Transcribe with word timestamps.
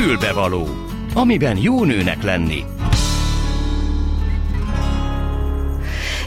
Fülbevaló, 0.00 0.68
amiben 1.14 1.56
jó 1.56 1.84
nőnek 1.84 2.22
lenni. 2.22 2.64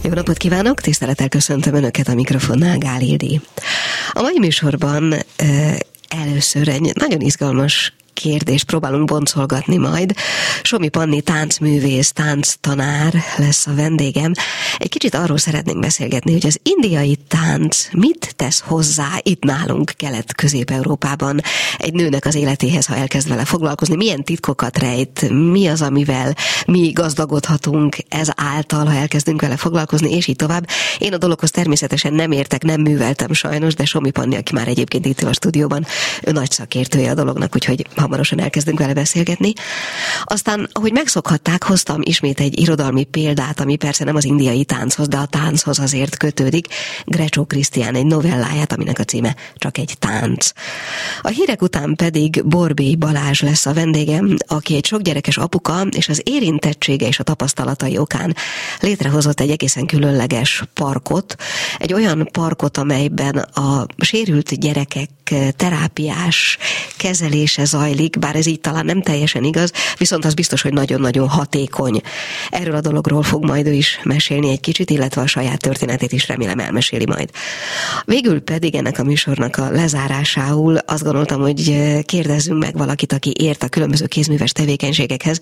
Jó 0.04 0.11
napot 0.11 0.38
kívánok, 0.38 0.81
tisztelettel 0.81 1.29
köszöntöm 1.29 1.73
Önöket 1.73 2.07
a 2.07 2.13
mikrofonnál, 2.13 2.78
Gál 2.78 3.01
Ildi. 3.01 3.41
A 4.12 4.21
mai 4.21 4.39
műsorban 4.39 5.13
először 6.09 6.68
egy 6.68 6.91
nagyon 6.93 7.21
izgalmas 7.21 7.93
kérdést 8.23 8.65
próbálunk 8.65 9.05
boncolgatni 9.05 9.77
majd. 9.77 10.13
Somi 10.61 10.89
Panni 10.89 11.21
táncművész, 11.21 12.11
tánctanár 12.11 13.13
lesz 13.37 13.67
a 13.67 13.75
vendégem. 13.75 14.31
Egy 14.77 14.89
kicsit 14.89 15.15
arról 15.15 15.37
szeretnénk 15.37 15.79
beszélgetni, 15.79 16.31
hogy 16.31 16.45
az 16.45 16.59
indiai 16.63 17.17
tánc 17.27 17.87
mit 17.91 18.33
tesz 18.36 18.59
hozzá 18.65 19.07
itt 19.21 19.43
nálunk 19.43 19.91
Kelet-Közép-Európában 19.97 21.41
egy 21.78 21.93
nőnek 21.93 22.25
az 22.25 22.36
életéhez, 22.36 22.86
ha 22.86 22.95
elkezd 22.95 23.29
vele 23.29 23.45
foglalkozni, 23.45 23.95
milyen 23.95 24.23
titkokat 24.23 24.78
rejt, 24.78 25.29
mi 25.29 25.67
az, 25.67 25.81
amivel 25.81 26.36
mi 26.65 26.92
gazdagodhatunk 26.92 27.97
ez 28.09 28.28
által, 28.36 28.86
ha 28.86 28.93
elkezdünk 28.93 29.42
vele 29.42 29.57
foglalkozni, 29.57 30.15
és 30.15 30.28
így 30.28 30.36
tovább. 30.36 30.67
Én 30.97 31.14
a 31.14 31.17
dologhoz 31.17 31.51
természetesen 31.51 32.14
nem 32.14 32.31
értek, 32.31 32.64
nem 32.64 32.81
műveltem 32.81 33.33
sajnos, 33.33 33.73
de 33.73 33.86
Somi 33.86 34.11
Panni, 34.11 34.36
aki 34.36 34.53
már 34.53 34.67
egyébként 34.67 35.05
itt 35.05 35.22
a 35.22 35.33
stúdióban, 35.33 35.86
ő 36.23 36.31
nagy 36.31 36.52
szakértője 36.52 37.11
a 37.11 37.14
dolognak, 37.14 37.55
úgyhogy 37.55 37.88
hamarosan 37.95 38.11
elkezdünk 38.22 38.80
vele 38.80 38.94
beszélgetni. 38.94 39.53
Aztán, 40.23 40.69
ahogy 40.72 40.91
megszokhatták, 40.91 41.63
hoztam 41.63 42.02
ismét 42.03 42.39
egy 42.39 42.59
irodalmi 42.59 43.03
példát, 43.03 43.59
ami 43.59 43.75
persze 43.75 44.03
nem 44.03 44.16
az 44.16 44.25
indiai 44.25 44.66
tánchoz, 44.66 45.08
de 45.08 45.17
a 45.17 45.25
tánchoz 45.25 45.80
azért 45.80 46.17
kötődik. 46.17 46.67
Grecsó 47.05 47.45
Krisztián 47.45 47.95
egy 47.95 48.05
novelláját, 48.05 48.73
aminek 48.73 48.99
a 48.99 49.03
címe 49.03 49.36
csak 49.55 49.77
egy 49.77 49.95
tánc. 49.99 50.52
A 51.22 51.27
hírek 51.27 51.61
után 51.61 51.95
pedig 51.95 52.45
Borbé 52.45 52.95
Balázs 52.95 53.42
lesz 53.42 53.66
a 53.66 53.73
vendégem, 53.73 54.36
aki 54.48 54.75
egy 54.75 54.86
sokgyerekes 54.86 55.38
apuka, 55.38 55.81
és 55.92 56.09
az 56.09 56.22
érintettsége 56.23 57.08
és 57.08 57.20
a 57.20 57.23
tapasztalatai 57.23 57.98
okán 57.98 58.36
létrehozott 58.80 59.39
egy 59.39 59.50
egészen 59.50 59.86
különleges 59.86 60.64
parkot, 60.73 61.36
egy 61.77 61.94
olyan 61.94 62.30
parkot, 62.31 62.77
amelyben 62.77 63.38
a 63.38 63.86
sérült 63.98 64.59
gyerekek 64.59 65.09
terápiás 65.55 66.58
kezelése 66.98 67.66
zajlik, 67.66 67.92
bár 68.19 68.36
ez 68.36 68.45
így 68.45 68.59
talán 68.59 68.86
nem 68.86 69.02
teljesen 69.02 69.44
igaz, 69.44 69.72
viszont 69.97 70.25
az 70.25 70.33
biztos, 70.33 70.61
hogy 70.61 70.73
nagyon-nagyon 70.73 71.27
hatékony. 71.27 72.02
Erről 72.49 72.75
a 72.75 72.81
dologról 72.81 73.23
fog 73.23 73.45
majd 73.45 73.67
ő 73.67 73.73
is 73.73 73.99
mesélni 74.03 74.49
egy 74.49 74.59
kicsit, 74.59 74.89
illetve 74.89 75.22
a 75.22 75.27
saját 75.27 75.59
történetét 75.59 76.11
is 76.11 76.27
remélem 76.27 76.59
elmeséli 76.59 77.05
majd. 77.05 77.30
Végül 78.05 78.41
pedig 78.41 78.75
ennek 78.75 78.99
a 78.99 79.03
műsornak 79.03 79.58
a 79.58 79.69
lezárásául 79.69 80.77
azt 80.77 81.03
gondoltam, 81.03 81.41
hogy 81.41 81.81
kérdezzünk 82.05 82.59
meg 82.59 82.77
valakit, 82.77 83.14
aki 83.14 83.33
ért 83.39 83.64
a 83.64 83.67
különböző 83.67 84.05
kézműves 84.05 84.52
tevékenységekhez, 84.52 85.39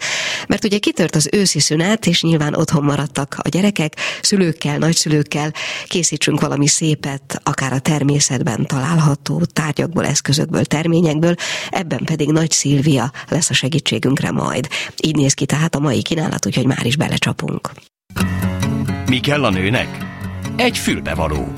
mert 0.47 0.63
ugye 0.63 0.77
kitört 0.77 1.16
az 1.16 1.29
őszi 1.31 1.59
szünet, 1.59 2.05
és 2.05 2.22
nyilván 2.22 2.55
otthon 2.55 2.83
maradtak 2.83 3.35
a 3.41 3.49
gyerekek, 3.49 3.95
szülőkkel, 4.22 4.77
nagyszülőkkel, 4.77 5.53
készítsünk 5.88 6.41
valami 6.41 6.67
szépet, 6.67 7.41
akár 7.44 7.73
a 7.73 7.79
természetben 7.79 8.66
található 8.66 9.41
tárgyakból, 9.53 10.05
eszközökből, 10.05 10.66
terményekből, 10.66 11.35
ebben 11.69 12.03
pedig 12.05 12.29
Nagy 12.42 12.52
Szilvia 12.52 13.11
lesz 13.30 13.50
a 13.50 13.53
segítségünkre 13.53 14.31
majd. 14.31 14.67
Így 15.03 15.16
néz 15.16 15.34
ki 15.34 15.45
tehát 15.45 15.75
a 15.75 15.80
mai 15.80 16.02
kínálat, 16.02 16.45
úgyhogy 16.45 16.66
már 16.66 16.86
is 16.86 16.95
belecsapunk. 16.95 17.72
Mi 19.06 19.20
kell 19.20 19.44
a 19.44 19.50
nőnek? 19.50 19.97
Egy 20.56 20.78
fülbevaló. 20.78 21.53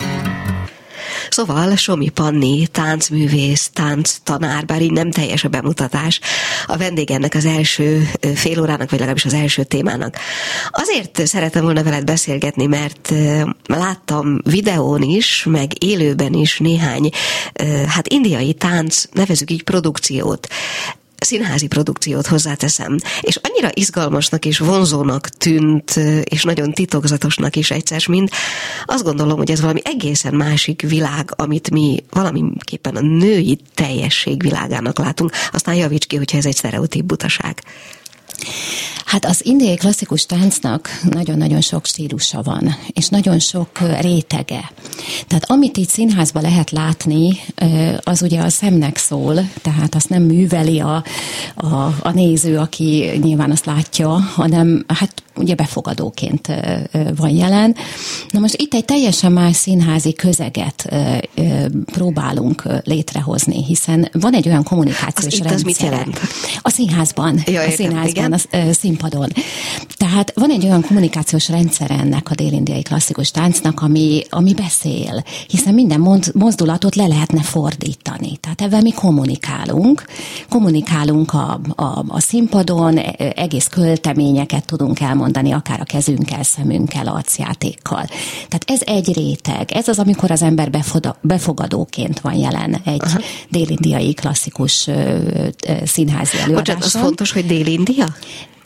Szóval 1.29 1.75
Somi 1.75 2.09
Panni, 2.09 2.67
táncművész, 2.67 3.69
tánctanár, 3.73 4.65
bár 4.65 4.81
így 4.81 4.91
nem 4.91 5.11
teljes 5.11 5.43
a 5.43 5.49
bemutatás, 5.49 6.19
a 6.65 6.77
vendég 6.77 7.11
ennek 7.11 7.35
az 7.35 7.45
első 7.45 8.09
fél 8.35 8.61
órának, 8.61 8.89
vagy 8.89 8.99
legalábbis 8.99 9.25
az 9.25 9.33
első 9.33 9.63
témának. 9.63 10.17
Azért 10.69 11.27
szeretem 11.27 11.63
volna 11.63 11.83
veled 11.83 12.03
beszélgetni, 12.03 12.65
mert 12.65 13.13
láttam 13.65 14.39
videón 14.43 15.01
is, 15.01 15.45
meg 15.49 15.83
élőben 15.83 16.33
is 16.33 16.59
néhány, 16.59 17.09
hát 17.87 18.07
indiai 18.07 18.53
tánc, 18.53 19.03
nevezük 19.11 19.51
így 19.51 19.63
produkciót 19.63 20.47
színházi 21.23 21.67
produkciót 21.67 22.27
hozzáteszem, 22.27 22.97
és 23.21 23.39
annyira 23.41 23.69
izgalmasnak 23.73 24.45
és 24.45 24.57
vonzónak 24.57 25.29
tűnt, 25.29 25.95
és 26.23 26.43
nagyon 26.43 26.71
titokzatosnak 26.71 27.55
is 27.55 27.71
egyszer, 27.71 28.03
mint 28.07 28.31
azt 28.85 29.03
gondolom, 29.03 29.37
hogy 29.37 29.51
ez 29.51 29.61
valami 29.61 29.81
egészen 29.83 30.33
másik 30.33 30.81
világ, 30.81 31.33
amit 31.35 31.71
mi 31.71 32.03
valamiképpen 32.09 32.95
a 32.95 33.01
női 33.01 33.59
teljesség 33.73 34.41
világának 34.41 34.99
látunk. 34.99 35.31
Aztán 35.51 35.75
javíts 35.75 36.05
ki, 36.05 36.15
hogyha 36.15 36.37
ez 36.37 36.45
egy 36.45 36.55
sztereotíp 36.55 37.03
butaság. 37.03 37.63
Hát 39.05 39.25
az 39.25 39.45
indiai 39.45 39.75
klasszikus 39.75 40.25
táncnak 40.25 40.89
nagyon-nagyon 41.09 41.61
sok 41.61 41.85
stílusa 41.85 42.41
van, 42.41 42.75
és 42.87 43.07
nagyon 43.07 43.39
sok 43.39 43.69
rétege. 44.01 44.71
Tehát 45.27 45.51
amit 45.51 45.77
itt 45.77 45.89
színházban 45.89 46.41
lehet 46.41 46.71
látni, 46.71 47.39
az 47.99 48.21
ugye 48.21 48.41
a 48.41 48.49
szemnek 48.49 48.97
szól, 48.97 49.49
tehát 49.61 49.95
azt 49.95 50.09
nem 50.09 50.23
műveli 50.23 50.79
a, 50.79 51.03
a, 51.55 51.75
a 52.01 52.11
néző, 52.13 52.57
aki 52.57 53.19
nyilván 53.23 53.51
azt 53.51 53.65
látja, 53.65 54.09
hanem 54.09 54.85
hát 54.87 55.23
ugye 55.35 55.55
befogadóként 55.55 56.47
van 57.15 57.29
jelen. 57.29 57.75
Na 58.29 58.39
most 58.39 58.55
itt 58.55 58.73
egy 58.73 58.85
teljesen 58.85 59.31
más 59.31 59.55
színházi 59.55 60.13
közeget 60.13 60.93
próbálunk 61.85 62.63
létrehozni, 62.83 63.63
hiszen 63.63 64.09
van 64.11 64.33
egy 64.33 64.47
olyan 64.47 64.63
kommunikációs 64.63 65.39
rendszer. 65.39 65.53
Az 65.53 65.61
mit 65.61 65.77
jelent? 65.77 66.19
A 66.61 66.69
színházban, 66.69 67.43
ja, 67.45 67.61
a 67.61 67.69
színházban, 67.69 68.07
igen. 68.07 68.33
a 68.69 68.73
színpadon. 68.73 69.29
Tehát 70.13 70.33
van 70.35 70.49
egy 70.49 70.65
olyan 70.65 70.81
kommunikációs 70.81 71.49
rendszer 71.49 71.91
ennek 71.91 72.29
a 72.29 72.35
délindiai 72.35 72.81
klasszikus 72.81 73.31
táncnak, 73.31 73.81
ami, 73.81 74.23
ami 74.29 74.53
beszél, 74.53 75.23
hiszen 75.47 75.73
minden 75.73 75.99
mozdulatot 76.33 76.95
le 76.95 77.07
lehetne 77.07 77.41
fordítani. 77.41 78.37
Tehát 78.37 78.61
ebben 78.61 78.81
mi 78.81 78.91
kommunikálunk, 78.91 80.05
kommunikálunk 80.49 81.33
a, 81.33 81.59
a, 81.75 82.03
a 82.07 82.19
színpadon, 82.19 82.97
e, 82.97 83.13
egész 83.35 83.67
költeményeket 83.67 84.65
tudunk 84.65 84.99
elmondani, 84.99 85.51
akár 85.51 85.79
a 85.81 85.83
kezünkkel, 85.83 86.43
szemünkkel, 86.43 87.07
arcjátékkal. 87.07 88.05
Tehát 88.47 88.65
ez 88.65 88.81
egy 88.85 89.13
réteg. 89.13 89.71
Ez 89.71 89.87
az, 89.87 89.99
amikor 89.99 90.31
az 90.31 90.41
ember 90.41 90.69
befogadóként 91.21 92.19
van 92.19 92.33
jelen 92.33 92.81
egy 92.85 93.01
Aha. 93.03 93.19
délindiai 93.49 94.13
klasszikus 94.13 94.89
színházi 95.85 96.37
előadáson. 96.37 96.55
Bocsánat, 96.55 96.83
az 96.83 96.97
fontos, 96.97 97.31
hogy 97.31 97.45
délindia? 97.45 98.05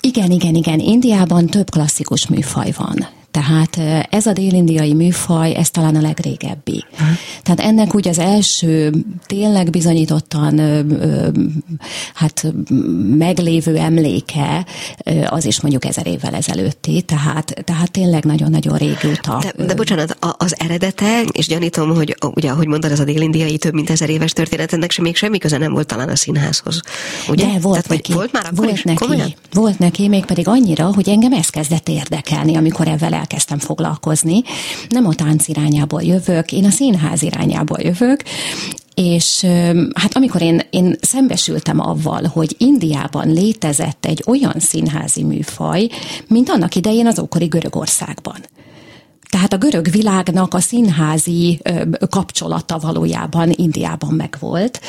Igen, 0.08 0.32
igen, 0.32 0.56
igen. 0.56 0.80
Indiában 0.80 1.46
több 1.46 1.70
klasszikus 1.70 2.28
műfaj 2.28 2.72
van. 2.78 3.08
Tehát 3.38 4.08
ez 4.10 4.26
a 4.26 4.34
délindiai 4.34 4.94
műfaj, 4.94 5.56
ez 5.56 5.70
talán 5.70 5.96
a 5.96 6.02
legrégebbi. 6.02 6.86
Tehát 7.44 7.60
ennek 7.60 7.96
úgy 7.96 8.08
az 8.08 8.20
első 8.20 8.94
tényleg 9.26 9.70
bizonyítottan 9.70 10.60
hát 12.14 12.54
meglévő 13.18 13.78
emléke 13.78 14.66
az 15.26 15.46
is 15.46 15.62
mondjuk 15.62 15.86
ezer 15.86 16.08
évvel 16.08 16.34
ezelőtti, 16.34 17.02
tehát, 17.02 17.54
tehát 17.64 17.92
tényleg 17.92 18.24
nagyon-nagyon 18.24 18.78
régóta. 18.78 19.44
De, 19.56 19.66
de 19.66 19.74
bocsánat, 19.74 20.18
az 20.38 20.56
eredete, 20.60 21.22
és 21.32 21.48
gyanítom, 21.48 21.96
hogy 21.96 22.16
ugye, 22.36 22.50
ahogy 22.50 22.68
mondod, 22.68 22.92
ez 22.92 23.00
a 23.00 23.04
délindiai 23.04 23.58
több 23.58 23.74
mint 23.74 23.90
ezer 23.90 24.10
éves 24.10 24.32
történet, 24.32 24.74
ennek 24.74 24.92
sem 24.92 25.04
még 25.04 25.16
semmi 25.16 25.38
köze 25.38 25.58
nem 25.58 25.72
volt 25.72 25.88
talán 25.88 26.10
a 26.10 26.16
színházhoz. 26.16 26.82
Ugye? 27.30 27.46
De 27.46 27.60
volt 27.60 27.74
Tehát, 27.82 27.90
neki. 27.90 28.14
Volt 28.14 28.32
már 28.32 28.46
akkor 28.46 28.58
volt 28.58 28.72
is? 28.72 28.84
neki. 28.84 28.98
Komolyan? 28.98 29.34
Volt 29.54 29.80
neki, 29.80 30.08
még 30.08 30.26
pedig 30.26 30.48
annyira, 30.48 30.94
hogy 30.94 31.10
engem 31.10 31.34
ez 31.34 31.50
kezdett 31.50 31.90
érdekelni, 31.90 32.56
amikor 32.56 32.88
ezzel 32.88 33.14
elkezdtem 33.28 33.60
foglalkozni. 33.60 34.42
Nem 34.90 35.08
a 35.08 35.16
tánc 35.16 35.48
irányából 35.48 36.02
jövök, 36.02 36.52
én 36.52 36.66
a 36.66 36.70
színház 36.70 37.22
irányából 37.22 37.80
jövök, 37.80 38.24
és 38.94 39.46
hát 39.94 40.16
amikor 40.16 40.42
én, 40.42 40.62
én 40.70 40.96
szembesültem 41.02 41.80
avval, 41.80 42.24
hogy 42.24 42.56
Indiában 42.58 43.34
létezett 43.34 44.06
egy 44.06 44.24
olyan 44.28 44.56
színházi 44.60 45.24
műfaj, 45.24 45.90
mint 46.28 46.50
annak 46.50 46.76
idején 46.76 47.08
az 47.08 47.20
ókori 47.20 47.46
Görögországban. 47.46 48.38
Tehát 49.30 49.54
a 49.54 49.58
görög 49.58 49.90
világnak 49.90 50.54
a 50.54 50.60
színházi 50.60 51.62
kapcsolata 52.10 52.78
valójában 52.78 53.52
Indiában 53.56 54.14
megvolt. 54.14 54.82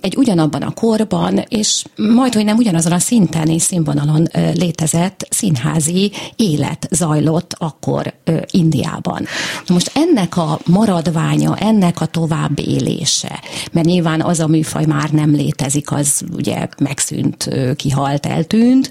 Egy 0.00 0.16
ugyanabban 0.16 0.62
a 0.62 0.70
korban, 0.70 1.44
és 1.48 1.84
majd, 1.96 2.34
hogy 2.34 2.44
nem 2.44 2.56
ugyanazon 2.56 2.92
a 2.92 2.98
szinten 2.98 3.48
és 3.48 3.62
színvonalon 3.62 4.28
létezett 4.54 5.26
színházi 5.30 6.12
élet 6.36 6.88
zajlott 6.90 7.54
akkor 7.58 8.14
Indiában. 8.50 9.26
Most 9.68 9.90
ennek 9.94 10.36
a 10.36 10.58
maradványa, 10.66 11.56
ennek 11.56 12.00
a 12.00 12.06
tovább 12.06 12.58
élése, 12.58 13.40
mert 13.72 13.86
nyilván 13.86 14.20
az 14.20 14.40
a 14.40 14.46
műfaj 14.46 14.84
már 14.84 15.10
nem 15.10 15.30
létezik, 15.30 15.92
az 15.92 16.22
ugye 16.36 16.68
megszűnt, 16.78 17.48
kihalt, 17.76 18.26
eltűnt, 18.26 18.90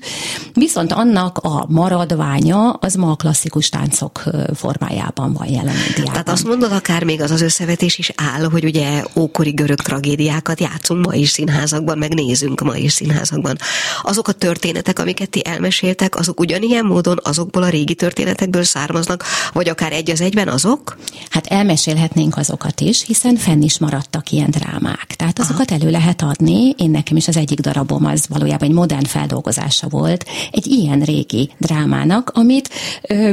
viszont 0.54 0.92
annak 0.92 1.38
a 1.38 1.66
maradványa 1.68 2.69
az 2.69 2.96
ma 2.96 3.12
a 3.12 3.16
klasszikus 3.16 3.69
táncok 3.69 4.24
formájában 4.56 5.33
van 5.33 5.48
jelen 5.48 5.75
Indiában. 5.88 6.12
Tehát 6.12 6.30
azt 6.30 6.44
mondod, 6.44 6.71
akár 6.71 7.03
még 7.03 7.21
az 7.21 7.31
az 7.31 7.42
összevetés 7.42 7.98
is 7.98 8.12
áll, 8.15 8.44
hogy 8.44 8.63
ugye 8.63 9.03
ókori 9.15 9.51
görög 9.51 9.80
tragédiákat 9.80 10.59
játszunk 10.59 11.06
ma 11.06 11.13
is 11.13 11.30
színházakban, 11.30 11.98
meg 11.98 12.13
nézünk 12.13 12.62
ma 12.62 12.75
is 12.75 12.94
színházakban. 12.94 13.57
Azok 14.01 14.27
a 14.27 14.31
történetek, 14.31 15.00
amiket 15.00 15.30
ti 15.30 15.45
elmeséltek, 15.45 16.15
azok 16.15 16.39
ugyanilyen 16.39 16.86
módon 16.86 17.19
azokból 17.24 17.63
a 17.63 17.69
régi 17.69 17.95
történetekből 17.95 18.63
származnak, 18.63 19.24
vagy 19.53 19.69
akár 19.69 19.92
egy 19.92 20.12
az 20.12 20.21
egyben 20.21 20.48
azok? 20.48 20.98
Hát 21.30 21.48
elmesélhetnénk 21.48 22.38
azokat 22.38 22.81
is, 22.81 23.06
hiszen 23.06 23.36
fenn 23.36 23.62
is 23.62 23.80
maradtak 23.80 24.31
ilyen 24.31 24.50
drámák. 24.50 25.15
Tehát 25.15 25.39
azokat 25.39 25.71
Aha. 25.71 25.80
elő 25.81 25.92
lehet 25.92 26.21
adni. 26.21 26.69
Én 26.77 26.89
nekem 26.89 27.18
is 27.18 27.27
az 27.27 27.38
egyik 27.38 27.59
darabom 27.59 28.06
az 28.06 28.25
valójában 28.30 28.69
egy 28.69 28.75
modern 28.75 29.06
feldolgozása 29.06 29.88
volt 29.89 30.25
egy 30.51 30.68
ilyen 30.68 31.00
régi 31.00 31.50
drámának, 31.57 32.31
amit 32.33 32.69
ö, 33.01 33.31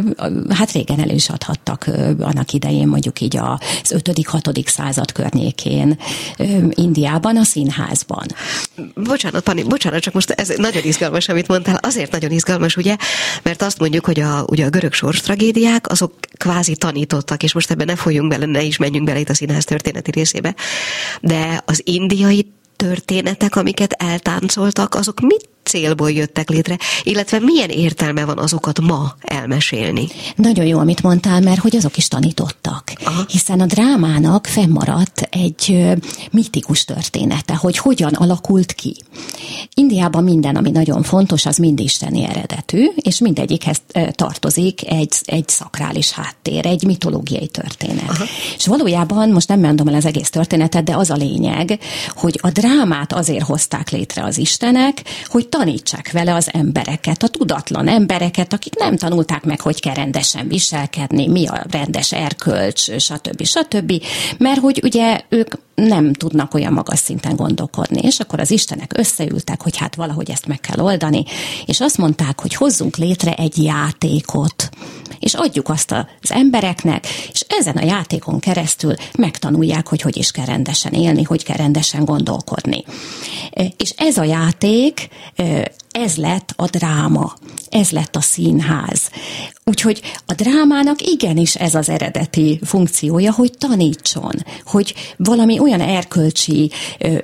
hát 0.48 0.72
régen 0.72 1.00
elő 1.08 1.16
is 1.16 1.28
adhattak 1.28 1.86
annak 2.18 2.52
idején, 2.52 2.88
mondjuk 2.88 3.20
így 3.20 3.36
az 3.36 3.94
5.-6. 3.94 4.68
század 4.68 5.12
környékén 5.12 5.98
Indiában, 6.70 7.36
a 7.36 7.44
színházban. 7.44 8.26
Bocsánat, 8.94 9.42
Pani, 9.42 9.62
bocsánat, 9.62 10.00
csak 10.00 10.14
most 10.14 10.30
ez 10.30 10.52
nagyon 10.56 10.82
izgalmas, 10.84 11.28
amit 11.28 11.48
mondtál. 11.48 11.78
Azért 11.82 12.12
nagyon 12.12 12.30
izgalmas, 12.30 12.76
ugye, 12.76 12.96
mert 13.42 13.62
azt 13.62 13.78
mondjuk, 13.78 14.04
hogy 14.04 14.20
a, 14.20 14.44
ugye 14.46 14.64
a 14.64 14.70
görög 14.70 14.92
sors 14.92 15.20
tragédiák, 15.20 15.90
azok 15.90 16.12
kvázi 16.36 16.76
tanítottak, 16.76 17.42
és 17.42 17.52
most 17.52 17.70
ebben 17.70 17.86
ne 17.86 17.96
folyjunk 17.96 18.28
bele, 18.28 18.46
ne 18.46 18.62
is 18.62 18.76
menjünk 18.76 19.06
bele 19.06 19.18
itt 19.18 19.28
a 19.28 19.34
színház 19.34 19.64
történeti 19.64 20.10
részébe, 20.10 20.54
de 21.20 21.62
az 21.66 21.80
indiai 21.84 22.52
történetek, 22.76 23.56
amiket 23.56 23.92
eltáncoltak, 23.92 24.94
azok 24.94 25.20
mit 25.20 25.48
célból 25.68 26.10
jöttek 26.10 26.50
létre, 26.50 26.78
illetve 27.02 27.38
milyen 27.38 27.68
értelme 27.68 28.24
van 28.24 28.38
azokat 28.38 28.80
ma 28.80 29.14
elmesélni? 29.20 30.06
Nagyon 30.36 30.66
jó, 30.66 30.78
amit 30.78 31.02
mondtál, 31.02 31.40
mert 31.40 31.60
hogy 31.60 31.76
azok 31.76 31.96
is 31.96 32.08
tanítottak. 32.08 32.92
Aha. 33.04 33.24
Hiszen 33.28 33.60
a 33.60 33.66
drámának 33.66 34.46
fennmaradt 34.46 35.28
egy 35.30 35.86
mitikus 36.30 36.84
története, 36.84 37.54
hogy 37.54 37.78
hogyan 37.78 38.12
alakult 38.12 38.72
ki. 38.72 38.96
Indiában 39.74 40.24
minden, 40.24 40.56
ami 40.56 40.70
nagyon 40.70 41.02
fontos, 41.02 41.46
az 41.46 41.56
mind 41.56 41.80
isteni 41.80 42.24
eredetű, 42.24 42.86
és 42.96 43.18
mindegyikhez 43.18 43.80
tartozik 44.10 44.90
egy, 44.90 45.12
egy 45.24 45.48
szakrális 45.48 46.10
háttér, 46.10 46.66
egy 46.66 46.84
mitológiai 46.84 47.46
történet. 47.46 48.08
Aha. 48.08 48.24
És 48.56 48.66
valójában, 48.66 49.28
most 49.28 49.48
nem 49.48 49.60
mondom 49.60 49.88
el 49.88 49.94
az 49.94 50.04
egész 50.04 50.30
történetet, 50.30 50.84
de 50.84 50.96
az 50.96 51.10
a 51.10 51.14
lényeg, 51.14 51.78
hogy 52.14 52.38
a 52.42 52.50
drámát 52.50 53.12
azért 53.12 53.44
hozták 53.44 53.90
létre 53.90 54.24
az 54.24 54.38
istenek, 54.38 55.02
hogy 55.26 55.48
tanítsák 55.58 56.10
vele 56.12 56.34
az 56.34 56.48
embereket, 56.52 57.22
a 57.22 57.28
tudatlan 57.28 57.88
embereket, 57.88 58.52
akik 58.52 58.74
nem 58.74 58.96
tanulták 58.96 59.44
meg, 59.44 59.60
hogy 59.60 59.80
kell 59.80 59.94
rendesen 59.94 60.48
viselkedni, 60.48 61.26
mi 61.26 61.46
a 61.46 61.64
rendes 61.70 62.12
erkölcs, 62.12 62.96
stb. 62.96 63.44
stb. 63.44 64.02
Mert 64.38 64.60
hogy 64.60 64.80
ugye 64.82 65.20
ők 65.28 65.54
nem 65.74 66.12
tudnak 66.12 66.54
olyan 66.54 66.72
magas 66.72 66.98
szinten 66.98 67.36
gondolkodni, 67.36 68.00
és 68.00 68.20
akkor 68.20 68.40
az 68.40 68.50
Istenek 68.50 68.92
összeültek, 68.96 69.62
hogy 69.62 69.76
hát 69.76 69.94
valahogy 69.94 70.30
ezt 70.30 70.46
meg 70.46 70.60
kell 70.60 70.84
oldani, 70.84 71.24
és 71.66 71.80
azt 71.80 71.98
mondták, 71.98 72.40
hogy 72.40 72.54
hozzunk 72.54 72.96
létre 72.96 73.34
egy 73.34 73.62
játékot, 73.62 74.68
és 75.20 75.34
adjuk 75.34 75.68
azt 75.68 75.92
az 76.22 76.30
embereknek, 76.30 77.06
és 77.32 77.44
ezen 77.48 77.76
a 77.76 77.84
játékon 77.84 78.38
keresztül 78.38 78.94
megtanulják, 79.18 79.88
hogy 79.88 80.00
hogy 80.00 80.16
is 80.16 80.30
kell 80.30 80.44
rendesen 80.44 80.92
élni, 80.92 81.22
hogy 81.22 81.44
kell 81.44 81.56
rendesen 81.56 82.04
gondolkodni. 82.04 82.84
És 83.76 83.92
ez 83.96 84.16
a 84.16 84.24
játék 84.24 85.08
ez 85.90 86.16
lett 86.16 86.52
a 86.56 86.66
dráma, 86.66 87.34
ez 87.68 87.90
lett 87.90 88.16
a 88.16 88.20
színház. 88.20 89.10
Úgyhogy 89.64 90.00
a 90.26 90.32
drámának 90.34 91.02
igenis 91.02 91.54
ez 91.54 91.74
az 91.74 91.88
eredeti 91.88 92.60
funkciója, 92.64 93.32
hogy 93.32 93.52
tanítson, 93.58 94.32
hogy 94.64 94.94
valami 95.16 95.58
olyan 95.58 95.80
erkölcsi 95.80 96.70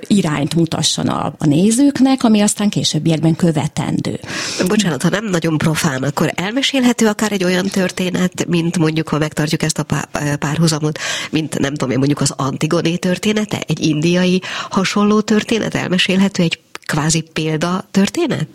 irányt 0.07 0.55
mutasson 0.55 1.07
a, 1.07 1.33
a 1.37 1.45
nézőknek, 1.45 2.23
ami 2.23 2.41
aztán 2.41 2.69
későbbiekben 2.69 3.35
követendő. 3.35 4.19
Bocsánat, 4.67 5.01
ha 5.01 5.09
nem 5.09 5.25
nagyon 5.25 5.57
profán, 5.57 6.03
akkor 6.03 6.31
elmesélhető 6.35 7.07
akár 7.07 7.31
egy 7.31 7.43
olyan 7.43 7.65
történet, 7.65 8.45
mint 8.47 8.77
mondjuk, 8.77 9.09
ha 9.09 9.17
megtartjuk 9.17 9.63
ezt 9.63 9.79
a 9.79 9.85
párhuzamot, 10.39 10.99
mint 11.29 11.59
nem 11.59 11.71
tudom 11.71 11.91
én, 11.91 11.97
mondjuk 11.97 12.21
az 12.21 12.33
Antigoné 12.37 12.95
története, 12.95 13.63
egy 13.67 13.85
indiai 13.85 14.41
hasonló 14.69 15.21
történet, 15.21 15.75
elmesélhető 15.75 16.43
egy 16.43 16.59
kvázi 16.85 17.21
példa 17.21 17.85
történet? 17.91 18.47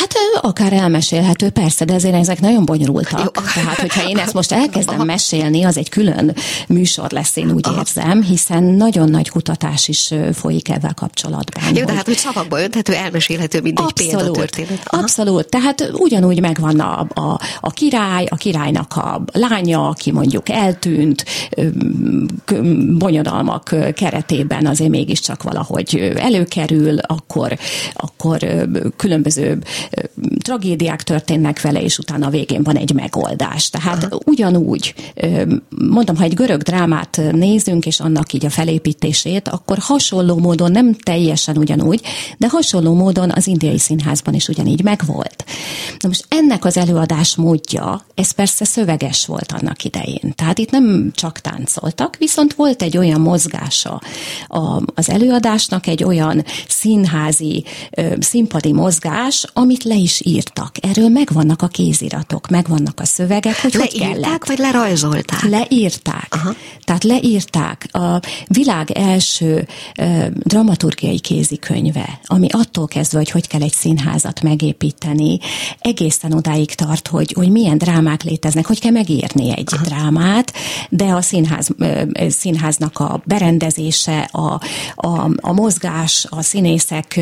Hát 0.00 0.14
akár 0.40 0.72
elmesélhető, 0.72 1.50
persze, 1.50 1.84
de 1.84 1.94
azért 1.94 2.14
ezek 2.14 2.40
nagyon 2.40 2.64
bonyolultak. 2.64 3.20
Jó. 3.20 3.42
Tehát, 3.62 3.76
hogyha 3.76 4.08
én 4.08 4.18
ezt 4.18 4.34
most 4.34 4.52
elkezdem 4.52 5.06
mesélni, 5.06 5.64
az 5.64 5.76
egy 5.76 5.88
külön 5.88 6.34
műsor 6.68 7.10
lesz, 7.10 7.36
én 7.36 7.50
úgy 7.50 7.66
Aha. 7.66 7.78
érzem, 7.78 8.22
hiszen 8.22 8.62
nagyon 8.62 9.08
nagy 9.10 9.28
kutatás 9.28 9.88
is 9.88 10.14
folyik 10.32 10.68
ezzel 10.68 10.94
kapcsolatban. 10.94 11.62
Jó, 11.62 11.72
hogy... 11.72 11.84
de 11.84 11.92
hát 11.92 12.06
hogy 12.06 12.16
szavakba 12.16 12.62
önthető, 12.62 12.92
elmesélhető, 12.92 13.60
mint 13.60 13.78
abszolút, 13.78 14.00
egy 14.00 14.06
példatörténet. 14.06 14.80
Aha. 14.84 15.02
Abszolút, 15.02 15.48
tehát 15.48 15.90
ugyanúgy 15.92 16.40
megvan 16.40 16.80
a, 16.80 17.06
a, 17.14 17.40
a 17.60 17.70
király, 17.70 18.26
a 18.28 18.36
királynak 18.36 18.96
a 18.96 19.22
lánya, 19.32 19.88
aki 19.88 20.12
mondjuk 20.12 20.48
eltűnt, 20.48 21.24
bonyodalmak 22.98 23.74
keretében 23.94 24.66
azért 24.66 24.90
mégiscsak 24.90 25.42
valahogy 25.42 26.12
előkerül, 26.16 26.98
akkor, 26.98 27.58
akkor 27.94 28.66
különböző 28.96 29.58
嗯 29.96 30.39
tragédiák 30.40 31.02
történnek 31.02 31.60
vele, 31.60 31.82
és 31.82 31.98
utána 31.98 32.26
a 32.26 32.30
végén 32.30 32.62
van 32.62 32.76
egy 32.76 32.92
megoldás. 32.94 33.70
Tehát 33.70 34.04
Aha. 34.04 34.20
ugyanúgy, 34.24 34.94
mondom, 35.68 36.16
ha 36.16 36.24
egy 36.24 36.34
görög 36.34 36.62
drámát 36.62 37.20
nézünk, 37.32 37.86
és 37.86 38.00
annak 38.00 38.32
így 38.32 38.44
a 38.44 38.50
felépítését, 38.50 39.48
akkor 39.48 39.78
hasonló 39.78 40.38
módon, 40.38 40.70
nem 40.70 40.94
teljesen 40.94 41.56
ugyanúgy, 41.56 42.00
de 42.38 42.48
hasonló 42.48 42.94
módon 42.94 43.30
az 43.34 43.46
indiai 43.46 43.78
színházban 43.78 44.34
is 44.34 44.48
ugyanígy 44.48 44.82
megvolt. 44.82 45.44
Na 45.98 46.08
most 46.08 46.24
ennek 46.28 46.64
az 46.64 46.76
előadás 46.76 47.36
módja, 47.36 48.04
ez 48.14 48.30
persze 48.30 48.64
szöveges 48.64 49.26
volt 49.26 49.52
annak 49.52 49.84
idején. 49.84 50.32
Tehát 50.34 50.58
itt 50.58 50.70
nem 50.70 51.10
csak 51.14 51.38
táncoltak, 51.38 52.16
viszont 52.16 52.54
volt 52.54 52.82
egy 52.82 52.96
olyan 52.96 53.20
mozgása 53.20 54.00
az 54.94 55.10
előadásnak, 55.10 55.86
egy 55.86 56.04
olyan 56.04 56.44
színházi, 56.68 57.64
színpadi 58.18 58.72
mozgás, 58.72 59.44
amit 59.52 59.84
le 59.84 59.94
is 59.94 60.20
írtak. 60.30 60.76
Erről 60.80 61.08
megvannak 61.08 61.62
a 61.62 61.66
kéziratok, 61.66 62.48
megvannak 62.48 63.00
a 63.00 63.04
szövegek, 63.04 63.60
hogy 63.60 63.74
Leírták, 63.74 64.10
hogy 64.10 64.20
kellett. 64.22 64.46
vagy 64.46 64.58
lerajzolták? 64.58 65.42
Leírták. 65.42 66.26
Aha. 66.30 66.54
Tehát 66.84 67.04
leírták 67.04 67.88
a 67.92 68.20
világ 68.46 68.90
első 68.90 69.66
uh, 69.98 70.26
dramaturgiai 70.26 71.20
kézikönyve, 71.20 72.20
ami 72.24 72.46
attól 72.50 72.86
kezdve, 72.86 73.18
hogy 73.18 73.30
hogy 73.30 73.46
kell 73.46 73.62
egy 73.62 73.72
színházat 73.72 74.42
megépíteni, 74.42 75.38
egészen 75.78 76.32
odáig 76.32 76.74
tart, 76.74 77.08
hogy, 77.08 77.32
hogy 77.32 77.50
milyen 77.50 77.78
drámák 77.78 78.22
léteznek, 78.22 78.66
hogy 78.66 78.80
kell 78.80 78.92
megírni 78.92 79.50
egy 79.56 79.68
Aha. 79.72 79.84
drámát, 79.84 80.52
de 80.88 81.04
a 81.04 81.22
színház, 81.22 81.68
uh, 81.78 82.28
színháznak 82.28 82.98
a 82.98 83.22
berendezése, 83.24 84.28
a, 84.32 84.60
a, 84.94 85.30
a 85.40 85.52
mozgás, 85.52 86.26
a 86.28 86.42
színészek 86.42 87.20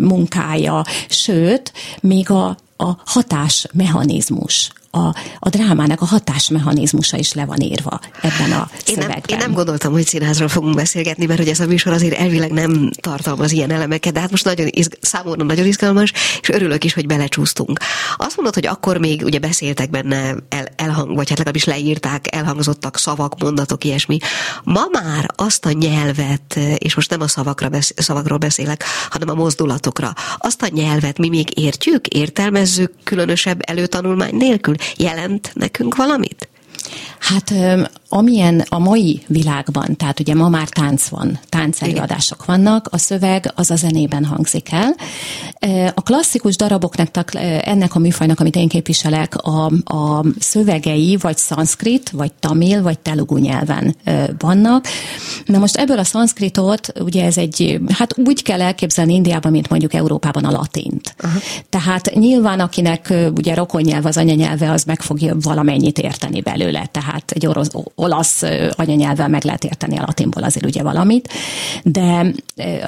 munkája, 0.00 0.84
sőt, 1.08 1.72
még 2.00 2.30
a, 2.30 2.47
a 2.78 2.96
hatásmechanizmus, 3.04 4.72
a, 4.90 5.14
a 5.38 5.48
drámának 5.48 6.00
a 6.00 6.04
hatásmechanizmusa 6.04 7.16
is 7.16 7.32
le 7.32 7.44
van 7.44 7.60
írva 7.60 8.00
ebben 8.20 8.52
a 8.52 8.70
én 8.86 8.94
szövegben. 8.94 9.08
Nem, 9.08 9.22
én 9.26 9.36
nem 9.36 9.52
gondoltam, 9.52 9.92
hogy 9.92 10.06
színházról 10.06 10.48
fogunk 10.48 10.74
beszélgetni, 10.74 11.26
mert 11.26 11.38
hogy 11.38 11.48
ez 11.48 11.60
a 11.60 11.66
műsor 11.66 11.92
azért 11.92 12.18
elvileg 12.18 12.50
nem 12.50 12.90
tartalmaz 13.00 13.52
ilyen 13.52 13.70
elemeket, 13.70 14.12
de 14.12 14.20
hát 14.20 14.30
most 14.30 14.44
nagyon 14.44 14.66
izg- 14.70 14.98
számomra 15.00 15.44
nagyon 15.44 15.66
izgalmas, 15.66 16.12
és 16.40 16.48
örülök 16.48 16.84
is, 16.84 16.94
hogy 16.94 17.06
belecsúsztunk. 17.06 17.78
Azt 18.16 18.36
mondod, 18.36 18.54
hogy 18.54 18.66
akkor 18.66 18.96
még 18.98 19.22
ugye 19.24 19.38
beszéltek 19.38 19.90
benne 19.90 20.34
el, 20.48 20.68
elhang, 20.76 21.14
vagy 21.14 21.28
hát 21.28 21.38
legalábbis 21.38 21.64
leírták, 21.64 22.34
elhangzottak 22.34 22.98
szavak, 22.98 23.42
mondatok, 23.42 23.84
ilyesmi. 23.84 24.18
Ma 24.64 24.82
már 24.92 25.30
azt 25.34 25.66
a 25.66 25.72
nyelvet, 25.72 26.58
és 26.76 26.94
most 26.94 27.10
nem 27.10 27.20
a 27.20 27.28
szavakra 27.28 27.68
besz, 27.68 27.92
szavakról 27.96 28.38
beszélek, 28.38 28.84
hanem 29.10 29.28
a 29.28 29.34
mozdulatokra, 29.34 30.12
azt 30.38 30.62
a 30.62 30.68
nyelvet 30.70 31.18
mi 31.18 31.28
még 31.28 31.58
értjük, 31.58 32.06
értelmezzük 32.06 32.92
különösebb 33.04 33.60
előtanulmány 33.66 34.36
nélkül? 34.36 34.74
Jelent 34.96 35.50
nekünk 35.54 35.96
valamit? 35.96 36.48
Hát 37.18 37.54
amilyen 38.08 38.64
a 38.68 38.78
mai 38.78 39.22
világban, 39.26 39.96
tehát 39.96 40.20
ugye 40.20 40.34
ma 40.34 40.48
már 40.48 40.68
tánc 40.68 41.08
van, 41.08 41.38
táncelőadások 41.48 42.44
vannak, 42.44 42.88
a 42.90 42.98
szöveg 42.98 43.52
az 43.54 43.70
a 43.70 43.76
zenében 43.76 44.24
hangzik 44.24 44.68
el. 44.72 44.94
A 45.94 46.02
klasszikus 46.02 46.56
daraboknak, 46.56 47.34
ennek 47.62 47.94
a 47.94 47.98
műfajnak, 47.98 48.40
amit 48.40 48.56
én 48.56 48.68
képviselek, 48.68 49.36
a, 49.36 49.64
a 49.84 50.24
szövegei 50.38 51.16
vagy 51.20 51.36
szanszkrit, 51.36 52.10
vagy 52.10 52.32
tamil, 52.32 52.82
vagy 52.82 52.98
telugu 52.98 53.36
nyelven 53.36 53.96
vannak. 54.38 54.86
Na 55.46 55.58
most 55.58 55.76
ebből 55.76 55.98
a 55.98 56.04
szanszkritot, 56.04 56.92
ugye 57.00 57.24
ez 57.24 57.38
egy, 57.38 57.80
hát 57.88 58.18
úgy 58.18 58.42
kell 58.42 58.60
elképzelni 58.60 59.14
Indiában, 59.14 59.52
mint 59.52 59.68
mondjuk 59.68 59.94
Európában 59.94 60.44
a 60.44 60.50
latint. 60.50 61.14
Aha. 61.18 61.38
Tehát 61.68 62.14
nyilván, 62.14 62.60
akinek 62.60 63.14
ugye 63.34 63.54
rokonyelv 63.54 64.06
az 64.06 64.16
anyanyelve, 64.16 64.70
az 64.70 64.84
meg 64.84 65.02
fogja 65.02 65.36
valamennyit 65.40 65.98
érteni 65.98 66.40
belőle. 66.40 66.86
Tehát 66.86 67.30
egy 67.30 67.46
orosz, 67.46 67.70
olasz 67.98 68.42
anyanyelvvel 68.70 69.28
meg 69.28 69.44
lehet 69.44 69.64
érteni 69.64 69.98
a 69.98 70.04
latinból 70.06 70.42
azért 70.42 70.66
ugye 70.66 70.82
valamit, 70.82 71.32
de 71.82 72.32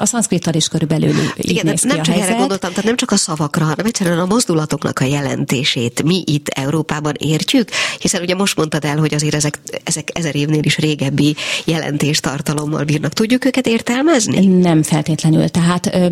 a 0.00 0.06
szanszkrittal 0.06 0.54
is 0.54 0.68
körülbelül 0.68 1.08
így 1.10 1.50
Igen, 1.50 1.66
néz 1.66 1.82
nem 1.82 1.96
ki 1.96 2.02
csak 2.02 2.08
a 2.08 2.10
helyzet. 2.10 2.28
erre 2.28 2.38
gondoltam, 2.38 2.70
tehát 2.70 2.84
nem 2.84 2.96
csak 2.96 3.10
a 3.10 3.16
szavakra, 3.16 3.64
hanem 3.64 3.86
egyszerűen 3.86 4.18
a 4.18 4.26
mozdulatoknak 4.26 4.98
a 4.98 5.04
jelentését 5.04 6.02
mi 6.02 6.22
itt 6.26 6.48
Európában 6.48 7.14
értjük, 7.18 7.68
hiszen 7.98 8.22
ugye 8.22 8.34
most 8.34 8.56
mondtad 8.56 8.84
el, 8.84 8.98
hogy 8.98 9.14
azért 9.14 9.34
ezek, 9.34 9.58
ezek 9.84 10.08
ezer 10.14 10.36
évnél 10.36 10.62
is 10.62 10.78
régebbi 10.78 11.36
jelentéstartalommal 11.64 12.84
bírnak. 12.84 13.12
Tudjuk 13.12 13.44
őket 13.44 13.66
értelmezni? 13.66 14.46
Nem 14.46 14.82
feltétlenül, 14.82 15.48
tehát 15.48 15.94
ö, 15.94 16.06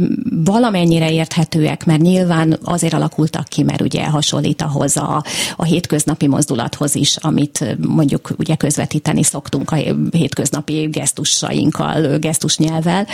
valamennyire 0.45 1.13
érthetőek, 1.13 1.85
mert 1.85 2.01
nyilván 2.01 2.59
azért 2.65 2.93
alakultak 2.93 3.49
ki, 3.49 3.63
mert 3.63 3.81
ugye 3.81 4.05
hasonlít 4.05 4.63
ahhoz 4.63 4.97
a, 4.97 5.25
a 5.57 5.65
hétköznapi 5.65 6.27
mozdulathoz 6.27 6.95
is, 6.95 7.17
amit 7.17 7.77
mondjuk 7.81 8.31
ugye 8.39 8.55
közvetíteni 8.89 9.23
szoktunk 9.23 9.71
a 9.71 9.77
hétköznapi 10.11 10.89
gesztusainkkal, 10.93 12.19
gesztusnyelvvel, 12.19 13.07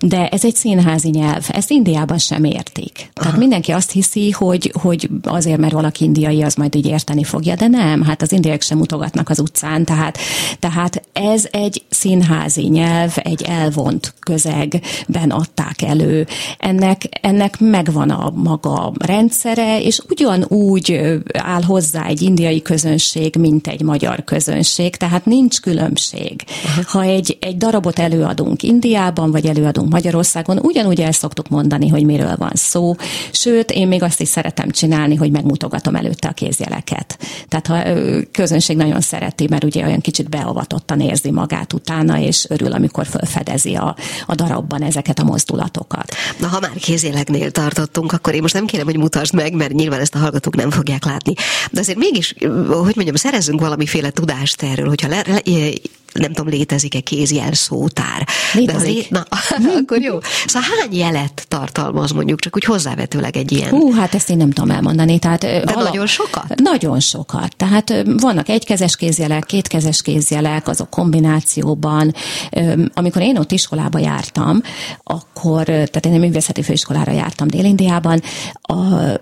de 0.00 0.28
ez 0.28 0.44
egy 0.44 0.54
színházi 0.54 1.08
nyelv, 1.08 1.44
ezt 1.48 1.70
Indiában 1.70 2.18
sem 2.18 2.44
értik. 2.44 3.10
Tehát 3.14 3.36
mindenki 3.36 3.72
azt 3.72 3.90
hiszi, 3.90 4.30
hogy, 4.30 4.72
hogy 4.80 5.08
azért, 5.22 5.58
mert 5.58 5.72
valaki 5.72 6.04
indiai, 6.04 6.42
az 6.42 6.54
majd 6.54 6.74
így 6.74 6.86
érteni 6.86 7.24
fogja, 7.24 7.54
de 7.54 7.66
nem, 7.66 8.02
hát 8.02 8.22
az 8.22 8.32
indiaiak 8.32 8.62
sem 8.62 8.78
mutogatnak 8.78 9.28
az 9.28 9.38
utcán, 9.38 9.84
tehát, 9.84 10.18
tehát 10.58 11.02
ez 11.12 11.48
egy 11.50 11.82
színházi 11.88 12.68
nyelv, 12.68 13.12
egy 13.14 13.42
elvont 13.42 14.14
közegben 14.20 15.30
adták 15.30 15.82
elő. 15.82 16.26
Ennek, 16.58 17.02
ennek 17.20 17.60
megvan 17.60 18.10
a 18.10 18.30
maga 18.34 18.92
rendszere, 18.98 19.80
és 19.80 20.00
ugyanúgy 20.08 21.00
áll 21.32 21.62
hozzá 21.62 22.06
egy 22.06 22.22
indiai 22.22 22.62
közönség, 22.62 23.36
mint 23.36 23.66
egy 23.66 23.82
magyar 23.82 24.24
közönség, 24.24 24.96
tehát 24.96 25.11
nincs 25.24 25.60
különbség. 25.60 26.44
Aha. 26.64 26.82
Ha 26.86 27.02
egy, 27.02 27.36
egy 27.40 27.56
darabot 27.56 27.98
előadunk 27.98 28.62
Indiában, 28.62 29.30
vagy 29.30 29.46
előadunk 29.46 29.90
Magyarországon, 29.90 30.58
ugyanúgy 30.58 31.00
el 31.00 31.12
szoktuk 31.12 31.48
mondani, 31.48 31.88
hogy 31.88 32.04
miről 32.04 32.36
van 32.36 32.52
szó, 32.54 32.94
sőt, 33.32 33.70
én 33.70 33.88
még 33.88 34.02
azt 34.02 34.20
is 34.20 34.28
szeretem 34.28 34.70
csinálni, 34.70 35.14
hogy 35.14 35.30
megmutogatom 35.30 35.94
előtte 35.94 36.28
a 36.28 36.32
kézjeleket. 36.32 37.18
Tehát 37.48 37.66
ha 37.66 38.00
közönség 38.32 38.76
nagyon 38.76 39.00
szereti, 39.00 39.46
mert 39.48 39.64
ugye 39.64 39.84
olyan 39.84 40.00
kicsit 40.00 40.28
beavatottan 40.28 41.00
érzi 41.00 41.30
magát 41.30 41.72
utána, 41.72 42.18
és 42.18 42.46
örül, 42.48 42.72
amikor 42.72 43.06
felfedezi 43.06 43.74
a, 43.74 43.96
a 44.26 44.34
darabban 44.34 44.82
ezeket 44.82 45.18
a 45.18 45.24
mozdulatokat. 45.24 46.14
Na, 46.40 46.46
ha 46.46 46.60
már 46.60 46.70
kézjeleknél 46.70 47.50
tartottunk, 47.50 48.12
akkor 48.12 48.34
én 48.34 48.42
most 48.42 48.54
nem 48.54 48.66
kérem, 48.66 48.86
hogy 48.86 48.96
mutasd 48.96 49.34
meg, 49.34 49.54
mert 49.54 49.72
nyilván 49.72 50.00
ezt 50.00 50.14
a 50.14 50.18
hallgatók 50.18 50.56
nem 50.56 50.70
fogják 50.70 51.04
látni. 51.04 51.34
De 51.70 51.80
azért 51.80 51.98
mégis, 51.98 52.34
hogy 52.82 52.94
mondjam, 52.94 53.14
szerezzünk 53.14 53.60
valamiféle 53.60 54.10
tudást 54.10 54.62
erről, 54.62 54.88
hogyha 55.02 55.08
le, 55.08 55.42
le, 55.46 55.72
nem 56.12 56.32
tudom, 56.32 56.52
létezik-e 56.52 57.00
kézjel 57.00 57.52
szótár. 57.52 58.26
Létezik. 58.52 58.68
De 58.68 58.74
azért, 58.74 59.10
na, 59.64 59.76
akkor 59.78 60.00
jó. 60.00 60.18
Szóval 60.46 60.68
hány 60.78 60.96
jelet 60.96 61.44
tartalmaz 61.48 62.10
mondjuk, 62.10 62.40
csak 62.40 62.56
úgy 62.56 62.64
hozzávetőleg 62.64 63.36
egy 63.36 63.52
ilyen? 63.52 63.70
Hú, 63.70 63.92
hát 63.92 64.14
ezt 64.14 64.30
én 64.30 64.36
nem 64.36 64.50
tudom 64.50 64.70
elmondani. 64.70 65.18
Tehát, 65.18 65.40
De 65.40 65.62
alap, 65.74 65.92
nagyon 65.92 66.06
sokat? 66.06 66.60
Nagyon 66.62 67.00
sokat. 67.00 67.56
Tehát 67.56 68.04
vannak 68.04 68.48
egykezes 68.48 68.96
kézjelek, 68.96 69.44
kétkezes 69.44 70.02
kézjelek, 70.02 70.68
azok 70.68 70.90
kombinációban. 70.90 72.14
Amikor 72.94 73.22
én 73.22 73.38
ott 73.38 73.52
iskolába 73.52 73.98
jártam, 73.98 74.62
akkor, 75.02 75.64
tehát 75.64 76.06
én 76.06 76.14
a 76.14 76.18
művészeti 76.18 76.62
főiskolára 76.62 77.12
jártam 77.12 77.48
Dél-Indiában, 77.48 78.22
a, 78.62 78.74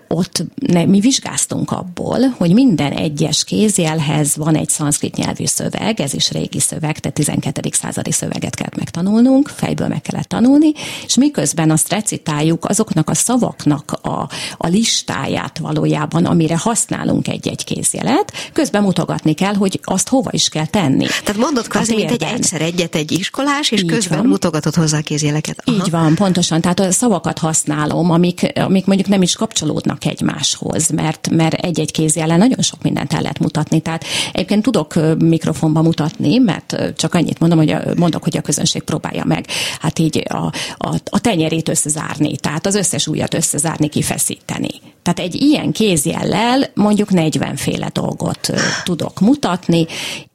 ott 0.08 0.44
ne, 0.54 0.84
mi 0.84 1.00
vizsgáztunk 1.00 1.70
abból, 1.70 2.18
hogy 2.38 2.52
minden 2.52 2.92
egyes 2.92 3.44
kézjelhez 3.44 4.36
van 4.36 4.56
egy 4.56 4.68
szanszkrit 4.68 5.16
nyelvű 5.16 5.46
szöveg, 5.46 6.00
ez 6.00 6.14
is 6.14 6.30
régi 6.30 6.60
szöveg, 6.60 6.79
szöveg, 6.80 6.98
tehát 6.98 7.16
12. 7.16 7.60
századi 7.72 8.12
szöveget 8.12 8.54
kellett 8.54 8.76
megtanulnunk, 8.76 9.48
fejből 9.48 9.88
meg 9.88 10.00
kellett 10.00 10.28
tanulni, 10.28 10.72
és 11.06 11.14
miközben 11.16 11.70
azt 11.70 11.88
recitáljuk 11.88 12.64
azoknak 12.64 13.10
a 13.10 13.14
szavaknak 13.14 13.92
a, 14.02 14.28
a 14.56 14.66
listáját 14.66 15.58
valójában, 15.58 16.24
amire 16.24 16.58
használunk 16.58 17.28
egy-egy 17.28 17.64
kézjelet, 17.64 18.32
közben 18.52 18.82
mutogatni 18.82 19.32
kell, 19.32 19.54
hogy 19.54 19.80
azt 19.82 20.08
hova 20.08 20.30
is 20.32 20.48
kell 20.48 20.66
tenni. 20.66 21.06
Tehát 21.24 21.40
mondod 21.40 21.68
kvázi, 21.68 21.94
mint 21.94 22.10
egy 22.10 22.22
egyszer 22.22 22.60
egyet 22.60 22.94
egy 22.94 23.12
iskolás, 23.12 23.70
és 23.70 23.82
Így 23.82 23.86
közben 23.88 24.18
van. 24.18 24.26
mutogatod 24.26 24.74
hozzá 24.74 24.98
a 24.98 25.02
kézjeleket. 25.02 25.62
Aha. 25.64 25.76
Így 25.76 25.90
van, 25.90 26.14
pontosan. 26.14 26.60
Tehát 26.60 26.80
a 26.80 26.92
szavakat 26.92 27.38
használom, 27.38 28.10
amik, 28.10 28.52
amik 28.54 28.86
mondjuk 28.86 29.08
nem 29.08 29.22
is 29.22 29.34
kapcsolódnak 29.34 30.04
egymáshoz, 30.04 30.88
mert, 30.88 31.28
mert 31.30 31.54
egy-egy 31.54 31.90
kézjelen 31.90 32.38
nagyon 32.38 32.62
sok 32.62 32.82
mindent 32.82 33.12
el 33.12 33.20
lehet 33.20 33.38
mutatni. 33.38 33.80
Tehát 33.80 34.04
egyébként 34.32 34.62
tudok 34.62 34.94
mikrofonba 35.18 35.82
mutatni, 35.82 36.38
mert 36.38 36.69
csak 36.96 37.14
annyit 37.14 37.38
mondom, 37.38 37.58
hogy 37.58 37.70
a, 37.70 37.82
mondok, 37.96 38.22
hogy 38.22 38.36
a 38.36 38.40
közönség 38.40 38.82
próbálja 38.82 39.24
meg. 39.24 39.46
Hát 39.80 39.98
így 39.98 40.22
a, 40.28 40.52
a, 40.76 40.94
a 41.10 41.20
tenyerét 41.20 41.68
összezárni, 41.68 42.36
tehát 42.36 42.66
az 42.66 42.74
összes 42.74 43.06
ujjat 43.06 43.34
összezárni, 43.34 43.88
kifeszíteni. 43.88 44.70
Tehát 45.12 45.32
egy 45.32 45.42
ilyen 45.42 45.72
kézjellel 45.72 46.70
mondjuk 46.74 47.10
40 47.10 47.56
féle 47.56 47.88
dolgot 47.92 48.50
tudok 48.84 49.20
mutatni, 49.20 49.86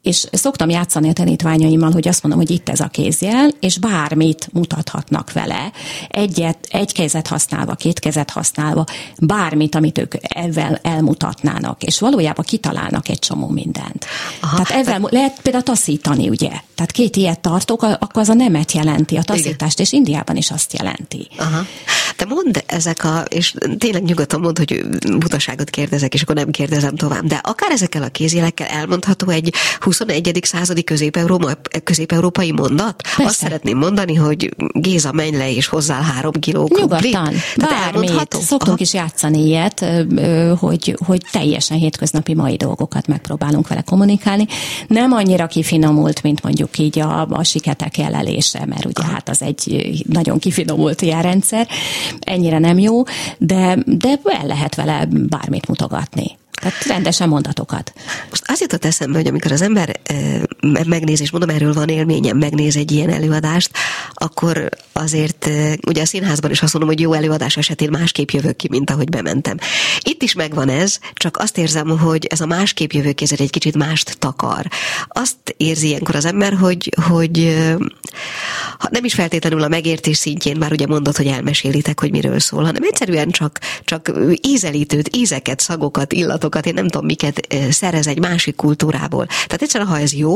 és 0.01 0.25
szoktam 0.31 0.69
játszani 0.69 1.09
a 1.09 1.13
tanítványaimmal, 1.13 1.91
hogy 1.91 2.07
azt 2.07 2.23
mondom, 2.23 2.41
hogy 2.41 2.51
itt 2.51 2.69
ez 2.69 2.79
a 2.79 2.87
kézjel, 2.87 3.49
és 3.59 3.77
bármit 3.77 4.49
mutathatnak 4.53 5.31
vele. 5.31 5.71
Egyet, 6.09 6.57
egy 6.69 6.91
kezet 6.93 7.27
használva, 7.27 7.73
két 7.75 7.99
kezet 7.99 8.29
használva, 8.29 8.85
bármit, 9.19 9.75
amit 9.75 9.97
ők 9.97 10.13
ezzel 10.21 10.79
elmutatnának, 10.83 11.83
és 11.83 11.99
valójában 11.99 12.45
kitalálnak 12.45 13.09
egy 13.09 13.19
csomó 13.19 13.47
mindent. 13.47 14.05
Aha, 14.41 14.63
Tehát 14.63 14.81
ezzel 14.81 14.99
te... 15.01 15.07
lehet 15.11 15.39
például 15.41 15.63
taszítani, 15.63 16.29
ugye? 16.29 16.51
Tehát 16.75 16.91
két 16.91 17.15
ilyet 17.15 17.39
tartok, 17.39 17.81
akkor 17.81 18.21
az 18.21 18.29
a 18.29 18.33
nemet 18.33 18.71
jelenti, 18.71 19.15
a 19.15 19.23
taszítást, 19.23 19.79
Igen. 19.79 19.85
és 19.85 19.91
Indiában 19.91 20.35
is 20.35 20.51
azt 20.51 20.73
jelenti. 20.73 21.27
Aha. 21.37 21.65
Te 22.15 22.25
mondd 22.25 22.57
ezek 22.65 23.03
a, 23.03 23.23
és 23.29 23.53
tényleg 23.77 24.03
nyugodtan 24.03 24.39
mondd, 24.39 24.57
hogy 24.57 24.85
butaságot 25.17 25.69
kérdezek, 25.69 26.13
és 26.13 26.21
akkor 26.21 26.35
nem 26.35 26.51
kérdezem 26.51 26.95
tovább, 26.95 27.25
de 27.25 27.35
akár 27.43 27.71
ezekkel 27.71 28.03
a 28.03 28.07
kézjelekkel 28.07 28.67
elmondható 28.67 29.29
egy 29.29 29.53
21. 29.79 30.39
századi 30.41 30.83
közép-európai 31.83 32.51
mondat? 32.51 33.01
Persze. 33.01 33.23
Azt 33.23 33.37
szeretném 33.37 33.77
mondani, 33.77 34.15
hogy 34.15 34.55
Géza, 34.73 35.11
menj 35.11 35.37
le 35.37 35.51
és 35.51 35.67
hozzá 35.67 36.01
három 36.01 36.33
kiló. 36.33 36.69
Nyugodtan, 36.79 37.33
bármit. 37.55 38.11
Szoktunk 38.29 38.61
Aha. 38.61 38.77
is 38.79 38.93
játszani 38.93 39.45
ilyet, 39.45 39.85
hogy, 40.59 40.97
hogy 41.05 41.21
teljesen 41.31 41.77
hétköznapi 41.77 42.33
mai 42.33 42.55
dolgokat 42.55 43.07
megpróbálunk 43.07 43.67
vele 43.67 43.81
kommunikálni. 43.81 44.47
Nem 44.87 45.11
annyira 45.11 45.47
kifinomult, 45.47 46.23
mint 46.23 46.43
mondjuk 46.43 46.64
így 46.77 46.99
a, 46.99 47.27
a 47.29 47.43
siketek 47.43 47.97
jelelése, 47.97 48.65
mert 48.65 48.85
ugye 48.85 49.03
hát 49.03 49.29
az 49.29 49.41
egy 49.41 50.03
nagyon 50.09 50.39
kifinomult 50.39 51.01
ilyen 51.01 51.21
ennyire 52.19 52.59
nem 52.59 52.79
jó, 52.79 53.03
de, 53.37 53.77
de 53.85 54.19
el 54.23 54.45
lehet 54.45 54.75
vele 54.75 55.07
bármit 55.11 55.67
mutogatni. 55.67 56.37
Tehát 56.61 56.83
rendesen 56.83 57.29
mondatokat. 57.29 57.93
Most 58.29 58.43
az 58.47 58.61
jutott 58.61 58.85
eszembe, 58.85 59.17
hogy 59.17 59.27
amikor 59.27 59.51
az 59.51 59.61
ember 59.61 59.99
e, 60.03 60.13
megnéz, 60.85 61.21
és 61.21 61.31
mondom, 61.31 61.49
erről 61.49 61.73
van 61.73 61.87
élményem, 61.87 62.37
megnéz 62.37 62.75
egy 62.75 62.91
ilyen 62.91 63.09
előadást, 63.09 63.71
akkor 64.13 64.69
azért 64.93 65.47
e, 65.47 65.77
ugye 65.87 66.01
a 66.01 66.05
színházban 66.05 66.51
is 66.51 66.61
azt 66.61 66.73
mondom, 66.73 66.91
hogy 66.91 67.01
jó 67.01 67.13
előadás 67.13 67.57
esetén 67.57 67.89
másképp 67.89 68.29
jövök 68.29 68.55
ki, 68.55 68.67
mint 68.71 68.89
ahogy 68.89 69.09
bementem. 69.09 69.57
Itt 69.99 70.21
is 70.21 70.33
megvan 70.33 70.69
ez, 70.69 70.99
csak 71.13 71.37
azt 71.37 71.57
érzem, 71.57 71.99
hogy 71.99 72.25
ez 72.25 72.41
a 72.41 72.45
másképp 72.45 72.91
jövőkézet 72.91 73.39
egy 73.39 73.49
kicsit 73.49 73.77
mást 73.77 74.17
takar. 74.19 74.67
Azt 75.07 75.37
érzi 75.57 75.87
ilyenkor 75.87 76.15
az 76.15 76.25
ember, 76.25 76.53
hogy, 76.53 76.93
hogy 77.07 77.55
ha 77.73 78.44
nem 78.89 79.03
is 79.03 79.13
feltétlenül 79.13 79.63
a 79.63 79.67
megértés 79.67 80.17
szintjén, 80.17 80.57
már 80.57 80.71
ugye 80.71 80.87
mondod, 80.87 81.15
hogy 81.15 81.27
elmesélitek, 81.27 81.99
hogy 81.99 82.11
miről 82.11 82.39
szól, 82.39 82.63
hanem 82.63 82.83
egyszerűen 82.83 83.29
csak, 83.29 83.59
csak 83.83 84.11
ízelítőt, 84.41 85.15
ízeket, 85.15 85.59
szagokat, 85.59 86.13
illatokat 86.13 86.65
én 86.65 86.73
nem 86.73 86.87
tudom 86.87 87.05
miket 87.05 87.47
szerez 87.69 88.07
egy 88.07 88.19
másik 88.19 88.55
kultúrából. 88.55 89.25
Tehát 89.25 89.61
egyszerűen, 89.61 89.89
ha 89.89 89.99
ez 89.99 90.13
jó, 90.13 90.35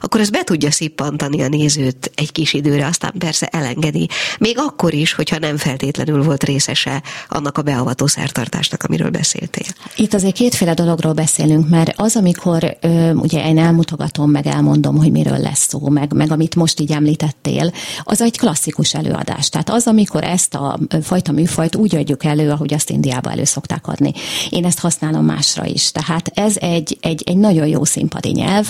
akkor 0.00 0.20
ez 0.20 0.30
be 0.30 0.44
tudja 0.44 0.70
szippantani 0.70 1.42
a 1.42 1.48
nézőt 1.48 2.10
egy 2.14 2.32
kis 2.32 2.52
időre, 2.52 2.86
aztán 2.86 3.12
persze 3.18 3.46
elengedi 3.46 4.08
még 4.38 4.58
akkor 4.58 4.94
is, 4.94 5.12
hogyha 5.12 5.38
nem 5.38 5.56
feltétlenül 5.56 6.22
volt 6.22 6.44
részese 6.44 7.02
annak 7.28 7.58
a 7.58 7.62
beavató 7.62 8.06
szertartásnak, 8.06 8.82
amiről 8.82 9.10
beszéltél. 9.10 9.66
Itt 9.96 10.14
azért 10.14 10.34
kétféle 10.34 10.74
dologról 10.74 11.12
beszélünk, 11.12 11.68
mert 11.68 11.92
az, 11.96 12.16
amikor 12.16 12.76
ö, 12.80 13.12
ugye 13.12 13.48
én 13.48 13.58
elmutogatom, 13.58 14.30
meg 14.30 14.46
elmondom, 14.46 14.96
hogy 14.96 15.10
miről 15.10 15.38
lesz 15.38 15.66
szó, 15.68 15.88
meg, 15.88 16.12
meg 16.12 16.32
amit 16.32 16.54
most 16.54 16.80
így 16.80 16.92
említettél, 16.92 17.72
az 18.02 18.20
egy 18.20 18.38
klasszikus 18.38 18.94
előadás. 18.94 19.48
Tehát 19.48 19.70
az, 19.70 19.86
amikor 19.86 20.24
ezt 20.24 20.54
a 20.54 20.78
fajta 21.02 21.32
műfajt 21.32 21.76
úgy 21.76 21.96
adjuk 21.96 22.24
elő, 22.24 22.50
ahogy 22.50 22.74
azt 22.74 22.90
Indiába 22.90 23.30
elő 23.30 23.44
szokták 23.44 23.86
adni. 23.86 24.12
Én 24.50 24.64
ezt 24.64 24.78
használom 24.78 25.24
másra 25.24 25.64
is. 25.66 25.92
Tehát 25.92 26.30
ez 26.34 26.56
egy, 26.56 26.98
egy, 27.00 27.22
egy 27.26 27.36
nagyon 27.36 27.66
jó 27.66 27.84
színpadi 27.84 28.30
nyelv. 28.30 28.68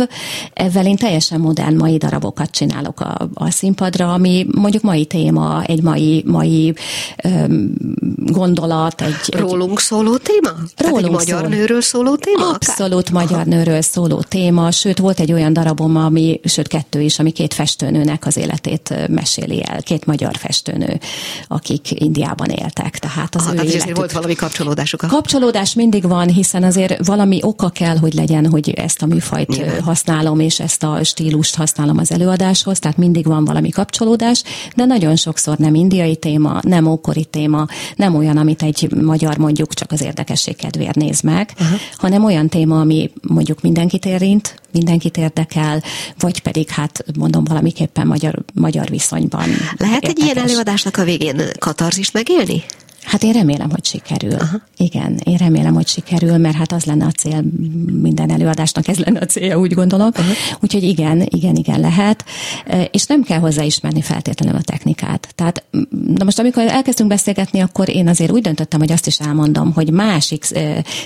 Ezzel 0.53 0.87
én 0.87 0.97
teljesen 0.97 1.41
modern 1.41 1.77
mai 1.77 1.97
darabokat 1.97 2.51
csinálok 2.51 3.01
a, 3.01 3.29
a 3.35 3.51
színpadra, 3.51 4.13
ami 4.13 4.47
mondjuk 4.55 4.83
mai 4.83 5.05
téma, 5.05 5.63
egy 5.63 5.83
mai, 5.83 6.23
mai 6.27 6.75
öm, 7.23 7.75
gondolat. 8.17 9.01
Egy, 9.01 9.35
Rólunk 9.39 9.79
egy, 9.79 9.85
szóló 9.85 10.17
téma? 10.17 10.57
Rólunk 10.77 11.05
egy 11.05 11.11
magyar 11.11 11.41
szól. 11.41 11.49
nőről 11.49 11.81
szóló 11.81 12.17
téma? 12.17 12.49
Abszolút 12.49 13.11
magyar 13.11 13.47
nőről 13.47 13.81
szóló 13.81 14.21
téma, 14.21 14.71
sőt 14.71 14.99
volt 14.99 15.21
egy 15.21 15.33
olyan 15.33 15.53
darabom, 15.53 15.97
ami, 15.97 16.41
sőt 16.45 16.69
kettő 16.69 17.01
is, 17.01 17.19
ami 17.19 17.31
két 17.31 17.55
festőnőnek 17.55 18.27
az 18.27 18.37
életét 18.37 18.95
meséli 19.09 19.65
el, 19.65 19.83
két 19.83 20.07
magyar 20.07 20.37
festőnő, 20.37 21.01
akik 21.49 22.01
Indiában 22.01 22.49
éltek. 22.49 22.99
Tehát 22.99 23.35
az 23.35 23.43
Aha, 23.43 23.53
ő 23.53 23.57
tehát 23.57 23.73
életük... 23.73 23.97
volt 23.97 24.13
valami 24.13 24.35
kapcsolódásuk. 24.35 25.03
A... 25.03 25.07
Kapcsolódás 25.07 25.75
mindig 25.75 26.09
van, 26.09 26.29
hiszen 26.29 26.63
azért 26.63 27.07
valami 27.07 27.39
oka 27.43 27.69
kell, 27.69 27.97
hogy 27.97 28.15
legyen, 28.15 28.47
hogy 28.47 28.71
ezt 28.71 29.03
a 29.03 29.07
műfajt 29.07 29.49
Nyilván. 29.49 29.83
használom, 29.83 30.41
és 30.41 30.61
ezt 30.61 30.83
a 30.83 31.05
stílust 31.05 31.55
használom 31.57 31.99
az 31.99 32.13
előadáshoz, 32.13 32.79
tehát 32.79 32.97
mindig 32.97 33.27
van 33.27 33.45
valami 33.45 33.71
kapcsolódás, 33.71 34.43
de 34.75 34.85
nagyon 34.85 35.17
sokszor 35.17 35.57
nem 35.57 35.75
indiai 35.75 36.17
téma, 36.17 36.61
nem 36.63 36.87
ókori 36.87 37.25
téma, 37.25 37.67
nem 37.97 38.15
olyan, 38.15 38.37
amit 38.37 38.63
egy 38.63 38.93
magyar 39.03 39.37
mondjuk 39.37 39.75
csak 39.75 39.93
az 39.93 40.03
érdekesség 40.03 40.57
kedvéért 40.57 40.95
néz 40.97 41.21
meg, 41.21 41.53
uh-huh. 41.61 41.79
hanem 41.97 42.25
olyan 42.25 42.49
téma, 42.49 42.81
ami 42.81 43.11
mondjuk 43.23 43.61
mindenkit 43.61 44.05
érint, 44.05 44.61
mindenkit 44.77 45.17
érdekel, 45.17 45.83
vagy 46.19 46.43
pedig 46.43 46.69
hát 46.69 47.05
mondom 47.19 47.45
valamiképpen 47.45 48.07
magyar, 48.07 48.45
magyar 48.55 48.89
viszonyban. 48.89 49.49
Lehet 49.77 50.03
érdekes. 50.03 50.09
egy 50.09 50.19
ilyen 50.19 50.49
előadásnak 50.49 50.97
a 50.97 51.05
végén 51.05 51.43
katarzist 51.59 52.13
megélni? 52.13 52.65
Hát 53.07 53.23
én 53.23 53.33
remélem, 53.33 53.71
hogy 53.71 53.85
sikerül. 53.85 54.35
Aha. 54.35 54.57
Igen, 54.77 55.21
én 55.25 55.37
remélem, 55.37 55.75
hogy 55.75 55.87
sikerül, 55.87 56.37
mert 56.37 56.57
hát 56.57 56.73
az 56.73 56.85
lenne 56.85 57.07
a 57.07 57.11
cél 57.11 57.45
minden 58.01 58.31
előadásnak, 58.31 58.89
ez 58.89 58.99
lenne 58.99 59.21
a 59.21 59.27
célja, 59.27 59.59
úgy 59.59 59.73
gondolom. 59.73 60.11
Aha. 60.15 60.33
Úgyhogy 60.61 60.83
igen, 60.83 61.27
igen, 61.31 61.57
igen 61.57 61.81
lehet. 61.81 62.25
És 62.91 63.07
nem 63.07 63.23
kell 63.23 63.39
hozzá 63.39 63.63
ismerni 63.63 64.03
feltétlenül 64.03 64.57
a 64.57 64.63
technikát. 64.63 65.29
Tehát, 65.35 65.65
na 66.15 66.25
most 66.25 66.39
amikor 66.39 66.63
elkezdtünk 66.63 67.09
beszélgetni, 67.09 67.61
akkor 67.61 67.89
én 67.89 68.09
azért 68.09 68.33
úgy 68.33 68.43
döntöttem, 68.43 68.81
hogy 68.81 68.93
azt 68.93 69.07
is 69.07 69.21
elmondom, 69.21 69.73
hogy 69.73 69.91
másik 69.91 70.45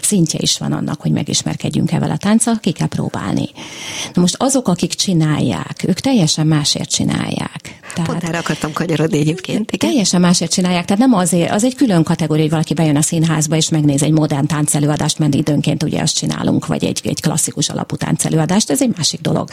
szintje 0.03 0.39
is 0.43 0.59
van 0.59 0.73
annak, 0.73 1.01
hogy 1.01 1.11
megismerkedjünk 1.11 1.93
ezzel 1.93 2.11
a 2.11 2.17
tánccal, 2.17 2.59
ki 2.61 2.73
kell 2.73 2.87
próbálni. 2.87 3.49
Na 4.15 4.21
most 4.21 4.37
azok, 4.39 4.69
akik 4.69 4.95
csinálják, 4.95 5.85
ők 5.87 6.01
teljesen 6.01 6.47
másért 6.47 6.91
csinálják. 6.91 7.79
Tehát, 7.95 8.11
Pont 8.11 8.25
erre 8.25 8.39
akartam 8.39 8.73
kanyarodni 8.73 9.19
egyébként. 9.19 9.71
Igen. 9.73 9.91
Teljesen 9.91 10.21
másért 10.21 10.53
csinálják, 10.53 10.85
tehát 10.85 11.03
nem 11.03 11.15
azért, 11.15 11.51
az 11.51 11.65
egy 11.65 11.75
külön 11.75 11.90
kategória, 12.03 12.43
hogy 12.43 12.51
valaki 12.51 12.75
bejön 12.75 12.97
a 12.97 13.03
színházba 13.03 13.57
és 13.57 13.69
megnéz 13.69 14.03
egy 14.03 14.13
modern 14.13 14.47
táncelőadást, 14.47 15.19
mert 15.19 15.35
időnként 15.35 15.83
ugye 15.83 16.01
azt 16.01 16.15
csinálunk, 16.15 16.67
vagy 16.67 16.85
egy, 16.85 17.01
egy 17.05 17.21
klasszikus 17.21 17.69
alapú 17.69 17.97
táncelőadást, 17.97 18.71
ez 18.71 18.83
egy 18.83 18.93
másik 18.97 19.21
dolog. 19.21 19.49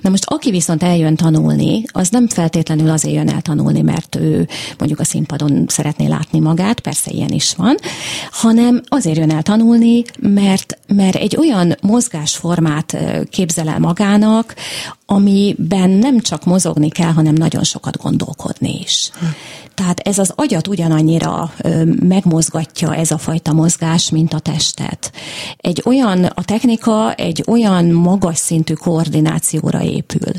Na 0.00 0.10
most 0.10 0.24
aki 0.26 0.50
viszont 0.50 0.82
eljön 0.82 1.16
tanulni, 1.16 1.82
az 1.86 2.08
nem 2.08 2.28
feltétlenül 2.28 2.90
azért 2.90 3.14
jön 3.14 3.28
el 3.28 3.42
tanulni, 3.42 3.80
mert 3.80 4.16
ő 4.16 4.48
mondjuk 4.78 5.00
a 5.00 5.04
színpadon 5.04 5.64
szeretné 5.68 6.06
látni 6.06 6.38
magát, 6.38 6.80
persze 6.80 7.10
ilyen 7.10 7.30
is 7.30 7.54
van, 7.54 7.76
hanem 8.30 8.80
azért 8.88 9.16
jön 9.16 9.30
el 9.30 9.42
tanulni, 9.42 10.02
mert, 10.18 10.78
mert 10.86 11.14
egy 11.16 11.36
olyan 11.36 11.76
mozgásformát 11.80 12.96
képzel 13.30 13.68
el 13.68 13.78
magának, 13.78 14.54
amiben 15.06 15.90
nem 15.90 16.20
csak 16.20 16.44
mozogni 16.44 16.88
kell, 16.88 17.12
hanem 17.12 17.34
nagyon 17.34 17.64
sokat 17.64 17.96
gondolkodni 17.96 18.78
is. 18.80 19.10
Hm. 19.18 19.26
Tehát 19.78 20.00
ez 20.00 20.18
az 20.18 20.32
agyat 20.36 20.66
ugyanannyira 20.66 21.52
megmozgatja 22.00 22.94
ez 22.94 23.10
a 23.10 23.18
fajta 23.18 23.52
mozgás, 23.52 24.10
mint 24.10 24.32
a 24.32 24.38
testet. 24.38 25.12
Egy 25.56 25.82
olyan, 25.84 26.24
a 26.24 26.44
technika 26.44 27.14
egy 27.14 27.44
olyan 27.46 27.84
magas 27.84 28.38
szintű 28.38 28.72
koordinációra 28.72 29.82
épül, 29.82 30.32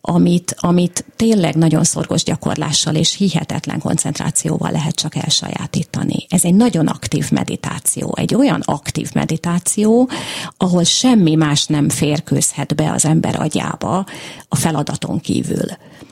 amit, 0.00 0.56
amit 0.58 1.04
tényleg 1.16 1.54
nagyon 1.54 1.84
szorgos 1.84 2.22
gyakorlással 2.22 2.94
és 2.94 3.16
hihetetlen 3.16 3.78
koncentrációval 3.78 4.70
lehet 4.70 4.94
csak 4.94 5.16
elsajátítani. 5.16 6.26
Ez 6.28 6.44
egy 6.44 6.54
nagyon 6.54 6.86
aktív 6.86 7.30
meditáció, 7.30 8.14
egy 8.16 8.34
olyan 8.34 8.60
aktív 8.64 9.10
meditáció, 9.14 10.08
ahol 10.56 10.84
semmi 10.84 11.34
más 11.34 11.66
nem 11.66 11.88
férkőzhet 11.88 12.74
be 12.74 12.92
az 12.92 13.04
ember 13.04 13.40
agyába 13.40 14.06
a 14.48 14.56
feladaton 14.56 15.20
kívül. 15.20 15.66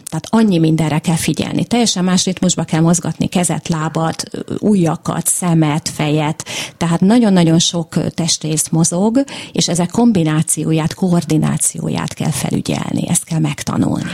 Tehát 0.08 0.26
annyi 0.30 0.58
mindenre 0.58 0.98
kell 0.98 1.16
figyelni. 1.16 1.64
Teljesen 1.64 2.04
más 2.04 2.24
ritmusba 2.24 2.64
kell 2.64 2.80
mozgatni 2.80 3.26
kezet, 3.26 3.68
lábat, 3.68 4.22
ujjakat, 4.58 5.26
szemet, 5.26 5.88
fejet. 5.88 6.44
Tehát 6.76 7.00
nagyon-nagyon 7.00 7.58
sok 7.58 8.12
testrész 8.14 8.68
mozog, 8.68 9.24
és 9.52 9.68
ezek 9.68 9.90
kombinációját, 9.90 10.94
koordinációját 10.94 12.14
kell 12.14 12.30
felügyelni, 12.30 13.08
ezt 13.08 13.24
kell 13.24 13.38
megtanulni. 13.38 14.10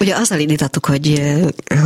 Ugye 0.00 0.14
azzal 0.16 0.38
indítottuk, 0.38 0.86
hogy, 0.86 1.22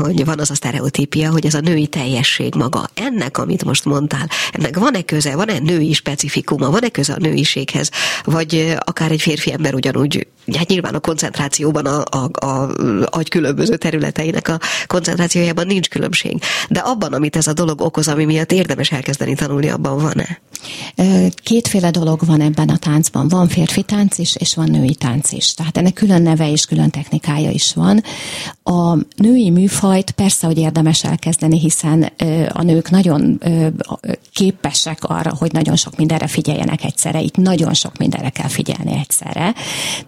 hogy 0.01 0.25
van 0.25 0.39
az 0.39 0.51
a 0.51 0.55
sztereotípia, 0.55 1.31
hogy 1.31 1.47
ez 1.47 1.55
a 1.55 1.61
női 1.61 1.87
teljesség 1.87 2.55
maga. 2.55 2.89
Ennek, 2.95 3.39
amit 3.39 3.65
most 3.65 3.85
mondtál, 3.85 4.29
ennek 4.53 4.79
van-e 4.79 5.03
köze, 5.03 5.37
van-e 5.37 5.59
női 5.59 5.93
specifikuma, 5.93 6.71
van-e 6.71 6.89
köze 6.89 7.13
a 7.13 7.19
nőiséghez, 7.19 7.91
vagy 8.25 8.77
akár 8.79 9.11
egy 9.11 9.21
férfi 9.21 9.53
ember 9.53 9.75
ugyanúgy, 9.75 10.27
hát 10.57 10.69
nyilván 10.69 10.95
a 10.95 10.99
koncentrációban 10.99 11.87
a, 11.87 12.03
a, 12.11 12.47
a 12.47 12.71
agy 13.05 13.29
különböző 13.29 13.77
területeinek 13.77 14.49
a 14.49 14.59
koncentrációjában 14.87 15.67
nincs 15.67 15.89
különbség. 15.89 16.43
De 16.69 16.81
abban, 16.81 17.13
amit 17.13 17.37
ez 17.37 17.47
a 17.47 17.53
dolog 17.53 17.81
okoz, 17.81 18.09
ami 18.09 18.25
miatt 18.25 18.53
érdemes 18.53 18.93
elkezdeni 18.93 19.35
tanulni, 19.35 19.69
abban 19.69 19.99
van-e? 19.99 20.41
Kétféle 21.43 21.91
dolog 21.91 22.21
van 22.27 22.41
ebben 22.41 22.69
a 22.69 22.77
táncban. 22.77 23.29
Van 23.29 23.49
férfi 23.49 23.83
tánc 23.83 24.19
is, 24.19 24.37
és 24.37 24.55
van 24.55 24.71
női 24.71 24.95
tánc 24.95 25.33
is. 25.33 25.55
Tehát 25.55 25.77
ennek 25.77 25.93
külön 25.93 26.23
neve 26.23 26.51
és 26.51 26.65
külön 26.65 26.91
technikája 26.91 27.51
is 27.51 27.75
van. 27.75 28.03
A 28.63 28.95
női 29.17 29.51
műfajt 29.51 30.11
persze, 30.11 30.47
hogy 30.47 30.59
érdemes 30.59 31.05
elkezdeni, 31.05 31.59
hiszen 31.59 32.13
a 32.53 32.63
nők 32.63 32.91
nagyon 32.91 33.41
képesek 34.33 35.05
arra, 35.05 35.35
hogy 35.39 35.53
nagyon 35.53 35.77
sok 35.77 35.97
mindenre 35.97 36.27
figyeljenek 36.27 36.85
egyszerre. 36.85 37.21
Itt 37.21 37.37
nagyon 37.37 37.75
sok 37.75 37.97
mindenre 37.97 38.29
kell 38.29 38.49
figyelni 38.49 38.93
egyszerre. 39.01 39.55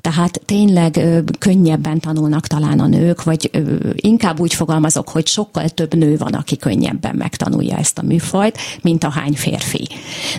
Tehát 0.01 0.30
tényleg 0.45 1.01
könnyebben 1.39 2.01
tanulnak 2.01 2.47
talán 2.47 2.81
a 2.81 2.87
nők, 2.87 3.23
vagy 3.23 3.51
inkább 3.95 4.41
úgy 4.41 4.55
fogalmazok, 4.55 5.09
hogy 5.09 5.27
sokkal 5.27 5.69
több 5.69 5.95
nő 5.95 6.17
van, 6.17 6.33
aki 6.33 6.57
könnyebben 6.57 7.15
megtanulja 7.17 7.77
ezt 7.77 7.99
a 7.99 8.03
műfajt, 8.03 8.59
mint 8.83 9.05
a 9.05 9.11
hány 9.11 9.33
férfi. 9.33 9.89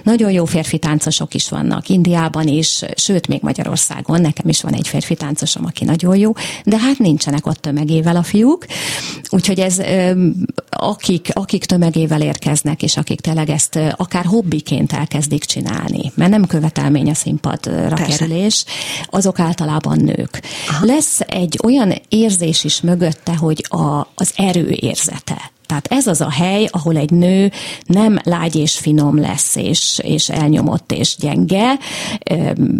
Nagyon 0.03 0.31
jó 0.31 0.45
férfi 0.45 0.77
táncosok 0.77 1.33
is 1.33 1.49
vannak 1.49 1.89
Indiában 1.89 2.47
is, 2.47 2.83
sőt, 2.95 3.27
még 3.27 3.39
Magyarországon. 3.41 4.21
Nekem 4.21 4.49
is 4.49 4.61
van 4.61 4.73
egy 4.73 4.87
férfi 4.87 5.15
táncosom, 5.15 5.65
aki 5.65 5.85
nagyon 5.85 6.15
jó, 6.15 6.33
de 6.63 6.77
hát 6.77 6.97
nincsenek 6.97 7.45
ott 7.45 7.61
tömegével 7.61 8.15
a 8.15 8.23
fiúk. 8.23 8.65
Úgyhogy 9.29 9.59
ez, 9.59 9.81
akik, 10.69 11.29
akik 11.33 11.65
tömegével 11.65 12.21
érkeznek, 12.21 12.83
és 12.83 12.97
akik 12.97 13.21
tényleg 13.21 13.49
ezt 13.49 13.79
akár 13.95 14.25
hobbiként 14.25 14.93
elkezdik 14.93 15.43
csinálni, 15.43 16.11
mert 16.15 16.31
nem 16.31 16.45
követelmény 16.45 17.09
a 17.09 17.13
színpadra 17.13 17.95
Persze. 17.95 18.17
kerülés, 18.17 18.65
azok 19.09 19.39
általában 19.39 19.80
nők. 19.89 20.41
Aha. 20.67 20.85
Lesz 20.85 21.19
egy 21.19 21.59
olyan 21.63 21.93
érzés 22.09 22.63
is 22.63 22.81
mögötte, 22.81 23.35
hogy 23.35 23.65
a, 23.69 24.07
az 24.15 24.33
erő 24.35 24.69
érzete. 24.69 25.51
Tehát 25.71 25.87
ez 25.89 26.07
az 26.07 26.21
a 26.21 26.29
hely, 26.29 26.67
ahol 26.71 26.97
egy 26.97 27.11
nő 27.11 27.51
nem 27.85 28.19
lágy 28.23 28.55
és 28.55 28.77
finom 28.77 29.19
lesz, 29.19 29.55
és, 29.55 29.99
és 30.03 30.29
elnyomott 30.29 30.91
és 30.91 31.15
gyenge, 31.19 31.77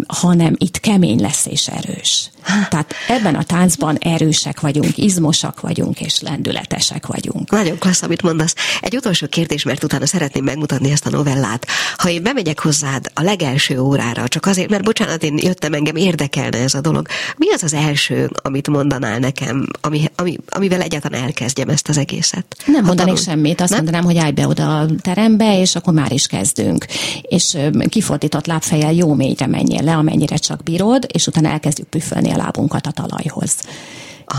hanem 0.06 0.54
itt 0.58 0.80
kemény 0.80 1.20
lesz 1.20 1.46
és 1.46 1.68
erős. 1.68 2.30
Tehát 2.44 2.94
ebben 3.08 3.34
a 3.34 3.42
táncban 3.42 3.96
erősek 3.96 4.60
vagyunk, 4.60 4.98
izmosak 4.98 5.60
vagyunk, 5.60 6.00
és 6.00 6.20
lendületesek 6.20 7.06
vagyunk. 7.06 7.50
Nagyon 7.50 7.78
klassz, 7.78 8.02
amit 8.02 8.22
mondasz. 8.22 8.54
Egy 8.80 8.96
utolsó 8.96 9.26
kérdés, 9.26 9.62
mert 9.62 9.84
utána 9.84 10.06
szeretném 10.06 10.44
megmutatni 10.44 10.90
ezt 10.90 11.06
a 11.06 11.10
novellát. 11.10 11.66
Ha 11.96 12.08
én 12.08 12.22
bemegyek 12.22 12.60
hozzád 12.60 13.10
a 13.14 13.22
legelső 13.22 13.80
órára, 13.80 14.28
csak 14.28 14.46
azért, 14.46 14.70
mert 14.70 14.84
bocsánat, 14.84 15.22
én 15.22 15.38
jöttem, 15.38 15.72
engem 15.72 15.96
érdekelne 15.96 16.58
ez 16.58 16.74
a 16.74 16.80
dolog. 16.80 17.06
Mi 17.36 17.52
az 17.52 17.62
az 17.62 17.74
első, 17.74 18.30
amit 18.42 18.68
mondanál 18.68 19.18
nekem, 19.18 19.66
ami, 19.80 20.10
ami, 20.16 20.38
amivel 20.48 20.80
egyáltalán 20.80 21.22
elkezdjem 21.22 21.68
ezt 21.68 21.88
az 21.88 21.98
egészet? 21.98 22.44
Nem 22.66 22.81
mondanék 22.84 23.14
tanul... 23.14 23.30
semmit, 23.30 23.60
azt 23.60 23.70
nem? 23.70 23.82
mondanám, 23.82 24.04
hogy 24.04 24.16
állj 24.16 24.32
be 24.32 24.46
oda 24.46 24.78
a 24.78 24.86
terembe, 25.00 25.60
és 25.60 25.76
akkor 25.76 25.94
már 25.94 26.12
is 26.12 26.26
kezdünk. 26.26 26.86
És 27.22 27.56
kifordított 27.88 28.46
lábfejjel 28.46 28.92
jó 28.92 29.14
mélyre 29.14 29.46
menjél 29.46 29.82
le, 29.82 29.94
amennyire 29.94 30.36
csak 30.36 30.62
bírod, 30.62 31.06
és 31.12 31.26
utána 31.26 31.48
elkezdjük 31.48 31.88
püfölni 31.88 32.30
a 32.30 32.36
lábunkat 32.36 32.86
a 32.86 32.90
talajhoz. 32.90 33.56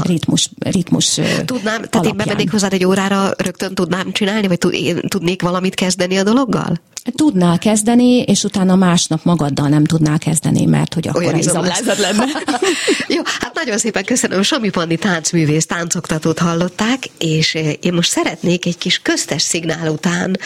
Ritmus, 0.01 0.49
ritmus 0.59 1.13
Tudnám, 1.45 1.63
tehát 1.63 1.95
alapján. 1.95 2.05
én 2.05 2.17
bemennék 2.17 2.51
hozzád 2.51 2.73
egy 2.73 2.85
órára, 2.85 3.31
rögtön 3.37 3.75
tudnám 3.75 4.11
csinálni, 4.11 4.47
vagy 4.47 4.57
tud, 4.57 4.73
én 4.73 4.99
tudnék 5.07 5.41
valamit 5.41 5.73
kezdeni 5.75 6.17
a 6.17 6.23
dologgal? 6.23 6.81
Tudnál 7.15 7.57
kezdeni, 7.57 8.21
és 8.21 8.43
utána 8.43 8.75
másnap 8.75 9.23
magaddal 9.23 9.67
nem 9.67 9.83
tudnál 9.83 10.17
kezdeni, 10.17 10.65
mert 10.65 10.93
hogy 10.93 11.07
akkor 11.07 11.35
izomlázad 11.35 11.99
lenne. 11.99 12.25
Jó, 13.15 13.21
hát 13.39 13.53
nagyon 13.53 13.77
szépen 13.77 14.03
köszönöm. 14.05 14.41
Sami 14.41 14.69
Pandi 14.69 14.95
táncművész 14.95 15.65
táncoktatót 15.65 16.39
hallották, 16.39 17.09
és 17.17 17.53
én 17.79 17.93
most 17.93 18.09
szeretnék 18.09 18.65
egy 18.65 18.77
kis 18.77 18.99
köztes 18.99 19.41
szignál 19.41 19.87
után 19.91 20.37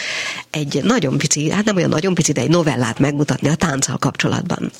egy 0.50 0.80
nagyon 0.82 1.18
pici, 1.18 1.50
hát 1.50 1.64
nem 1.64 1.76
olyan 1.76 1.88
nagyon 1.88 2.14
pici, 2.14 2.32
de 2.32 2.40
egy 2.40 2.50
novellát 2.50 2.98
megmutatni 2.98 3.48
a 3.48 3.54
tánccal 3.54 3.96
kapcsolatban. 3.96 4.70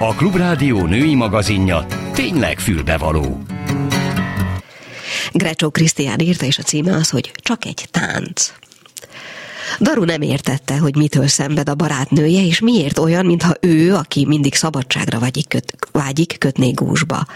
A 0.00 0.14
Klubrádió 0.14 0.86
női 0.86 1.14
magazinja 1.14 1.86
tényleg 2.12 2.58
fülbevaló. 2.58 3.42
Grecsó 5.32 5.70
Krisztián 5.70 6.18
írta, 6.18 6.46
és 6.46 6.58
a 6.58 6.62
címe 6.62 6.94
az, 6.94 7.10
hogy 7.10 7.32
Csak 7.34 7.64
egy 7.64 7.88
tánc. 7.90 8.52
Daru 9.80 10.04
nem 10.04 10.22
értette, 10.22 10.78
hogy 10.78 10.96
mitől 10.96 11.26
szenved 11.26 11.68
a 11.68 11.74
barátnője, 11.74 12.42
és 12.44 12.60
miért 12.60 12.98
olyan, 12.98 13.26
mintha 13.26 13.54
ő, 13.60 13.94
aki 13.94 14.26
mindig 14.26 14.54
szabadságra 14.54 15.18
vágyik, 15.18 15.48
köt, 15.48 15.76
vágyik 15.92 16.36
kötné 16.38 16.70
gúzsba. 16.70 17.26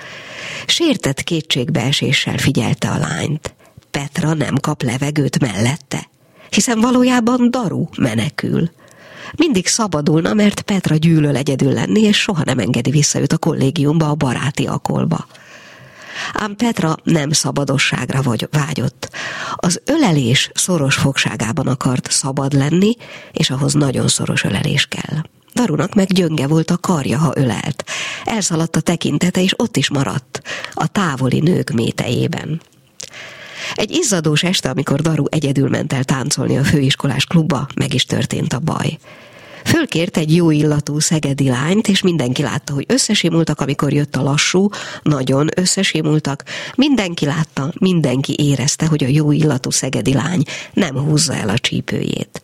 Sértett 0.66 1.22
kétségbeeséssel 1.22 2.36
figyelte 2.36 2.88
a 2.88 2.98
lányt. 2.98 3.54
Petra 3.90 4.34
nem 4.34 4.54
kap 4.60 4.82
levegőt 4.82 5.40
mellette, 5.40 6.08
hiszen 6.50 6.80
valójában 6.80 7.50
Daru 7.50 7.86
menekül. 7.98 8.70
Mindig 9.36 9.66
szabadulna, 9.66 10.34
mert 10.34 10.60
Petra 10.60 10.96
gyűlöl 10.96 11.36
egyedül 11.36 11.72
lenni, 11.72 12.00
és 12.00 12.20
soha 12.20 12.44
nem 12.44 12.58
engedi 12.58 12.90
vissza 12.90 13.20
őt 13.20 13.32
a 13.32 13.38
kollégiumba, 13.38 14.08
a 14.08 14.14
baráti 14.14 14.66
akolba. 14.66 15.26
Ám 16.32 16.56
Petra 16.56 16.96
nem 17.02 17.30
szabadosságra 17.30 18.22
vagy 18.22 18.48
vágyott. 18.50 19.10
Az 19.54 19.80
ölelés 19.84 20.50
szoros 20.54 20.94
fogságában 20.94 21.66
akart 21.66 22.10
szabad 22.10 22.52
lenni, 22.52 22.96
és 23.32 23.50
ahhoz 23.50 23.72
nagyon 23.72 24.08
szoros 24.08 24.44
ölelés 24.44 24.86
kell. 24.86 25.22
Darunak 25.54 25.94
meg 25.94 26.12
gyönge 26.12 26.46
volt 26.46 26.70
a 26.70 26.78
karja, 26.78 27.18
ha 27.18 27.32
ölelt. 27.34 27.84
Elszaladt 28.24 28.76
a 28.76 28.80
tekintete, 28.80 29.42
és 29.42 29.54
ott 29.56 29.76
is 29.76 29.90
maradt, 29.90 30.42
a 30.72 30.86
távoli 30.86 31.40
nők 31.40 31.70
métejében. 31.70 32.60
Egy 33.74 33.90
izzadós 33.90 34.42
este, 34.42 34.70
amikor 34.70 35.00
Daru 35.00 35.24
egyedül 35.28 35.68
ment 35.68 35.92
el 35.92 36.04
táncolni 36.04 36.58
a 36.58 36.64
főiskolás 36.64 37.24
klubba, 37.24 37.66
meg 37.74 37.94
is 37.94 38.04
történt 38.04 38.52
a 38.52 38.58
baj. 38.58 38.98
Fölkért 39.64 40.16
egy 40.16 40.34
jó 40.34 40.50
illatú 40.50 40.98
szegedi 40.98 41.48
lányt, 41.48 41.88
és 41.88 42.02
mindenki 42.02 42.42
látta, 42.42 42.72
hogy 42.72 42.84
összesimultak, 42.88 43.60
amikor 43.60 43.92
jött 43.92 44.16
a 44.16 44.22
lassú, 44.22 44.68
nagyon 45.02 45.48
összesimultak. 45.56 46.44
Mindenki 46.74 47.24
látta, 47.24 47.72
mindenki 47.78 48.34
érezte, 48.38 48.86
hogy 48.86 49.04
a 49.04 49.08
jó 49.08 49.32
illatú 49.32 49.70
szegedi 49.70 50.12
lány 50.12 50.42
nem 50.72 50.98
húzza 50.98 51.34
el 51.34 51.48
a 51.48 51.58
csípőjét. 51.58 52.42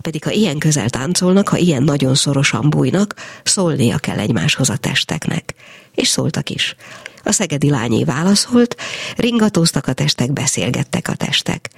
Pedig 0.00 0.24
ha 0.24 0.30
ilyen 0.30 0.58
közel 0.58 0.90
táncolnak, 0.90 1.48
ha 1.48 1.56
ilyen 1.56 1.82
nagyon 1.82 2.14
szorosan 2.14 2.70
bújnak, 2.70 3.14
szólnia 3.42 3.98
kell 3.98 4.18
egymáshoz 4.18 4.70
a 4.70 4.76
testeknek. 4.76 5.54
És 5.94 6.08
szóltak 6.08 6.50
is. 6.50 6.76
A 7.22 7.32
szegedi 7.32 7.70
lányé 7.70 8.04
válaszolt, 8.04 8.76
ringatóztak 9.16 9.86
a 9.86 9.92
testek, 9.92 10.32
beszélgettek 10.32 11.08
a 11.08 11.14
testek. 11.14 11.70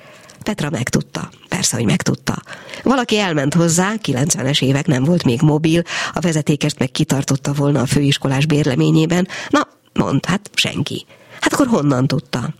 Petra 0.48 0.70
megtudta. 0.70 1.30
Persze, 1.48 1.76
hogy 1.76 1.84
megtudta. 1.84 2.42
Valaki 2.82 3.18
elment 3.18 3.54
hozzá, 3.54 3.92
90-es 4.02 4.62
évek 4.62 4.86
nem 4.86 5.04
volt 5.04 5.24
még 5.24 5.40
mobil, 5.42 5.82
a 6.12 6.20
vezetékest 6.20 6.78
meg 6.78 6.90
kitartotta 6.90 7.52
volna 7.52 7.80
a 7.80 7.86
főiskolás 7.86 8.46
bérleményében. 8.46 9.28
Na, 9.48 9.68
mond, 9.92 10.26
hát 10.26 10.50
senki. 10.54 11.06
Hát 11.40 11.52
akkor 11.52 11.66
honnan 11.66 12.06
tudta? 12.06 12.54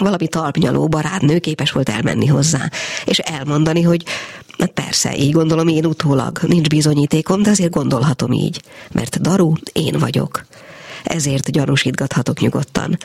Valami 0.00 0.28
talpnyaló 0.28 0.88
barátnő 0.88 1.38
képes 1.38 1.70
volt 1.70 1.88
elmenni 1.88 2.26
hozzá, 2.26 2.70
és 3.04 3.18
elmondani, 3.18 3.82
hogy 3.82 4.04
Hát 4.58 4.70
persze, 4.70 5.16
így 5.16 5.32
gondolom 5.32 5.68
én 5.68 5.86
utólag. 5.86 6.38
Nincs 6.42 6.68
bizonyítékom, 6.68 7.42
de 7.42 7.50
azért 7.50 7.70
gondolhatom 7.70 8.32
így. 8.32 8.62
Mert 8.92 9.20
Daru 9.20 9.52
én 9.72 9.98
vagyok. 9.98 10.44
Ezért 11.04 11.50
gyanúsítgathatok 11.50 12.40
nyugodtan. 12.40 12.98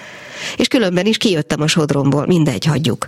És 0.57 0.67
különben 0.67 1.05
is 1.05 1.17
kijöttem 1.17 1.61
a 1.61 1.67
sodromból, 1.67 2.25
mindegy, 2.25 2.65
hagyjuk. 2.65 3.07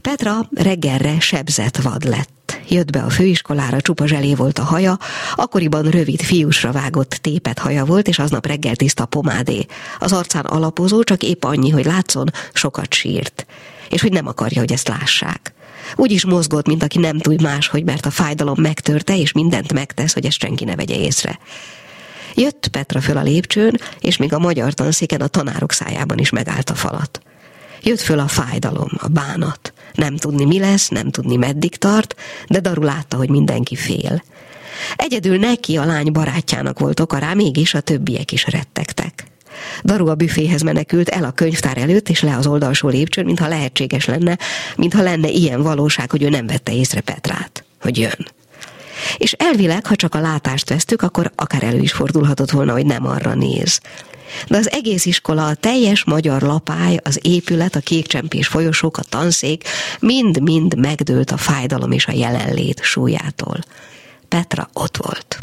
Petra 0.00 0.48
reggelre 0.54 1.20
sebzett 1.20 1.76
vad 1.76 2.04
lett. 2.04 2.60
Jött 2.68 2.90
be 2.90 3.02
a 3.02 3.10
főiskolára, 3.10 3.80
csupa 3.80 4.06
zselé 4.06 4.34
volt 4.34 4.58
a 4.58 4.62
haja, 4.62 4.98
akkoriban 5.34 5.90
rövid 5.90 6.22
fiúsra 6.22 6.72
vágott 6.72 7.10
tépet 7.10 7.58
haja 7.58 7.84
volt, 7.84 8.08
és 8.08 8.18
aznap 8.18 8.46
reggel 8.46 8.76
tiszta 8.76 9.06
pomádé. 9.06 9.66
Az 9.98 10.12
arcán 10.12 10.44
alapozó, 10.44 11.02
csak 11.02 11.22
épp 11.22 11.44
annyi, 11.44 11.70
hogy 11.70 11.84
látszon, 11.84 12.30
sokat 12.52 12.94
sírt. 12.94 13.46
És 13.88 14.00
hogy 14.00 14.12
nem 14.12 14.26
akarja, 14.26 14.60
hogy 14.60 14.72
ezt 14.72 14.88
lássák. 14.88 15.52
Úgy 15.96 16.10
is 16.10 16.24
mozgott, 16.24 16.66
mint 16.66 16.82
aki 16.82 16.98
nem 16.98 17.18
tud 17.18 17.42
máshogy, 17.42 17.84
mert 17.84 18.06
a 18.06 18.10
fájdalom 18.10 18.60
megtörte, 18.60 19.16
és 19.16 19.32
mindent 19.32 19.72
megtesz, 19.72 20.12
hogy 20.12 20.26
ezt 20.26 20.38
senki 20.38 20.64
ne 20.64 20.74
vegye 20.74 20.96
észre. 20.96 21.38
Jött 22.34 22.68
Petra 22.68 23.00
föl 23.00 23.16
a 23.16 23.22
lépcsőn, 23.22 23.80
és 24.00 24.16
még 24.16 24.32
a 24.32 24.38
magyar 24.38 24.74
tanszéken 24.74 25.20
a 25.20 25.26
tanárok 25.26 25.72
szájában 25.72 26.18
is 26.18 26.30
megállt 26.30 26.70
a 26.70 26.74
falat. 26.74 27.20
Jött 27.82 28.00
föl 28.00 28.18
a 28.18 28.28
fájdalom, 28.28 28.90
a 28.96 29.08
bánat. 29.08 29.72
Nem 29.94 30.16
tudni 30.16 30.44
mi 30.44 30.58
lesz, 30.58 30.88
nem 30.88 31.10
tudni 31.10 31.36
meddig 31.36 31.76
tart, 31.76 32.14
de 32.48 32.60
Daru 32.60 32.82
látta, 32.82 33.16
hogy 33.16 33.28
mindenki 33.28 33.76
fél. 33.76 34.22
Egyedül 34.96 35.38
neki 35.38 35.76
a 35.76 35.84
lány 35.84 36.12
barátjának 36.12 36.78
volt 36.78 37.00
oka 37.00 37.18
rá, 37.18 37.34
mégis 37.34 37.74
a 37.74 37.80
többiek 37.80 38.32
is 38.32 38.46
rettegtek. 38.46 39.24
Daru 39.84 40.08
a 40.08 40.14
büféhez 40.14 40.62
menekült 40.62 41.08
el 41.08 41.24
a 41.24 41.30
könyvtár 41.30 41.78
előtt, 41.78 42.08
és 42.08 42.22
le 42.22 42.36
az 42.36 42.46
oldalsó 42.46 42.88
lépcsőn, 42.88 43.24
mintha 43.24 43.48
lehetséges 43.48 44.04
lenne, 44.04 44.38
mintha 44.76 45.02
lenne 45.02 45.28
ilyen 45.28 45.62
valóság, 45.62 46.10
hogy 46.10 46.22
ő 46.22 46.28
nem 46.28 46.46
vette 46.46 46.72
észre 46.72 47.00
Petrát, 47.00 47.64
hogy 47.80 47.98
jön. 47.98 48.28
És 49.16 49.32
elvileg, 49.32 49.86
ha 49.86 49.96
csak 49.96 50.14
a 50.14 50.20
látást 50.20 50.68
vesztük, 50.68 51.02
akkor 51.02 51.32
akár 51.34 51.62
elő 51.62 51.78
is 51.78 51.92
fordulhatott 51.92 52.50
volna, 52.50 52.72
hogy 52.72 52.86
nem 52.86 53.06
arra 53.06 53.34
néz. 53.34 53.80
De 54.48 54.56
az 54.56 54.70
egész 54.70 55.06
iskola, 55.06 55.46
a 55.46 55.54
teljes 55.54 56.04
magyar 56.04 56.42
lapály, 56.42 57.00
az 57.04 57.18
épület, 57.22 57.76
a 57.76 57.80
kékcsempés 57.80 58.46
folyosók, 58.46 58.96
a 58.96 59.02
tanszék 59.08 59.64
mind-mind 60.00 60.78
megdőlt 60.78 61.30
a 61.30 61.36
fájdalom 61.36 61.90
és 61.90 62.06
a 62.06 62.12
jelenlét 62.12 62.80
súlyától. 62.82 63.58
Petra 64.28 64.68
ott 64.72 64.96
volt. 64.96 65.38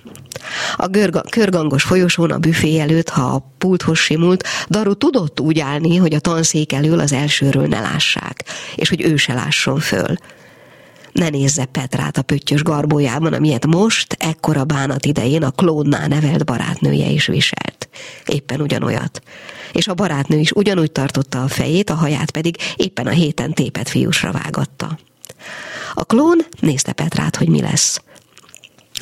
A 0.76 0.88
görga, 0.88 1.22
körgangos 1.30 1.84
folyosón 1.84 2.32
a 2.32 2.38
büfé 2.38 2.80
előtt, 2.80 3.10
ha 3.10 3.22
a 3.22 3.52
pulthoz 3.58 3.98
simult, 3.98 4.48
Daru 4.70 4.94
tudott 4.94 5.40
úgy 5.40 5.60
állni, 5.60 5.96
hogy 5.96 6.14
a 6.14 6.20
tanszék 6.20 6.74
elől 6.74 7.00
az 7.00 7.12
elsőről 7.12 7.68
ne 7.68 7.80
lássák, 7.80 8.44
és 8.76 8.90
hogy 8.90 9.02
ő 9.02 9.16
se 9.16 9.34
lásson 9.34 9.80
föl 9.80 10.18
ne 11.18 11.30
nézze 11.30 11.66
Petrát 11.66 12.18
a 12.18 12.22
pöttyös 12.22 12.64
garbójában, 12.64 13.34
amilyet 13.34 13.66
most, 13.66 14.18
ekkora 14.20 14.64
bánat 14.64 15.06
idején 15.06 15.44
a 15.44 15.52
klónnál 15.52 16.08
nevelt 16.08 16.46
barátnője 16.46 17.08
is 17.08 17.26
viselt. 17.26 17.77
Éppen 18.26 18.62
ugyanolyat. 18.62 19.22
És 19.72 19.88
a 19.88 19.94
barátnő 19.94 20.40
is 20.40 20.52
ugyanúgy 20.52 20.92
tartotta 20.92 21.44
a 21.44 21.48
fejét, 21.48 21.90
a 21.90 21.96
haját 21.96 22.32
pedig 22.32 22.58
éppen 22.76 23.08
a 23.08 23.12
héten 23.12 23.54
tépet 23.54 23.90
fiúsra 23.90 24.32
vágatta. 24.32 24.98
A 25.94 26.04
klón 26.04 26.46
nézte 26.60 26.94
Petrát, 26.94 27.36
hogy 27.36 27.50
mi 27.50 27.62
lesz. 27.62 28.02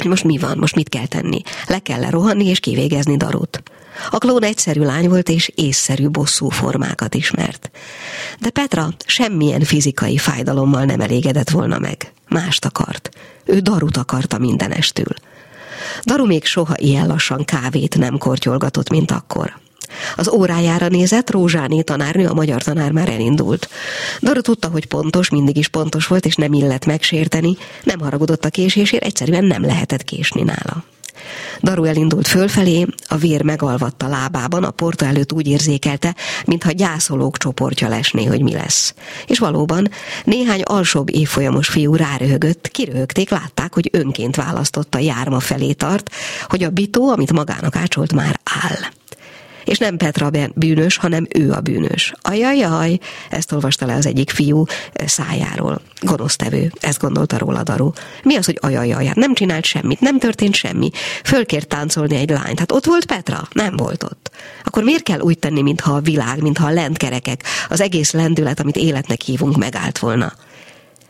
Most 0.03 0.23
mi 0.23 0.37
van, 0.37 0.57
most 0.57 0.75
mit 0.75 0.89
kell 0.89 1.05
tenni? 1.05 1.41
Le 1.67 1.79
kell 1.79 2.03
-e 2.03 2.09
rohanni 2.09 2.45
és 2.45 2.59
kivégezni 2.59 3.17
Darut. 3.17 3.63
A 4.09 4.17
klón 4.17 4.43
egyszerű 4.43 4.81
lány 4.81 5.09
volt, 5.09 5.29
és 5.29 5.51
észszerű 5.55 6.09
bosszú 6.09 6.49
formákat 6.49 7.15
ismert. 7.15 7.71
De 8.39 8.49
Petra 8.49 8.89
semmilyen 9.05 9.61
fizikai 9.61 10.17
fájdalommal 10.17 10.83
nem 10.83 10.99
elégedett 10.99 11.49
volna 11.49 11.79
meg. 11.79 12.13
Mást 12.27 12.65
akart. 12.65 13.09
Ő 13.45 13.59
Darut 13.59 13.97
akarta 13.97 14.37
mindenestül. 14.37 15.13
Daru 16.03 16.25
még 16.25 16.45
soha 16.45 16.73
ilyen 16.77 17.07
lassan 17.07 17.45
kávét 17.45 17.97
nem 17.97 18.17
kortyolgatott, 18.17 18.89
mint 18.89 19.11
akkor. 19.11 19.53
Az 20.15 20.29
órájára 20.29 20.87
nézett, 20.87 21.29
Rózsáné 21.31 21.81
tanárnő, 21.81 22.27
a 22.27 22.33
magyar 22.33 22.63
tanár 22.63 22.91
már 22.91 23.09
elindult. 23.09 23.69
Daru 24.21 24.41
tudta, 24.41 24.67
hogy 24.67 24.85
pontos, 24.85 25.29
mindig 25.29 25.57
is 25.57 25.67
pontos 25.67 26.07
volt, 26.07 26.25
és 26.25 26.35
nem 26.35 26.53
illet 26.53 26.85
megsérteni, 26.85 27.57
nem 27.83 27.99
haragudott 27.99 28.45
a 28.45 28.49
késésért, 28.49 29.03
egyszerűen 29.03 29.45
nem 29.45 29.65
lehetett 29.65 30.03
késni 30.03 30.41
nála. 30.41 30.83
Daru 31.61 31.83
elindult 31.83 32.27
fölfelé, 32.27 32.85
a 33.07 33.15
vér 33.15 33.43
megalvadt 33.43 34.03
a 34.03 34.07
lábában, 34.07 34.63
a 34.63 34.71
porta 34.71 35.05
előtt 35.05 35.33
úgy 35.33 35.47
érzékelte, 35.47 36.15
mintha 36.45 36.71
gyászolók 36.71 37.37
csoportja 37.37 37.87
lesné, 37.87 38.25
hogy 38.25 38.41
mi 38.41 38.53
lesz. 38.53 38.93
És 39.27 39.39
valóban 39.39 39.89
néhány 40.23 40.61
alsóbb 40.61 41.09
évfolyamos 41.09 41.67
fiú 41.67 41.95
ráröhögött, 41.95 42.67
kiröhögték, 42.67 43.29
látták, 43.29 43.73
hogy 43.73 43.89
önként 43.91 44.35
választotta 44.35 44.99
járma 44.99 45.39
felé 45.39 45.71
tart, 45.71 46.09
hogy 46.47 46.63
a 46.63 46.69
bitó, 46.69 47.09
amit 47.09 47.33
magának 47.33 47.75
ácsolt, 47.75 48.13
már 48.13 48.39
áll. 48.43 49.03
És 49.65 49.77
nem 49.77 49.97
Petra 49.97 50.29
bűnös, 50.53 50.97
hanem 50.97 51.27
ő 51.29 51.51
a 51.51 51.61
bűnös. 51.61 52.13
Ajajaj, 52.21 52.99
ezt 53.29 53.51
olvasta 53.51 53.85
le 53.85 53.93
az 53.93 54.05
egyik 54.05 54.29
fiú 54.29 54.63
szájáról. 55.05 55.81
Gonosztevő, 56.01 56.71
ezt 56.79 56.99
gondolta 56.99 57.37
róla 57.37 57.63
Daru. 57.63 57.91
Mi 58.23 58.35
az, 58.35 58.45
hogy 58.45 58.57
ajajaj? 58.61 59.05
Hát 59.05 59.15
nem 59.15 59.33
csinált 59.33 59.65
semmit, 59.65 59.99
nem 59.99 60.19
történt 60.19 60.55
semmi. 60.55 60.89
Fölkért 61.23 61.67
táncolni 61.67 62.15
egy 62.15 62.29
lányt. 62.29 62.59
Hát 62.59 62.71
ott 62.71 62.85
volt 62.85 63.05
Petra? 63.05 63.47
Nem 63.51 63.75
volt 63.75 64.03
ott. 64.03 64.31
Akkor 64.63 64.83
miért 64.83 65.03
kell 65.03 65.19
úgy 65.19 65.39
tenni, 65.39 65.61
mintha 65.61 65.93
a 65.93 65.99
világ, 65.99 66.41
mintha 66.41 66.67
a 66.67 66.71
lentkerekek, 66.71 67.43
az 67.69 67.81
egész 67.81 68.11
lendület, 68.11 68.59
amit 68.59 68.75
életnek 68.75 69.21
hívunk, 69.21 69.57
megállt 69.57 69.99
volna? 69.99 70.33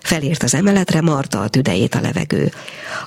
Felért 0.05 0.43
az 0.43 0.53
emeletre, 0.53 1.01
marta 1.01 1.41
a 1.41 1.47
tüdejét 1.47 1.95
a 1.95 2.01
levegő. 2.01 2.51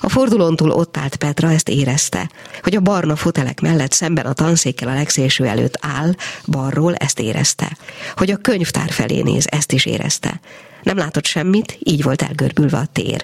A 0.01 0.09
fordulóntól 0.09 0.71
ott 0.71 0.97
állt 0.97 1.15
Petra, 1.15 1.51
ezt 1.51 1.69
érezte, 1.69 2.29
hogy 2.61 2.75
a 2.75 2.79
barna 2.79 3.15
fotelek 3.15 3.61
mellett 3.61 3.91
szemben 3.91 4.25
a 4.25 4.33
tanszékkel 4.33 4.87
a 4.87 4.93
legszélső 4.93 5.45
előtt 5.45 5.77
áll, 5.81 6.13
balról 6.47 6.95
ezt 6.95 7.19
érezte. 7.19 7.77
Hogy 8.15 8.31
a 8.31 8.37
könyvtár 8.37 8.91
felé 8.91 9.21
néz, 9.21 9.47
ezt 9.49 9.71
is 9.71 9.85
érezte. 9.85 10.39
Nem 10.83 10.97
látott 10.97 11.25
semmit, 11.25 11.77
így 11.79 12.03
volt 12.03 12.21
elgörbülve 12.21 12.77
a 12.77 12.85
tér. 12.91 13.23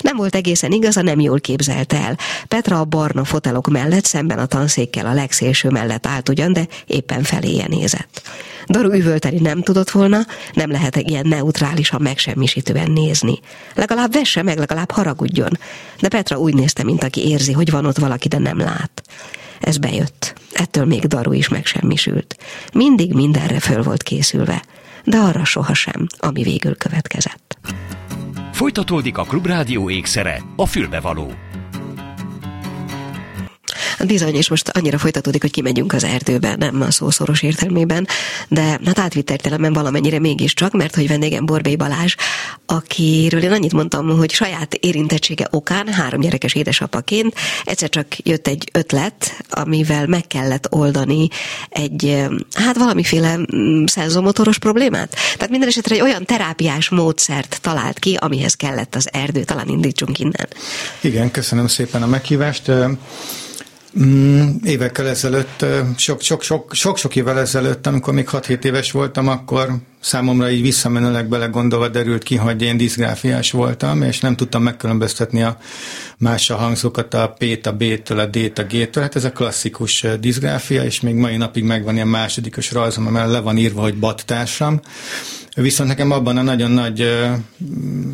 Nem 0.00 0.16
volt 0.16 0.34
egészen 0.34 0.72
igaza, 0.72 1.02
nem 1.02 1.20
jól 1.20 1.40
képzelte 1.40 1.96
el. 1.96 2.18
Petra 2.48 2.80
a 2.80 2.84
barna 2.84 3.24
fotelok 3.24 3.68
mellett, 3.68 4.04
szemben 4.04 4.38
a 4.38 4.46
tanszékkel 4.46 5.06
a 5.06 5.12
legszélső 5.12 5.68
mellett 5.68 6.06
állt 6.06 6.28
ugyan, 6.28 6.52
de 6.52 6.66
éppen 6.86 7.22
feléje 7.22 7.66
nézett. 7.68 8.22
Daru 8.66 8.92
üvölteni 8.92 9.38
nem 9.38 9.62
tudott 9.62 9.90
volna, 9.90 10.26
nem 10.52 10.70
lehet 10.70 10.96
ilyen 10.96 11.26
neutrálisan 11.28 12.02
megsemmisítően 12.02 12.90
nézni. 12.90 13.38
Legalább 13.74 14.12
vesse 14.12 14.42
meg, 14.42 14.58
legalább 14.58 14.90
haragudjon. 14.90 15.58
De 16.00 16.08
Petra 16.08 16.38
úgy 16.38 16.54
nézte, 16.54 16.84
mint 16.84 17.04
aki 17.04 17.28
érzi, 17.28 17.52
hogy 17.52 17.70
van 17.70 17.86
ott 17.86 17.98
valaki, 17.98 18.28
de 18.28 18.38
nem 18.38 18.58
lát. 18.58 19.02
Ez 19.60 19.78
bejött. 19.78 20.34
Ettől 20.52 20.84
még 20.84 21.04
Daru 21.06 21.32
is 21.32 21.48
megsemmisült. 21.48 22.36
Mindig 22.72 23.12
mindenre 23.12 23.60
föl 23.60 23.82
volt 23.82 24.02
készülve, 24.02 24.62
de 25.04 25.16
arra 25.16 25.44
sohasem, 25.44 26.06
ami 26.18 26.42
végül 26.42 26.76
következett. 26.76 27.58
Folytatódik 28.52 29.18
a 29.18 29.22
Klubrádió 29.22 29.90
ékszere, 29.90 30.42
a 30.56 30.66
fülbevaló. 30.66 31.32
Bizony, 34.06 34.34
és 34.34 34.48
most 34.48 34.68
annyira 34.68 34.98
folytatódik, 34.98 35.40
hogy 35.40 35.50
kimegyünk 35.50 35.92
az 35.92 36.04
erdőbe, 36.04 36.56
nem 36.56 36.80
a 36.80 36.90
szószoros 36.90 37.42
értelmében, 37.42 38.06
de 38.48 38.62
hát 38.62 38.98
átvitt 38.98 39.30
értelemben 39.30 39.72
valamennyire 39.72 40.18
mégiscsak, 40.18 40.72
mert 40.72 40.94
hogy 40.94 41.08
vendégem 41.08 41.46
Borbély 41.46 41.76
Balázs, 41.76 42.14
akiről 42.66 43.42
én 43.42 43.52
annyit 43.52 43.72
mondtam, 43.72 44.16
hogy 44.16 44.30
saját 44.30 44.74
érintettsége 44.74 45.46
okán, 45.50 45.88
három 45.88 46.20
gyerekes 46.20 46.54
édesapaként, 46.54 47.34
egyszer 47.64 47.88
csak 47.88 48.06
jött 48.18 48.46
egy 48.46 48.68
ötlet, 48.72 49.44
amivel 49.50 50.06
meg 50.06 50.26
kellett 50.26 50.66
oldani 50.70 51.28
egy, 51.68 52.26
hát 52.52 52.76
valamiféle 52.76 53.36
mm, 53.36 53.84
szenzomotoros 53.84 54.58
problémát. 54.58 55.16
Tehát 55.34 55.50
minden 55.50 55.68
esetre 55.68 55.94
egy 55.94 56.00
olyan 56.00 56.24
terápiás 56.24 56.88
módszert 56.88 57.58
talált 57.60 57.98
ki, 57.98 58.16
amihez 58.20 58.54
kellett 58.54 58.94
az 58.94 59.08
erdő. 59.12 59.44
Talán 59.44 59.68
indítsunk 59.68 60.18
innen. 60.18 60.48
Igen, 61.00 61.30
köszönöm 61.30 61.66
szépen 61.66 62.02
a 62.02 62.06
meghívást. 62.06 62.70
Mm, 63.98 64.48
évekkel 64.64 65.08
ezelőtt, 65.08 65.64
sok-sok 66.66 67.16
évvel 67.16 67.38
ezelőtt, 67.38 67.86
amikor 67.86 68.14
még 68.14 68.28
6-7 68.32 68.64
éves 68.64 68.92
voltam, 68.92 69.28
akkor 69.28 69.74
számomra 70.04 70.50
így 70.50 70.62
visszamenőleg 70.62 71.28
belegondolva 71.28 71.88
derült 71.88 72.22
ki, 72.22 72.36
hogy 72.36 72.62
én 72.62 72.76
diszgráfiás 72.76 73.50
voltam, 73.50 74.02
és 74.02 74.20
nem 74.20 74.36
tudtam 74.36 74.62
megkülönböztetni 74.62 75.42
a 75.42 75.58
más 76.18 76.50
a 76.50 76.56
hangzókat, 76.56 77.14
a 77.14 77.34
P-t, 77.38 77.66
a 77.66 77.72
B-től, 77.72 78.18
a 78.18 78.26
D-t, 78.26 78.58
a 78.58 78.62
G-től. 78.62 79.02
Hát 79.02 79.16
ez 79.16 79.24
a 79.24 79.32
klasszikus 79.32 80.06
diszgráfia, 80.20 80.84
és 80.84 81.00
még 81.00 81.14
mai 81.14 81.36
napig 81.36 81.64
megvan 81.64 81.94
ilyen 81.94 82.08
másodikos 82.08 82.72
rajzom, 82.72 83.06
amely 83.06 83.30
le 83.30 83.40
van 83.40 83.56
írva, 83.56 83.80
hogy 83.80 83.98
battársam. 83.98 84.80
Viszont 85.54 85.88
nekem 85.88 86.10
abban 86.10 86.36
a 86.36 86.42
nagyon 86.42 86.70
nagy 86.70 87.08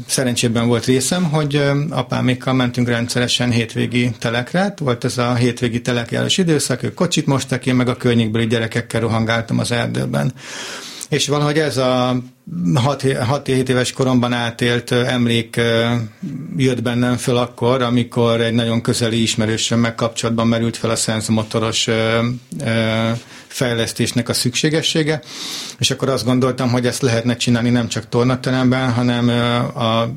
szerencsében 0.06 0.66
volt 0.66 0.84
részem, 0.84 1.24
hogy 1.24 1.62
apámékkal 1.90 2.54
mentünk 2.54 2.88
rendszeresen 2.88 3.50
hétvégi 3.50 4.10
telekre. 4.18 4.74
Volt 4.78 5.04
ez 5.04 5.18
a 5.18 5.34
hétvégi 5.34 5.80
telekjárás 5.80 6.38
időszak, 6.38 6.82
ők 6.82 6.94
kocsit 6.94 7.26
mostak, 7.26 7.66
én 7.66 7.74
meg 7.74 7.88
a 7.88 7.96
környékbeli 7.96 8.46
gyerekekkel 8.46 9.00
rohangáltam 9.00 9.58
az 9.58 9.72
erdőben. 9.72 10.32
És 11.10 11.28
valahogy 11.28 11.58
ez 11.58 11.76
a 11.76 12.16
6-7 12.74 13.68
éves 13.68 13.92
koromban 13.92 14.32
átélt 14.32 14.92
emlék 14.92 15.60
jött 16.56 16.82
bennem 16.82 17.16
föl 17.16 17.36
akkor, 17.36 17.82
amikor 17.82 18.40
egy 18.40 18.52
nagyon 18.52 18.80
közeli 18.80 19.22
ismerősömmel 19.22 19.94
kapcsolatban 19.94 20.46
merült 20.46 20.76
fel 20.76 20.90
a 20.90 20.96
szenzomotoros 20.96 21.88
fejlesztésnek 23.46 24.28
a 24.28 24.32
szükségessége, 24.32 25.22
és 25.78 25.90
akkor 25.90 26.08
azt 26.08 26.24
gondoltam, 26.24 26.70
hogy 26.70 26.86
ezt 26.86 27.02
lehetne 27.02 27.36
csinálni 27.36 27.70
nem 27.70 27.88
csak 27.88 28.08
tornateremben, 28.08 28.92
hanem 28.92 29.28
a 29.76 30.08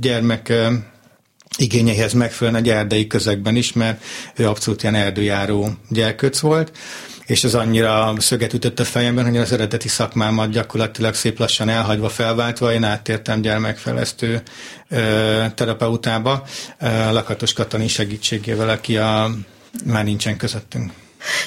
gyermek 0.00 0.52
igényeihez 1.58 2.12
megfelelően 2.12 2.62
egy 2.62 2.70
erdei 2.70 3.06
közegben 3.06 3.56
is, 3.56 3.72
mert 3.72 4.02
ő 4.36 4.48
abszolút 4.48 4.82
ilyen 4.82 4.94
erdőjáró 4.94 5.68
gyerkőc 5.88 6.38
volt, 6.38 6.72
és 7.26 7.44
ez 7.44 7.54
annyira 7.54 8.14
szöget 8.18 8.52
ütött 8.52 8.80
a 8.80 8.84
fejemben, 8.84 9.24
hogy 9.24 9.36
az 9.36 9.52
eredeti 9.52 9.88
szakmámat 9.88 10.50
gyakorlatilag 10.50 11.14
szép 11.14 11.38
lassan 11.38 11.68
elhagyva, 11.68 12.08
felváltva, 12.08 12.72
én 12.72 12.84
áttértem 12.84 13.40
gyermekfejlesztő 13.40 14.42
terapeutába, 15.54 16.42
Lakatos 17.10 17.52
Katalin 17.52 17.88
segítségével, 17.88 18.68
aki 18.68 18.96
a, 18.96 19.30
már 19.84 20.04
nincsen 20.04 20.36
közöttünk. 20.36 20.92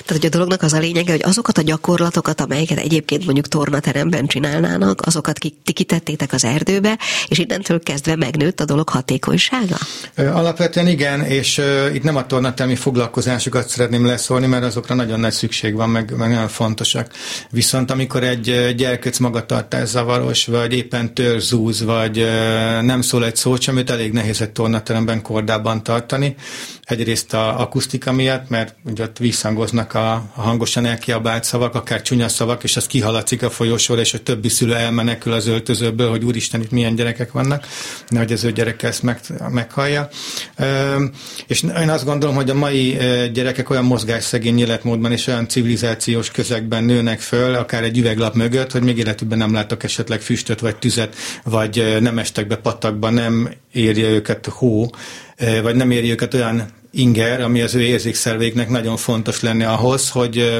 Tehát, 0.06 0.22
hogy 0.22 0.26
a 0.26 0.30
dolognak 0.30 0.62
az 0.62 0.74
a 0.74 0.80
lényege, 0.80 1.12
hogy 1.12 1.24
azokat 1.24 1.58
a 1.58 1.62
gyakorlatokat, 1.62 2.42
amelyeket 2.42 2.78
egyébként 2.78 3.26
mondjuk 3.26 3.48
tornateremben 3.48 4.28
csinálnának, 4.28 5.02
azokat 5.02 5.40
ti 5.64 5.72
kitettétek 5.74 6.34
az 6.34 6.44
erdőbe, 6.44 6.98
és 7.28 7.38
innentől 7.38 7.80
kezdve 7.80 8.16
megnőtt 8.16 8.60
a 8.60 8.66
dolog 8.66 8.90
hatékonysága? 8.90 9.78
Alapvetően 10.16 10.88
igen, 10.88 11.22
és 11.22 11.62
itt 11.94 12.04
nem 12.04 12.16
a 12.16 12.26
tornateremi 12.26 12.76
foglalkozásokat 12.76 13.70
szeretném 13.70 14.06
leszólni, 14.06 14.46
mert 14.46 14.64
azokra 14.64 14.96
nagyon 14.96 15.20
nagy 15.20 15.32
szükség 15.32 15.74
van, 15.74 15.90
meg, 15.90 16.14
meg 16.18 16.30
nagyon 16.30 16.48
fontosak. 16.48 17.12
Viszont 17.50 17.92
amikor 17.92 18.24
egy 18.24 18.74
gyerkőc 18.76 19.18
magatartás 19.18 19.88
zavaros, 19.88 20.46
vagy 20.46 20.74
éppen 20.74 21.14
törzúz, 21.14 21.84
vagy 21.84 22.28
nem 22.82 23.02
szól 23.02 23.26
egy 23.26 23.36
szót 23.36 23.62
sem, 23.62 23.76
amit 23.76 23.90
elég 23.90 24.12
nehéz 24.12 24.42
egy 24.42 24.52
tornateremben 24.52 25.22
kordában 25.22 25.84
tartani, 25.84 26.36
Egyrészt 26.90 27.34
a 27.34 27.60
akusztika 27.60 28.12
miatt, 28.12 28.50
mert 28.50 28.76
ugye 28.84 29.04
ott 29.04 29.20
visszhangoznak 29.70 29.94
a, 29.94 30.42
hangosan 30.42 30.86
elkiabált 30.86 31.44
szavak, 31.44 31.76
akár 31.76 32.02
csúnya 32.02 32.28
szavak, 32.28 32.64
és 32.64 32.76
az 32.76 32.88
kihaladszik 32.88 33.44
a 33.44 33.50
folyosóra, 33.50 34.02
és 34.02 34.14
a 34.14 34.20
többi 34.20 34.50
szülő 34.50 34.76
elmenekül 34.76 35.34
az 35.34 35.48
öltözőből, 35.48 36.10
hogy 36.10 36.24
úristen, 36.24 36.62
itt 36.62 36.72
milyen 36.72 36.96
gyerekek 36.96 37.32
vannak, 37.32 37.68
nehogy 38.08 38.32
az 38.32 38.44
ő 38.44 38.52
gyereke 38.52 38.88
ezt 38.88 39.04
meg, 39.04 39.20
meghallja. 39.50 40.10
És 41.48 41.64
én 41.64 41.90
azt 41.90 42.06
gondolom, 42.06 42.36
hogy 42.36 42.50
a 42.50 42.54
mai 42.54 42.98
gyerekek 43.34 43.70
olyan 43.70 43.86
mozgásszegény 43.86 44.60
életmódban 44.60 45.12
és 45.12 45.28
olyan 45.28 45.48
civilizációs 45.48 46.32
közegben 46.32 46.84
nőnek 46.84 47.20
föl, 47.20 47.56
akár 47.56 47.84
egy 47.84 47.98
üveglap 47.98 48.36
mögött, 48.36 48.72
hogy 48.72 48.84
még 48.84 48.98
életükben 48.98 49.38
nem 49.38 49.54
látok 49.54 49.84
esetleg 49.84 50.22
füstöt, 50.22 50.60
vagy 50.60 50.76
tüzet, 50.76 51.16
vagy 51.44 51.98
nem 52.00 52.18
estek 52.18 52.48
be 52.48 52.56
patakba, 52.56 53.10
nem 53.10 53.50
érje 53.72 54.10
őket 54.10 54.46
hó, 54.46 54.90
vagy 55.62 55.76
nem 55.76 55.92
éri 55.92 56.12
őket 56.12 56.34
olyan 56.34 56.78
inger, 56.92 57.42
ami 57.42 57.62
az 57.62 57.76
ő 57.76 57.82
érzékszervéknek 57.82 58.70
nagyon 58.70 58.98
fontos 58.98 59.42
lenne 59.42 59.70
ahhoz, 59.70 60.10
hogy 60.10 60.60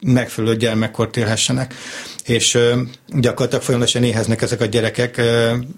megfelelő 0.00 0.56
gyermekkort 0.56 1.16
élhessenek. 1.16 1.74
És 2.24 2.58
gyakorlatilag 3.06 3.64
folyamatosan 3.64 4.02
éheznek 4.02 4.42
ezek 4.42 4.60
a 4.60 4.64
gyerekek 4.64 5.20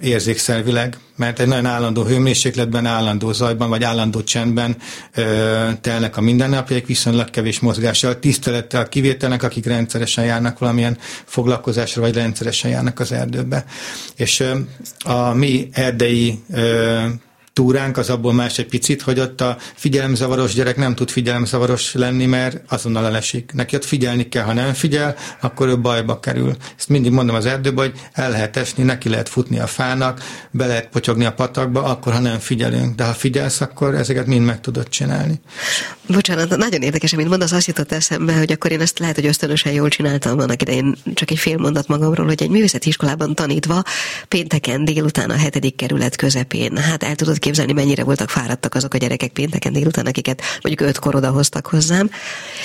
érzékszervileg, 0.00 0.98
mert 1.16 1.40
egy 1.40 1.46
nagyon 1.46 1.66
állandó 1.66 2.04
hőmérsékletben, 2.04 2.86
állandó 2.86 3.32
zajban, 3.32 3.68
vagy 3.68 3.84
állandó 3.84 4.22
csendben 4.22 4.76
telnek 5.80 6.16
a 6.16 6.20
mindennapjaik, 6.20 6.86
viszonylag 6.86 7.30
kevés 7.30 7.60
mozgással, 7.60 8.18
tisztelettel 8.18 8.88
kivételnek, 8.88 9.42
akik 9.42 9.66
rendszeresen 9.66 10.24
járnak 10.24 10.58
valamilyen 10.58 10.98
foglalkozásra, 11.24 12.00
vagy 12.00 12.14
rendszeresen 12.14 12.70
járnak 12.70 13.00
az 13.00 13.12
erdőbe. 13.12 13.64
És 14.16 14.44
a 14.98 15.34
mi 15.34 15.68
erdei 15.72 16.38
túránk 17.61 17.96
az 17.96 18.11
abból 18.11 18.33
más 18.33 18.59
egy 18.59 18.66
picit, 18.66 19.03
hogy 19.03 19.20
ott 19.20 19.40
a 19.40 19.57
figyelemzavaros 19.75 20.55
gyerek 20.55 20.77
nem 20.77 20.94
tud 20.94 21.11
figyelemzavaros 21.11 21.94
lenni, 21.94 22.27
mert 22.27 22.61
azonnal 22.68 23.07
elesik. 23.07 23.53
Neki 23.53 23.77
ott 23.77 23.85
figyelni 23.85 24.29
kell, 24.29 24.44
ha 24.44 24.53
nem 24.53 24.73
figyel, 24.73 25.16
akkor 25.40 25.68
ő 25.68 25.79
bajba 25.79 26.20
kerül. 26.20 26.57
Ezt 26.79 26.88
mindig 26.88 27.12
mondom 27.12 27.35
az 27.35 27.46
erdőben, 27.46 27.85
hogy 27.85 28.01
el 28.12 28.31
lehet 28.31 28.57
esni, 28.57 28.83
neki 28.83 29.09
lehet 29.09 29.29
futni 29.29 29.59
a 29.59 29.66
fának, 29.66 30.23
be 30.51 30.66
lehet 30.66 30.88
potyogni 30.88 31.25
a 31.25 31.33
patakba, 31.33 31.83
akkor 31.83 32.12
ha 32.12 32.18
nem 32.18 32.38
figyelünk. 32.38 32.94
De 32.94 33.05
ha 33.05 33.12
figyelsz, 33.12 33.61
akkor 33.61 33.94
ezeket 33.94 34.27
mind 34.27 34.44
meg 34.44 34.61
tudod 34.61 34.88
csinálni. 34.88 35.40
Bocsánat, 36.07 36.57
nagyon 36.57 36.83
érdekes, 36.83 37.12
amit 37.12 37.29
mondasz, 37.29 37.53
azt 37.53 37.66
jutott 37.66 37.92
eszembe, 37.92 38.38
hogy 38.38 38.53
akkor 38.53 38.73
én 38.73 38.81
ezt 38.81 38.99
lehet, 38.99 39.14
hogy 39.14 39.27
ösztönösen 39.27 39.73
jól 39.73 39.88
csináltam 39.88 40.38
annak 40.38 40.62
idején, 40.62 40.96
csak 41.14 41.31
egy 41.31 41.38
fél 41.38 41.57
mondat 41.57 41.88
magamról, 41.88 42.27
hogy 42.27 42.42
egy 42.42 42.51
művészeti 42.51 42.88
iskolában 42.88 43.35
tanítva 43.35 43.83
pénteken 44.29 44.85
délután 44.85 45.31
a 45.31 45.37
hetedik 45.37 45.77
kerület 45.77 46.16
közepén, 46.16 46.77
hát 46.77 47.03
el 47.03 47.14
tudod 47.14 47.38
elképzelni, 47.50 47.82
mennyire 47.82 48.04
voltak 48.04 48.28
fáradtak 48.28 48.74
azok 48.74 48.94
a 48.94 48.98
gyerekek 48.98 49.30
pénteken 49.30 49.72
délután, 49.72 50.06
akiket 50.06 50.42
mondjuk 50.62 50.88
ötkor 50.88 51.14
odahoztak 51.14 51.66
hozzám. 51.66 52.10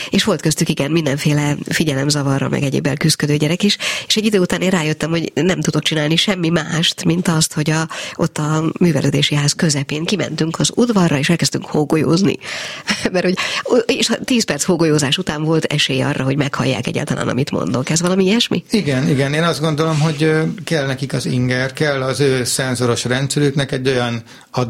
És 0.10 0.24
volt 0.24 0.42
köztük 0.42 0.70
igen 0.70 0.92
mindenféle 0.92 1.56
figyelemzavarra, 1.70 2.50
meg 2.50 2.64
egyéb 2.64 2.88
elküzdködő 2.88 3.36
gyerek 3.36 3.64
is, 3.64 3.78
és 4.08 4.16
egy 4.16 4.26
idő 4.26 4.40
után 4.40 4.62
én 4.62 4.70
rájöttem, 4.70 5.10
hogy 5.10 5.32
nem 5.34 5.62
tudok 5.62 5.82
csinálni 5.82 6.16
semmi 6.16 6.50
mást, 6.50 7.04
mint 7.04 7.28
azt, 7.28 7.54
hogy 7.54 7.70
a, 7.70 7.88
ott 8.16 8.38
a 8.38 8.64
művelődési 8.80 9.36
ház 9.36 9.54
közepén 9.54 10.06
kimentünk 10.06 10.60
az 10.60 10.72
udvarra, 10.76 11.18
és 11.18 11.30
elkezdtünk 11.30 11.66
hógolyózni. 11.66 12.38
Mert 13.12 13.26
hogy, 13.26 13.38
és 13.86 14.12
10 14.24 14.44
perc 14.44 14.64
hógolyózás 14.64 15.18
után 15.18 15.44
volt 15.44 15.64
esély 15.64 16.02
arra, 16.02 16.24
hogy 16.24 16.38
meghallják 16.38 16.88
egyáltalán, 16.88 17.28
amit 17.28 17.52
mondok. 17.52 17.90
Ez 17.90 18.02
valami 18.02 18.24
ilyesmi? 18.24 18.64
Igen, 18.70 19.10
igen. 19.10 19.34
Én 19.34 19.44
azt 19.44 19.60
gondolom, 19.60 20.00
hogy 20.00 20.32
kell 20.64 20.86
nekik 20.86 21.14
az 21.14 21.26
inger, 21.26 21.74
kell 21.74 22.02
az 22.02 22.20
ő 22.20 22.44
szenzoros 22.44 23.04
rendszerüknek 23.04 23.72
egy 23.72 23.88
olyan 23.88 24.24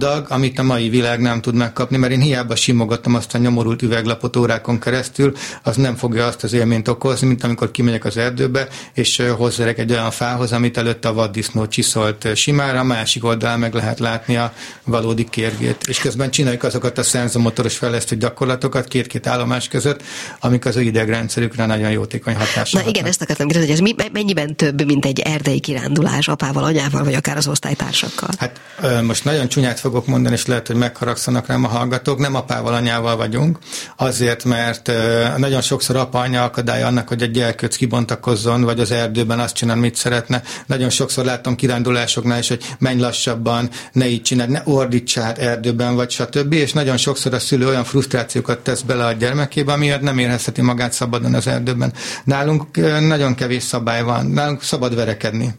adag, 0.06 0.26
amit 0.30 0.60
a 0.60 0.64
mai 0.64 0.90
világ 0.90 1.20
nem 1.20 1.42
tud 1.42 1.56
megkapni, 1.56 1.98
mert 1.98 2.14
én 2.14 2.20
hiába 2.20 2.56
simogattam 2.56 3.16
azt 3.16 3.36
a 3.36 3.38
nyomorult 3.38 3.82
üveglapot 3.82 4.36
órákon 4.36 4.80
keresztül, 4.80 5.34
az 5.64 5.76
nem 5.76 5.96
fogja 5.96 6.26
azt 6.26 6.44
az 6.44 6.54
élményt 6.54 6.88
okozni, 6.88 7.28
mint 7.28 7.44
amikor 7.44 7.72
kimegyek 7.72 8.06
az 8.06 8.18
erdőbe, 8.18 8.68
és 8.94 9.24
hozzárek 9.38 9.78
egy 9.78 9.92
olyan 9.92 10.12
fához, 10.12 10.52
amit 10.52 10.78
előtt 10.78 11.06
a 11.06 11.14
vaddisznó 11.14 11.68
csiszolt 11.68 12.36
simára, 12.36 12.80
a 12.80 12.84
másik 12.84 13.24
oldalán 13.24 13.60
meg 13.60 13.74
lehet 13.74 14.00
látni 14.00 14.38
a 14.38 14.54
valódi 14.84 15.30
kérgét. 15.30 15.84
És 15.88 16.00
közben 16.00 16.32
csináljuk 16.32 16.64
azokat 16.64 16.98
a 16.98 17.04
szenzomotoros 17.04 17.78
fejlesztő 17.78 18.16
gyakorlatokat 18.16 18.88
két-két 18.88 19.28
állomás 19.28 19.68
között, 19.68 20.04
amik 20.40 20.66
az 20.66 20.76
ő 20.76 20.82
idegrendszerükre 20.82 21.66
nagyon 21.66 21.92
jótékony 21.92 22.36
hatással. 22.36 22.82
Na 22.82 22.90
igen, 22.90 23.06
ezt 23.06 23.22
akartam 23.22 23.48
kérdezni, 23.48 23.82
hogy 23.82 23.96
ez 23.98 24.10
mennyiben 24.12 24.56
több, 24.56 24.86
mint 24.86 25.06
egy 25.06 25.20
erdei 25.20 25.60
kirándulás 25.60 26.28
apával, 26.28 26.64
anyával, 26.64 27.04
vagy 27.04 27.14
akár 27.14 27.38
az 27.38 27.48
osztálytársakkal? 27.48 28.30
Hát 28.38 28.60
most 29.04 29.24
nagyon 29.24 29.48
csúnyát 29.48 29.80
fogok 29.86 30.08
mondani, 30.08 30.36
és 30.36 30.46
lehet, 30.46 30.68
hogy 30.68 30.76
megharagszanak 30.76 31.48
rám 31.48 31.64
a 31.64 31.68
hallgatók. 31.68 32.20
Nem 32.20 32.36
apával, 32.36 32.74
anyával 32.74 33.16
vagyunk, 33.16 33.58
azért, 33.98 34.44
mert 34.44 34.92
nagyon 35.38 35.62
sokszor 35.62 35.96
apa, 35.96 36.20
anya 36.20 36.44
akadálya 36.44 36.88
annak, 36.88 37.08
hogy 37.08 37.22
egy 37.22 37.32
gyerkőc 37.32 37.76
kibontakozzon, 37.76 38.62
vagy 38.64 38.80
az 38.80 38.92
erdőben 38.92 39.40
azt 39.40 39.56
csinál, 39.56 39.76
mit 39.76 39.96
szeretne. 39.96 40.42
Nagyon 40.66 40.90
sokszor 40.90 41.26
látom 41.26 41.56
kirándulásoknál 41.56 42.40
is, 42.40 42.48
hogy 42.48 42.64
menj 42.80 43.00
lassabban, 43.00 43.70
ne 43.92 44.08
így 44.08 44.22
csináld, 44.22 44.50
ne 44.50 44.62
ordítsál 44.64 45.34
erdőben, 45.34 45.96
vagy 45.96 46.10
stb. 46.10 46.54
És 46.54 46.74
nagyon 46.74 46.98
sokszor 46.98 47.34
a 47.34 47.40
szülő 47.40 47.68
olyan 47.68 47.84
frusztrációkat 47.84 48.60
tesz 48.60 48.82
bele 48.82 49.06
a 49.06 49.12
gyermekébe, 49.12 49.74
amiatt 49.74 50.02
nem 50.02 50.18
érhezheti 50.18 50.62
magát 50.62 50.94
szabadon 50.94 51.34
az 51.34 51.48
erdőben. 51.48 51.94
Nálunk 52.24 52.66
nagyon 53.08 53.36
kevés 53.36 53.64
szabály 53.64 54.04
van, 54.04 54.26
nálunk 54.26 54.64
szabad 54.64 54.96
verekedni 54.96 55.56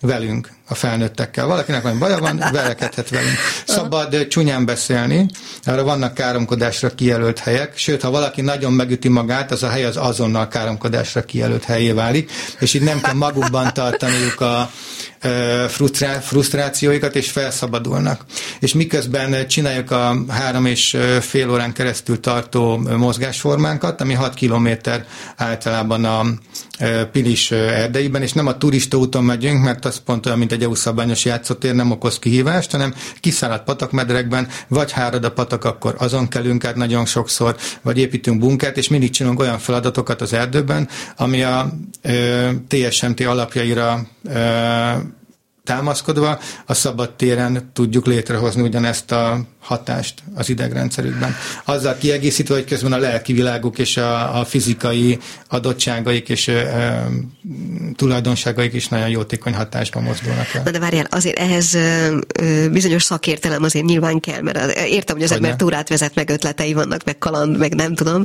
velünk, 0.00 0.56
a 0.68 0.74
felnőttekkel. 0.74 1.46
Valakinek 1.46 1.82
van 1.82 1.98
baja 1.98 2.18
van, 2.18 2.44
verekedhet 2.52 3.08
velünk. 3.08 3.36
Szabad 3.66 4.26
csúnyán 4.26 4.64
beszélni, 4.64 5.26
arra 5.64 5.84
vannak 5.84 6.14
káromkodásra 6.14 6.90
kijelölt 6.94 7.38
helyek, 7.38 7.76
sőt, 7.76 8.02
ha 8.02 8.10
valaki 8.10 8.40
nagyon 8.40 8.72
megüti 8.72 9.08
magát, 9.08 9.50
az 9.50 9.62
a 9.62 9.68
hely 9.68 9.84
az 9.84 9.96
azonnal 9.96 10.48
káromkodásra 10.48 11.22
kijelölt 11.22 11.64
helyé 11.64 11.90
válik, 11.90 12.30
és 12.58 12.74
így 12.74 12.82
nem 12.82 13.00
kell 13.00 13.14
magukban 13.14 13.72
tartaniuk 13.74 14.40
a 14.40 14.70
frusztrá- 15.68 16.24
frusztrációikat, 16.24 17.16
és 17.16 17.30
felszabadulnak. 17.30 18.24
És 18.60 18.74
miközben 18.74 19.48
csináljuk 19.48 19.90
a 19.90 20.16
három 20.28 20.66
és 20.66 20.96
fél 21.20 21.50
órán 21.50 21.72
keresztül 21.72 22.20
tartó 22.20 22.76
mozgásformánkat, 22.76 24.00
ami 24.00 24.14
6 24.14 24.34
kilométer 24.34 25.06
általában 25.36 26.04
a 26.04 26.24
Pilis 27.12 27.50
erdeiben, 27.50 28.22
és 28.22 28.32
nem 28.32 28.46
a 28.46 28.58
turista 28.58 28.96
úton 28.96 29.24
megyünk, 29.24 29.64
mert 29.64 29.84
az 29.84 30.00
pont 30.04 30.26
olyan, 30.26 30.38
mint 30.38 30.52
egy 30.52 30.57
EU 30.62 30.74
szabályos 30.74 31.24
játszótér, 31.24 31.74
nem 31.74 31.90
okoz 31.90 32.18
kihívást, 32.18 32.70
hanem 32.70 32.94
kiszállt 33.20 33.62
patakmedrekben, 33.62 34.48
vagy 34.68 34.92
hárad 34.92 35.24
a 35.24 35.32
patak, 35.32 35.64
akkor 35.64 35.94
azon 35.98 36.28
kelünk 36.28 36.64
át 36.64 36.74
nagyon 36.76 37.06
sokszor, 37.06 37.56
vagy 37.82 37.98
építünk 37.98 38.38
bunkert, 38.38 38.76
és 38.76 38.88
mindig 38.88 39.10
csinálunk 39.10 39.40
olyan 39.40 39.58
feladatokat 39.58 40.20
az 40.20 40.32
erdőben, 40.32 40.88
ami 41.16 41.42
a 41.42 41.72
ö, 42.02 42.48
TSMT 42.68 43.20
alapjaira 43.20 44.06
ö, 44.24 44.38
támaszkodva 45.68 46.38
a 46.66 46.74
szabad 46.74 47.10
téren 47.10 47.70
tudjuk 47.72 48.06
létrehozni 48.06 48.62
ugyanezt 48.62 49.12
a 49.12 49.40
hatást 49.60 50.22
az 50.34 50.48
idegrendszerükben. 50.48 51.36
Azzal 51.64 51.96
kiegészítve, 51.96 52.54
hogy 52.54 52.64
közben 52.64 52.92
a 52.92 52.98
lelki 52.98 53.32
világuk 53.32 53.78
és 53.78 53.96
a, 53.96 54.40
a 54.40 54.44
fizikai 54.44 55.18
adottságaik 55.48 56.28
és 56.28 56.48
e, 56.48 57.08
tulajdonságaik 57.96 58.72
is 58.72 58.88
nagyon 58.88 59.08
jótékony 59.08 59.54
hatásban 59.54 60.02
mozdulnak 60.02 60.54
el. 60.54 60.62
Na 60.64 60.70
de 60.70 60.78
várjál, 60.78 61.06
azért 61.10 61.38
ehhez 61.38 61.74
e, 61.74 62.10
bizonyos 62.72 63.02
szakértelem 63.02 63.62
azért 63.62 63.84
nyilván 63.84 64.20
kell, 64.20 64.40
mert 64.40 64.78
értem, 64.78 65.14
hogy 65.14 65.24
az 65.24 65.30
hogy 65.30 65.38
ember 65.38 65.56
túrát 65.56 65.88
vezet, 65.88 66.14
meg 66.14 66.30
ötletei 66.30 66.72
vannak, 66.72 67.04
meg 67.04 67.18
kaland, 67.18 67.58
meg 67.58 67.74
nem 67.74 67.94
tudom, 67.94 68.22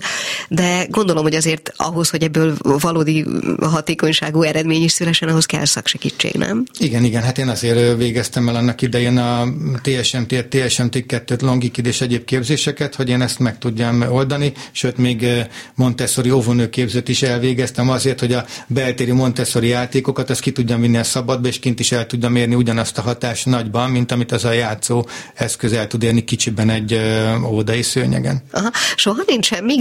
de 0.49 0.85
gondolom, 0.89 1.23
hogy 1.23 1.35
azért 1.35 1.73
ahhoz, 1.75 2.09
hogy 2.09 2.23
ebből 2.23 2.55
valódi 2.61 3.25
hatékonyságú 3.61 4.41
eredmény 4.41 4.83
is 4.83 4.91
szülesen, 4.91 5.29
ahhoz 5.29 5.45
kell 5.45 5.65
szaksegítség, 5.65 6.33
nem? 6.33 6.63
Igen, 6.79 7.03
igen, 7.03 7.23
hát 7.33 7.41
én 7.41 7.49
azért 7.49 7.97
végeztem 7.97 8.49
el 8.49 8.55
annak 8.55 8.81
idején 8.81 9.17
a 9.17 9.47
TSMT, 9.81 10.45
TSMT 10.49 11.05
2 11.05 11.05
tehát 11.05 11.41
longikid 11.41 11.85
és 11.85 12.01
egyéb 12.01 12.23
képzéseket, 12.23 12.95
hogy 12.95 13.09
én 13.09 13.21
ezt 13.21 13.39
meg 13.39 13.57
tudjam 13.57 14.01
oldani, 14.01 14.53
sőt 14.71 14.97
még 14.97 15.27
Montessori 15.75 16.31
óvónő 16.31 16.69
képzőt 16.69 17.09
is 17.09 17.21
elvégeztem 17.21 17.89
azért, 17.89 18.19
hogy 18.19 18.33
a 18.33 18.45
beltéri 18.67 19.11
Montessori 19.11 19.67
játékokat 19.67 20.29
azt 20.29 20.41
ki 20.41 20.51
tudjam 20.51 20.81
vinni 20.81 20.97
a 20.97 21.03
szabadba, 21.03 21.47
és 21.47 21.59
kint 21.59 21.79
is 21.79 21.91
el 21.91 22.05
tudjam 22.05 22.35
érni 22.35 22.55
ugyanazt 22.55 22.97
a 22.97 23.01
hatást 23.01 23.45
nagyban, 23.45 23.89
mint 23.89 24.11
amit 24.11 24.31
az 24.31 24.45
a 24.45 24.51
játszó 24.51 25.07
eszköz 25.33 25.73
el 25.73 25.87
tud 25.87 26.03
érni 26.03 26.23
kicsiben 26.23 26.69
egy 26.69 26.99
ódai 27.45 27.81
szőnyegen. 27.81 28.43
Aha. 28.51 28.69
Soha 28.95 29.23
nincs 29.27 29.45
semmi? 29.45 29.75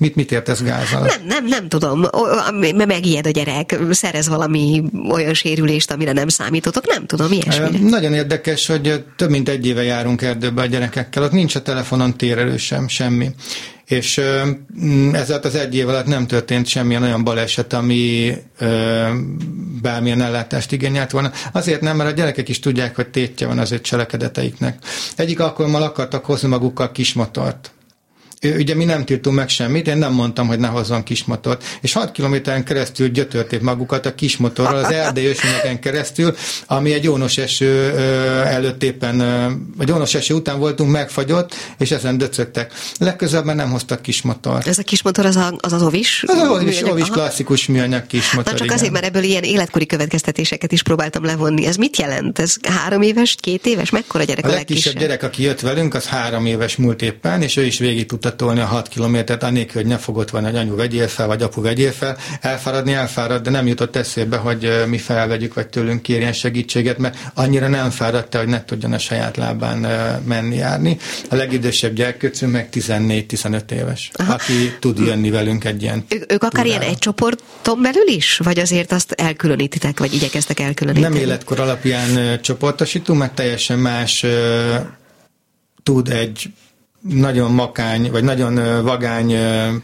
Mit, 0.00 0.14
mit 0.14 0.32
értesz 0.32 0.62
gázzal? 0.62 1.00
Nem, 1.00 1.26
nem, 1.26 1.46
nem 1.46 1.68
tudom. 1.68 2.06
Megijed 2.86 3.26
a 3.26 3.30
gyerek, 3.30 3.76
szerez 3.90 4.28
valami 4.28 4.82
olyan 5.10 5.34
sérülést, 5.34 5.90
amire 5.90 6.12
nem 6.12 6.28
számítottak, 6.28 6.86
nem 6.86 7.06
tudom, 7.06 7.32
ilyesmire. 7.32 7.88
Nagyon 7.88 8.14
érdekes, 8.14 8.66
hogy 8.66 9.04
több 9.16 9.30
mint 9.30 9.48
egy 9.48 9.66
éve 9.66 9.82
járunk 9.82 10.22
erdőbe 10.22 10.62
a 10.62 10.66
gyerekekkel, 10.66 11.22
ott 11.22 11.32
nincs 11.32 11.54
a 11.54 11.62
telefonon 11.62 12.16
térerő 12.16 12.56
sem, 12.56 12.88
semmi. 12.88 13.30
És 13.84 14.18
ez 15.12 15.30
alatt 15.30 15.44
az 15.44 15.54
egy 15.54 15.74
év 15.74 15.88
alatt 15.88 16.06
nem 16.06 16.26
történt 16.26 16.66
semmilyen 16.66 17.02
olyan 17.02 17.24
baleset, 17.24 17.72
ami 17.72 18.34
ö, 18.58 19.06
bármilyen 19.82 20.20
ellátást 20.20 20.72
igényelt 20.72 21.10
volna. 21.10 21.32
Azért 21.52 21.80
nem, 21.80 21.96
mert 21.96 22.10
a 22.10 22.14
gyerekek 22.14 22.48
is 22.48 22.58
tudják, 22.58 22.96
hogy 22.96 23.08
tétje 23.08 23.46
van 23.46 23.58
az 23.58 23.72
ő 23.72 23.80
cselekedeteiknek. 23.80 24.78
Egyik 25.16 25.40
alkalommal 25.40 25.82
akartak 25.82 26.24
hozni 26.24 26.48
magukkal 26.48 26.92
kismotort 26.92 27.70
ugye 28.42 28.74
mi 28.74 28.84
nem 28.84 29.04
tiltunk 29.04 29.36
meg 29.36 29.48
semmit, 29.48 29.88
én 29.88 29.96
nem 29.96 30.12
mondtam, 30.12 30.46
hogy 30.46 30.58
ne 30.58 30.68
hozzon 30.68 31.02
kismotort. 31.02 31.64
És 31.80 31.92
6 31.92 32.12
kilométeren 32.12 32.64
keresztül 32.64 33.08
gyötörték 33.08 33.60
magukat 33.60 34.06
a 34.06 34.14
kismotorral 34.14 34.84
az 34.84 34.92
erdei 34.92 35.26
ősényeken 35.26 35.80
keresztül, 35.80 36.34
ami 36.66 36.92
egy 36.92 37.04
jónos 37.04 37.38
eső 37.38 37.98
előtt 38.44 38.82
éppen, 38.82 39.18
vagy 39.76 39.88
jónos 39.88 40.14
eső 40.14 40.34
után 40.34 40.58
voltunk, 40.58 40.90
megfagyott, 40.90 41.54
és 41.78 41.90
ezen 41.90 42.18
döcögtek. 42.18 42.72
Legközelebb 42.98 43.44
már 43.44 43.56
nem 43.56 43.70
hoztak 43.70 44.02
kismotort. 44.02 44.66
Ez 44.66 44.78
a 44.78 44.82
kismotor 44.82 45.26
az 45.26 45.36
a, 45.36 45.54
az, 45.60 45.72
az 45.72 45.82
ovis? 45.82 46.24
Az 46.26 46.36
a 46.36 46.50
ovis, 46.50 46.82
ovis 46.82 47.08
klasszikus 47.08 47.66
műanyag 47.66 48.06
kismotor. 48.06 48.52
Na 48.52 48.58
csak 48.58 48.66
igen. 48.66 48.76
azért, 48.76 48.92
mert 48.92 49.04
ebből 49.04 49.22
ilyen 49.22 49.42
életkori 49.42 49.86
következtetéseket 49.86 50.72
is 50.72 50.82
próbáltam 50.82 51.24
levonni. 51.24 51.66
Ez 51.66 51.76
mit 51.76 51.98
jelent? 51.98 52.38
Ez 52.38 52.54
három 52.68 53.02
éves, 53.02 53.36
két 53.40 53.66
éves? 53.66 53.90
Mekkora 53.90 54.24
gyerek 54.24 54.44
a, 54.44 54.48
a 54.48 54.50
legkisebb? 54.50 54.84
legkisebb 54.84 55.08
gyerek, 55.08 55.22
aki 55.22 55.42
jött 55.42 55.60
velünk, 55.60 55.94
az 55.94 56.06
három 56.06 56.46
éves 56.46 56.76
múlt 56.76 57.02
éppen, 57.02 57.42
és 57.42 57.56
ő 57.56 57.64
is 57.64 57.78
végig 57.78 58.06
tudta 58.06 58.29
tolni 58.36 58.60
a 58.60 58.66
6 58.66 58.88
kilométert, 58.88 59.42
annélkül, 59.42 59.82
hogy 59.82 59.90
ne 59.90 59.98
fogott 59.98 60.30
volna, 60.30 60.46
hogy 60.46 60.56
anyu 60.56 60.76
vegyél 60.76 61.08
fel, 61.08 61.26
vagy 61.26 61.42
apu 61.42 61.62
vegyél 61.62 61.92
fel. 61.92 62.16
Elfáradni 62.40 62.92
elfárad, 62.92 63.42
de 63.42 63.50
nem 63.50 63.66
jutott 63.66 63.96
eszébe, 63.96 64.36
hogy 64.36 64.84
mi 64.86 64.98
felvegyük, 64.98 65.54
vagy 65.54 65.66
tőlünk 65.66 66.02
kérjen 66.02 66.32
segítséget, 66.32 66.98
mert 66.98 67.16
annyira 67.34 67.68
nem 67.68 67.90
fáradta, 67.90 68.38
hogy 68.38 68.48
ne 68.48 68.64
tudjon 68.64 68.92
a 68.92 68.98
saját 68.98 69.36
lábán 69.36 69.78
menni, 70.24 70.56
járni. 70.56 70.96
A 71.30 71.34
legidősebb 71.34 71.94
gyerkőcünk 71.94 72.52
meg 72.52 72.68
14-15 72.72 73.70
éves, 73.70 74.10
Aha. 74.14 74.32
aki 74.32 74.76
tud 74.80 74.98
jönni 74.98 75.30
velünk 75.30 75.64
egy 75.64 75.82
ilyen. 75.82 76.04
Ő, 76.08 76.24
ők 76.28 76.42
akár 76.42 76.66
ilyen 76.66 76.80
egy 76.80 76.98
csoporton 76.98 77.82
belül 77.82 78.06
is? 78.06 78.36
Vagy 78.36 78.58
azért 78.58 78.92
azt 78.92 79.12
elkülönítitek, 79.12 79.98
vagy 79.98 80.14
igyekeztek 80.14 80.60
elkülöníteni? 80.60 81.14
Nem 81.14 81.22
életkor 81.22 81.60
alapján 81.60 82.40
csoportosítunk, 82.40 83.18
mert 83.18 83.34
teljesen 83.34 83.78
más 83.78 84.26
tud 85.82 86.08
egy 86.08 86.50
nagyon 87.00 87.50
makány, 87.50 88.10
vagy 88.10 88.24
nagyon 88.24 88.82
vagány 88.84 89.36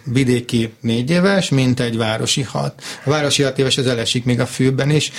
vidéki 0.04 0.72
négy 0.80 1.10
éves, 1.10 1.48
mint 1.48 1.80
egy 1.80 1.96
városi 1.96 2.42
hat. 2.42 2.82
A 3.04 3.10
városi 3.10 3.42
hat 3.42 3.58
éves 3.58 3.78
az 3.78 3.86
elesik 3.86 4.24
még 4.24 4.40
a 4.40 4.46
fűben 4.46 4.90
is. 4.90 5.12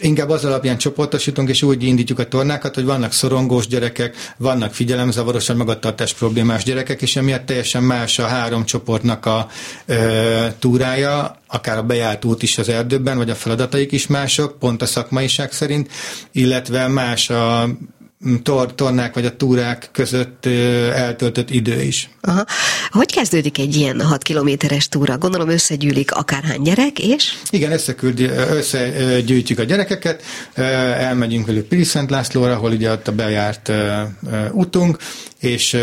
Inkább 0.00 0.28
az 0.28 0.44
alapján 0.44 0.78
csoportosítunk, 0.78 1.48
és 1.48 1.62
úgy 1.62 1.82
indítjuk 1.82 2.18
a 2.18 2.28
tornákat, 2.28 2.74
hogy 2.74 2.84
vannak 2.84 3.12
szorongós 3.12 3.66
gyerekek, 3.66 4.16
vannak 4.36 4.74
figyelemzavaros, 4.74 5.46
vagy 5.46 5.56
magatartás 5.56 6.14
problémás 6.14 6.64
gyerekek, 6.64 7.02
és 7.02 7.16
emiatt 7.16 7.46
teljesen 7.46 7.82
más 7.82 8.18
a 8.18 8.26
három 8.26 8.64
csoportnak 8.64 9.26
a 9.26 9.48
e, 9.86 10.54
túrája, 10.58 11.40
akár 11.46 11.78
a 11.78 11.82
bejárt 11.82 12.24
út 12.24 12.42
is 12.42 12.58
az 12.58 12.68
erdőben, 12.68 13.16
vagy 13.16 13.30
a 13.30 13.34
feladataik 13.34 13.92
is 13.92 14.06
mások, 14.06 14.58
pont 14.58 14.82
a 14.82 14.86
szakmaiság 14.86 15.52
szerint, 15.52 15.90
illetve 16.32 16.88
más 16.88 17.30
a 17.30 17.68
tor- 18.42 18.74
tornák 18.74 19.14
vagy 19.14 19.26
a 19.26 19.36
túrák 19.36 19.88
között 19.92 20.46
eltöltött 20.94 21.50
idő 21.50 21.82
is. 21.82 22.10
Aha. 22.20 22.44
Hogy 22.90 23.12
kezdődik 23.12 23.58
egy 23.58 23.76
ilyen 23.76 24.00
6 24.00 24.22
kilométeres 24.22 24.88
túra? 24.88 25.18
Gondolom 25.18 25.48
összegyűlik 25.48 26.12
akárhány 26.12 26.62
gyerek, 26.62 26.98
és? 26.98 27.32
Igen, 27.50 27.72
összeküldi, 27.72 28.24
összegyűjtjük 28.24 29.58
a 29.58 29.62
gyerekeket, 29.62 30.22
elmegyünk 30.54 31.46
velük 31.46 31.66
Piriszent 31.66 32.10
Lászlóra, 32.10 32.52
ahol 32.52 32.70
ugye 32.70 32.90
ott 32.90 33.08
a 33.08 33.12
bejárt 33.12 33.72
utunk, 34.52 34.96
és 35.40 35.76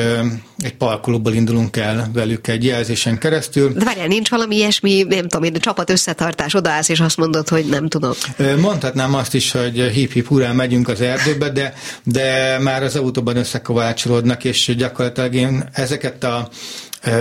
egy 0.57 0.75
parkolóból 0.75 1.33
indulunk 1.33 1.77
el 1.77 2.09
velük 2.13 2.47
egy 2.47 2.63
jelzésen 2.63 3.17
keresztül. 3.17 3.73
De 3.73 3.85
várjál, 3.85 4.07
nincs 4.07 4.29
valami 4.29 4.55
ilyesmi, 4.55 5.05
nem 5.09 5.27
tudom 5.27 5.43
én, 5.43 5.53
csapat 5.53 5.89
összetartás, 5.89 6.53
odaállsz, 6.53 6.89
és 6.89 6.99
azt 6.99 7.17
mondod, 7.17 7.47
hogy 7.47 7.65
nem 7.65 7.87
tudom. 7.87 8.11
Mondhatnám 8.61 9.13
azt 9.13 9.33
is, 9.33 9.51
hogy 9.51 9.81
hip-hip 9.81 10.31
urán 10.31 10.55
megyünk 10.55 10.87
az 10.87 11.01
erdőbe, 11.01 11.49
de, 11.49 11.73
de 12.03 12.57
már 12.59 12.83
az 12.83 12.95
autóban 12.95 13.37
összekovácsolódnak, 13.37 14.43
és 14.43 14.75
gyakorlatilag 14.77 15.33
én 15.33 15.69
ezeket 15.73 16.23
a 16.23 16.49
ö, 17.03 17.11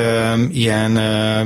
ilyen 0.50 0.96
ö, 0.96 1.40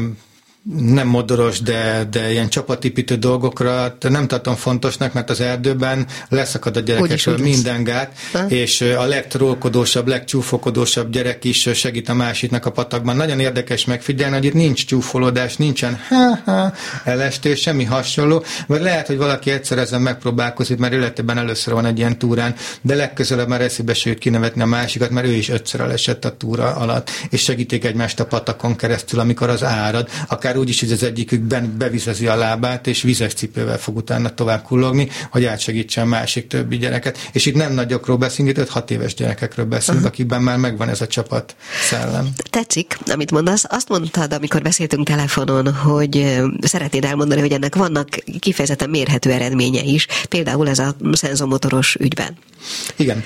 nem 0.76 1.06
modoros, 1.06 1.60
de, 1.60 2.06
de 2.10 2.30
ilyen 2.30 2.48
csapatépítő 2.48 3.14
dolgokra 3.14 3.96
nem 4.00 4.26
tartom 4.26 4.54
fontosnak, 4.54 5.12
mert 5.12 5.30
az 5.30 5.40
erdőben 5.40 6.06
leszakad 6.28 6.76
a 6.76 6.80
gyerekekről 6.80 7.38
minden 7.38 7.84
gát, 7.84 8.12
ha? 8.32 8.46
és 8.48 8.80
a 8.80 9.04
legtrólkodósabb, 9.04 10.06
legcsúfokodósabb 10.06 11.10
gyerek 11.10 11.44
is 11.44 11.68
segít 11.74 12.08
a 12.08 12.14
másiknak 12.14 12.66
a 12.66 12.70
patakban. 12.70 13.16
Nagyon 13.16 13.40
érdekes 13.40 13.84
megfigyelni, 13.84 14.34
hogy 14.34 14.44
itt 14.44 14.52
nincs 14.52 14.86
csúfolódás, 14.86 15.56
nincsen 15.56 15.98
ha-ha, 16.08 16.72
elestés, 17.04 17.60
semmi 17.60 17.84
hasonló, 17.84 18.44
vagy 18.66 18.80
lehet, 18.80 19.06
hogy 19.06 19.16
valaki 19.16 19.50
egyszer 19.50 19.78
ezen 19.78 20.00
megpróbálkozik, 20.00 20.78
mert 20.78 20.92
életében 20.92 21.38
először 21.38 21.74
van 21.74 21.86
egy 21.86 21.98
ilyen 21.98 22.18
túrán, 22.18 22.54
de 22.82 22.94
legközelebb 22.94 23.48
már 23.48 23.60
eszébe 23.60 23.94
se 23.94 24.08
jut 24.10 24.18
kinevetni 24.18 24.62
a 24.62 24.66
másikat, 24.66 25.10
mert 25.10 25.26
ő 25.26 25.32
is 25.32 25.48
ötször 25.48 25.80
elesett 25.80 26.24
a 26.24 26.36
túra 26.36 26.74
alatt, 26.74 27.10
és 27.30 27.42
segítik 27.42 27.84
egymást 27.84 28.20
a 28.20 28.26
patakon 28.26 28.76
keresztül, 28.76 29.20
amikor 29.20 29.48
az 29.48 29.64
árad, 29.64 30.08
akár 30.28 30.57
úgy 30.58 30.68
is, 30.68 30.80
hogy 30.80 30.92
az 30.92 31.02
egyikükben 31.02 31.74
bevizezi 31.78 32.26
a 32.26 32.36
lábát, 32.36 32.86
és 32.86 33.02
vizes 33.02 33.34
cipővel 33.34 33.78
fog 33.78 33.96
utána 33.96 34.34
tovább 34.34 34.62
kullogni, 34.62 35.08
hogy 35.30 35.44
átsegítsen 35.44 36.04
a 36.04 36.08
másik 36.08 36.46
többi 36.46 36.76
gyereket. 36.76 37.18
És 37.32 37.46
itt 37.46 37.54
nem 37.54 37.72
nagyokról 37.72 38.16
beszélünk, 38.16 38.58
itt 38.58 38.68
5-6 38.70 38.90
éves 38.90 39.14
gyerekekről 39.14 39.66
beszélünk, 39.66 40.04
uh-huh. 40.04 40.14
akikben 40.14 40.42
már 40.42 40.58
megvan 40.58 40.88
ez 40.88 41.00
a 41.00 41.06
csapat 41.06 41.56
szellem. 41.88 42.28
Tetszik, 42.50 42.98
amit 43.06 43.30
mondasz. 43.30 43.64
Azt 43.68 43.88
mondtad, 43.88 44.32
amikor 44.32 44.62
beszéltünk 44.62 45.06
telefonon, 45.06 45.72
hogy 45.74 46.40
szeretnéd 46.60 47.04
elmondani, 47.04 47.40
hogy 47.40 47.52
ennek 47.52 47.74
vannak 47.74 48.08
kifejezetten 48.38 48.90
mérhető 48.90 49.30
eredménye 49.30 49.82
is, 49.82 50.06
például 50.28 50.68
ez 50.68 50.78
a 50.78 50.96
szenzomotoros 51.12 51.94
ügyben. 51.94 52.36
Igen. 52.96 53.24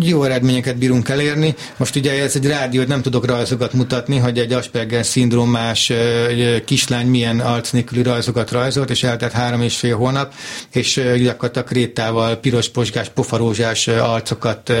Jó 0.00 0.24
eredményeket 0.24 0.76
bírunk 0.76 1.08
elérni. 1.08 1.54
Most 1.76 1.96
ugye 1.96 2.22
ez 2.22 2.36
egy 2.36 2.46
rádió, 2.46 2.82
nem 2.82 3.02
tudok 3.02 3.26
rajzokat 3.26 3.72
mutatni, 3.72 4.18
hogy 4.18 4.38
egy 4.38 4.52
Asperger 4.52 5.06
szindrómás 5.06 5.92
kislány 6.64 7.06
milyen 7.06 7.40
arc 7.40 7.70
nélküli 7.70 8.02
rajzokat 8.02 8.50
rajzolt, 8.50 8.90
és 8.90 9.02
eltelt 9.02 9.32
három 9.32 9.62
és 9.62 9.76
fél 9.76 9.96
hónap, 9.96 10.34
és 10.72 11.00
gyakorlatilag 11.22 11.68
krétával 11.68 12.36
piros, 12.36 12.68
posgás, 12.68 13.08
pofarózsás 13.08 13.86
arcokat 13.88 14.72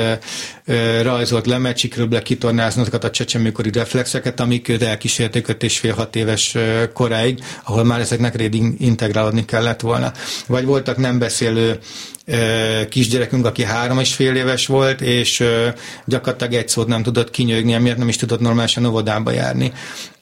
rajzolt 1.02 1.46
le, 1.46 1.58
mert 1.58 1.76
sikerül 1.76 2.08
le 2.10 2.64
azokat 2.64 3.04
a 3.04 3.10
csecsemőkori 3.10 3.70
reflexeket, 3.72 4.40
amik 4.40 4.68
őt 4.68 4.82
elkísérték 4.82 5.48
5 5.48 5.62
és 5.62 5.78
fél 5.78 5.94
hat 5.94 6.16
éves 6.16 6.56
koráig, 6.92 7.38
ahol 7.64 7.84
már 7.84 8.00
ezeknek 8.00 8.36
rédig 8.36 8.62
integrálódni 8.78 9.44
kellett 9.44 9.80
volna. 9.80 10.12
Vagy 10.46 10.64
voltak 10.64 10.96
nem 10.96 11.18
beszélő 11.18 11.78
kisgyerekünk, 12.88 13.46
aki 13.46 13.64
három 13.64 13.98
és 13.98 14.14
fél 14.14 14.36
éves 14.36 14.66
volt, 14.66 15.00
és 15.00 15.44
gyakorlatilag 16.04 16.54
egy 16.54 16.68
szót 16.68 16.86
nem 16.86 17.02
tudott 17.02 17.30
kinyögni, 17.30 17.72
emiatt 17.72 17.96
nem 17.96 18.08
is 18.08 18.16
tudott 18.16 18.40
normálisan 18.40 18.86
óvodába 18.86 19.30
járni. 19.30 19.72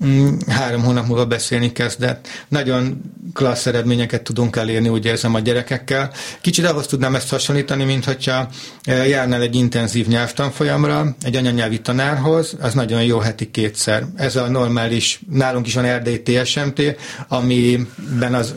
Mm, 0.04 0.28
három 0.46 0.82
hónap 0.82 1.06
múlva 1.06 1.26
beszélni 1.26 1.72
kezdett. 1.72 2.28
Nagyon 2.48 3.00
klassz 3.32 3.66
eredményeket 3.66 4.22
tudunk 4.22 4.56
elérni, 4.56 4.88
úgy 4.88 5.04
érzem 5.04 5.34
a 5.34 5.40
gyerekekkel. 5.40 6.12
Kicsit 6.40 6.66
ahhoz 6.66 6.86
tudnám 6.86 7.14
ezt 7.14 7.30
hasonlítani, 7.30 7.84
mint 7.84 8.04
hogyha 8.04 8.48
járnál 8.84 9.40
egy 9.40 9.54
intenzív 9.54 10.06
nyelvtanfolyamra, 10.06 11.16
egy 11.22 11.36
anyanyelvi 11.36 11.80
tanárhoz, 11.80 12.56
az 12.60 12.74
nagyon 12.74 13.04
jó 13.04 13.18
heti 13.18 13.50
kétszer. 13.50 14.04
Ez 14.16 14.36
a 14.36 14.48
normális, 14.48 15.20
nálunk 15.30 15.66
is 15.66 15.74
van 15.74 15.84
erdélyi 15.84 16.22
TSMT, 16.22 16.82
amiben 17.28 18.34
az 18.34 18.54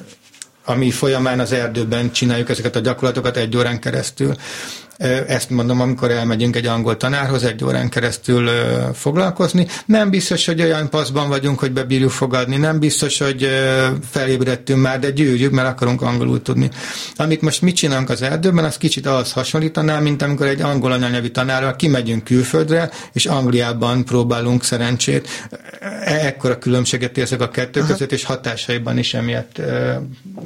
ami 0.65 0.91
folyamán 0.91 1.39
az 1.39 1.51
erdőben 1.51 2.11
csináljuk 2.11 2.49
ezeket 2.49 2.75
a 2.75 2.79
gyakorlatokat 2.79 3.37
egy 3.37 3.57
órán 3.57 3.79
keresztül. 3.79 4.35
Ezt 5.27 5.49
mondom, 5.49 5.81
amikor 5.81 6.11
elmegyünk 6.11 6.55
egy 6.55 6.65
angol 6.65 6.97
tanárhoz 6.97 7.43
egy 7.43 7.63
órán 7.63 7.89
keresztül 7.89 8.49
foglalkozni. 8.93 9.67
Nem 9.85 10.09
biztos, 10.09 10.45
hogy 10.45 10.61
olyan 10.61 10.89
paszban 10.89 11.29
vagyunk, 11.29 11.59
hogy 11.59 11.71
bebírjuk 11.71 12.09
fogadni, 12.09 12.57
nem 12.57 12.79
biztos, 12.79 13.17
hogy 13.17 13.49
felébredtünk 14.09 14.81
már, 14.81 14.99
de 14.99 15.09
gyűjjük, 15.09 15.51
mert 15.51 15.67
akarunk 15.67 16.01
angolul 16.01 16.41
tudni. 16.41 16.69
Amit 17.15 17.41
most 17.41 17.61
mit 17.61 17.75
csinálunk 17.75 18.09
az 18.09 18.21
erdőben, 18.21 18.63
az 18.63 18.77
kicsit 18.77 19.05
ahhoz 19.05 19.31
hasonlítaná, 19.31 19.99
mint 19.99 20.21
amikor 20.21 20.47
egy 20.47 20.61
angol 20.61 20.91
anyanyelvi 20.91 21.31
tanárral 21.31 21.75
kimegyünk 21.75 22.23
külföldre, 22.23 22.89
és 23.13 23.25
Angliában 23.25 24.05
próbálunk 24.05 24.63
szerencsét. 24.63 25.27
E-, 25.79 26.25
ekkora 26.25 26.57
különbséget 26.57 27.17
érzek 27.17 27.41
a 27.41 27.49
kettő 27.49 27.79
Aha. 27.79 27.89
között, 27.89 28.11
és 28.11 28.23
hatásaiban 28.23 28.97
is 28.97 29.13
emiatt 29.13 29.61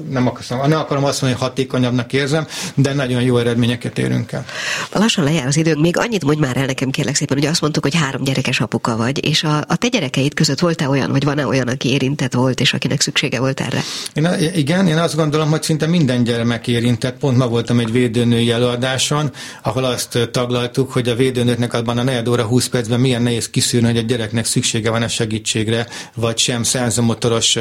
nem 0.09 0.27
akarom, 0.27 0.69
nem 0.69 0.79
akarom 0.79 1.03
azt 1.03 1.21
mondani, 1.21 1.41
hogy 1.41 1.49
hatékonyabbnak 1.49 2.13
érzem, 2.13 2.47
de 2.75 2.93
nagyon 2.93 3.21
jó 3.21 3.37
eredményeket 3.37 3.97
érünk 3.97 4.31
el 4.31 4.38
el. 4.39 4.99
Lassan 5.01 5.23
lejár 5.23 5.47
az 5.47 5.57
időnk, 5.57 5.79
még 5.79 5.97
annyit 5.97 6.23
mondj 6.23 6.41
már 6.41 6.57
el 6.57 6.65
nekem 6.65 6.89
kérlek 6.89 7.15
szépen, 7.15 7.37
hogy 7.37 7.47
azt 7.47 7.61
mondtuk, 7.61 7.83
hogy 7.83 7.95
három 7.95 8.23
gyerekes 8.23 8.59
apuka 8.59 8.97
vagy, 8.97 9.25
és 9.25 9.43
a, 9.43 9.57
a 9.67 9.75
te 9.75 9.87
gyerekeid 9.87 10.33
között 10.33 10.59
volt-e 10.59 10.89
olyan, 10.89 11.11
vagy 11.11 11.23
van-e 11.23 11.45
olyan, 11.45 11.67
aki 11.67 11.89
érintett 11.89 12.33
volt, 12.33 12.59
és 12.59 12.73
akinek 12.73 13.01
szüksége 13.01 13.39
volt 13.39 13.59
erre? 13.59 13.81
Én, 14.13 14.27
igen, 14.55 14.87
én 14.87 14.97
azt 14.97 15.15
gondolom, 15.15 15.49
hogy 15.49 15.63
szinte 15.63 15.85
minden 15.85 16.23
gyermek 16.23 16.67
érintett. 16.67 17.17
Pont 17.17 17.37
ma 17.37 17.47
voltam 17.47 17.79
egy 17.79 17.91
védőnői 17.91 18.51
előadáson, 18.51 19.31
ahol 19.63 19.83
azt 19.83 20.29
taglaltuk, 20.31 20.91
hogy 20.91 21.09
a 21.09 21.15
védőnőknek 21.15 21.73
abban 21.73 21.97
a 21.97 22.03
4 22.03 22.29
óra 22.29 22.43
20 22.43 22.67
percben 22.67 22.99
milyen 22.99 23.21
nehéz 23.21 23.49
kiszűrni, 23.49 23.87
hogy 23.87 23.97
a 23.97 24.01
gyereknek 24.01 24.45
szüksége 24.45 24.89
van 24.89 25.01
a 25.01 25.07
segítségre, 25.07 25.87
vagy 26.15 26.37
sem 26.37 26.63
szenzomotoros, 26.63 27.57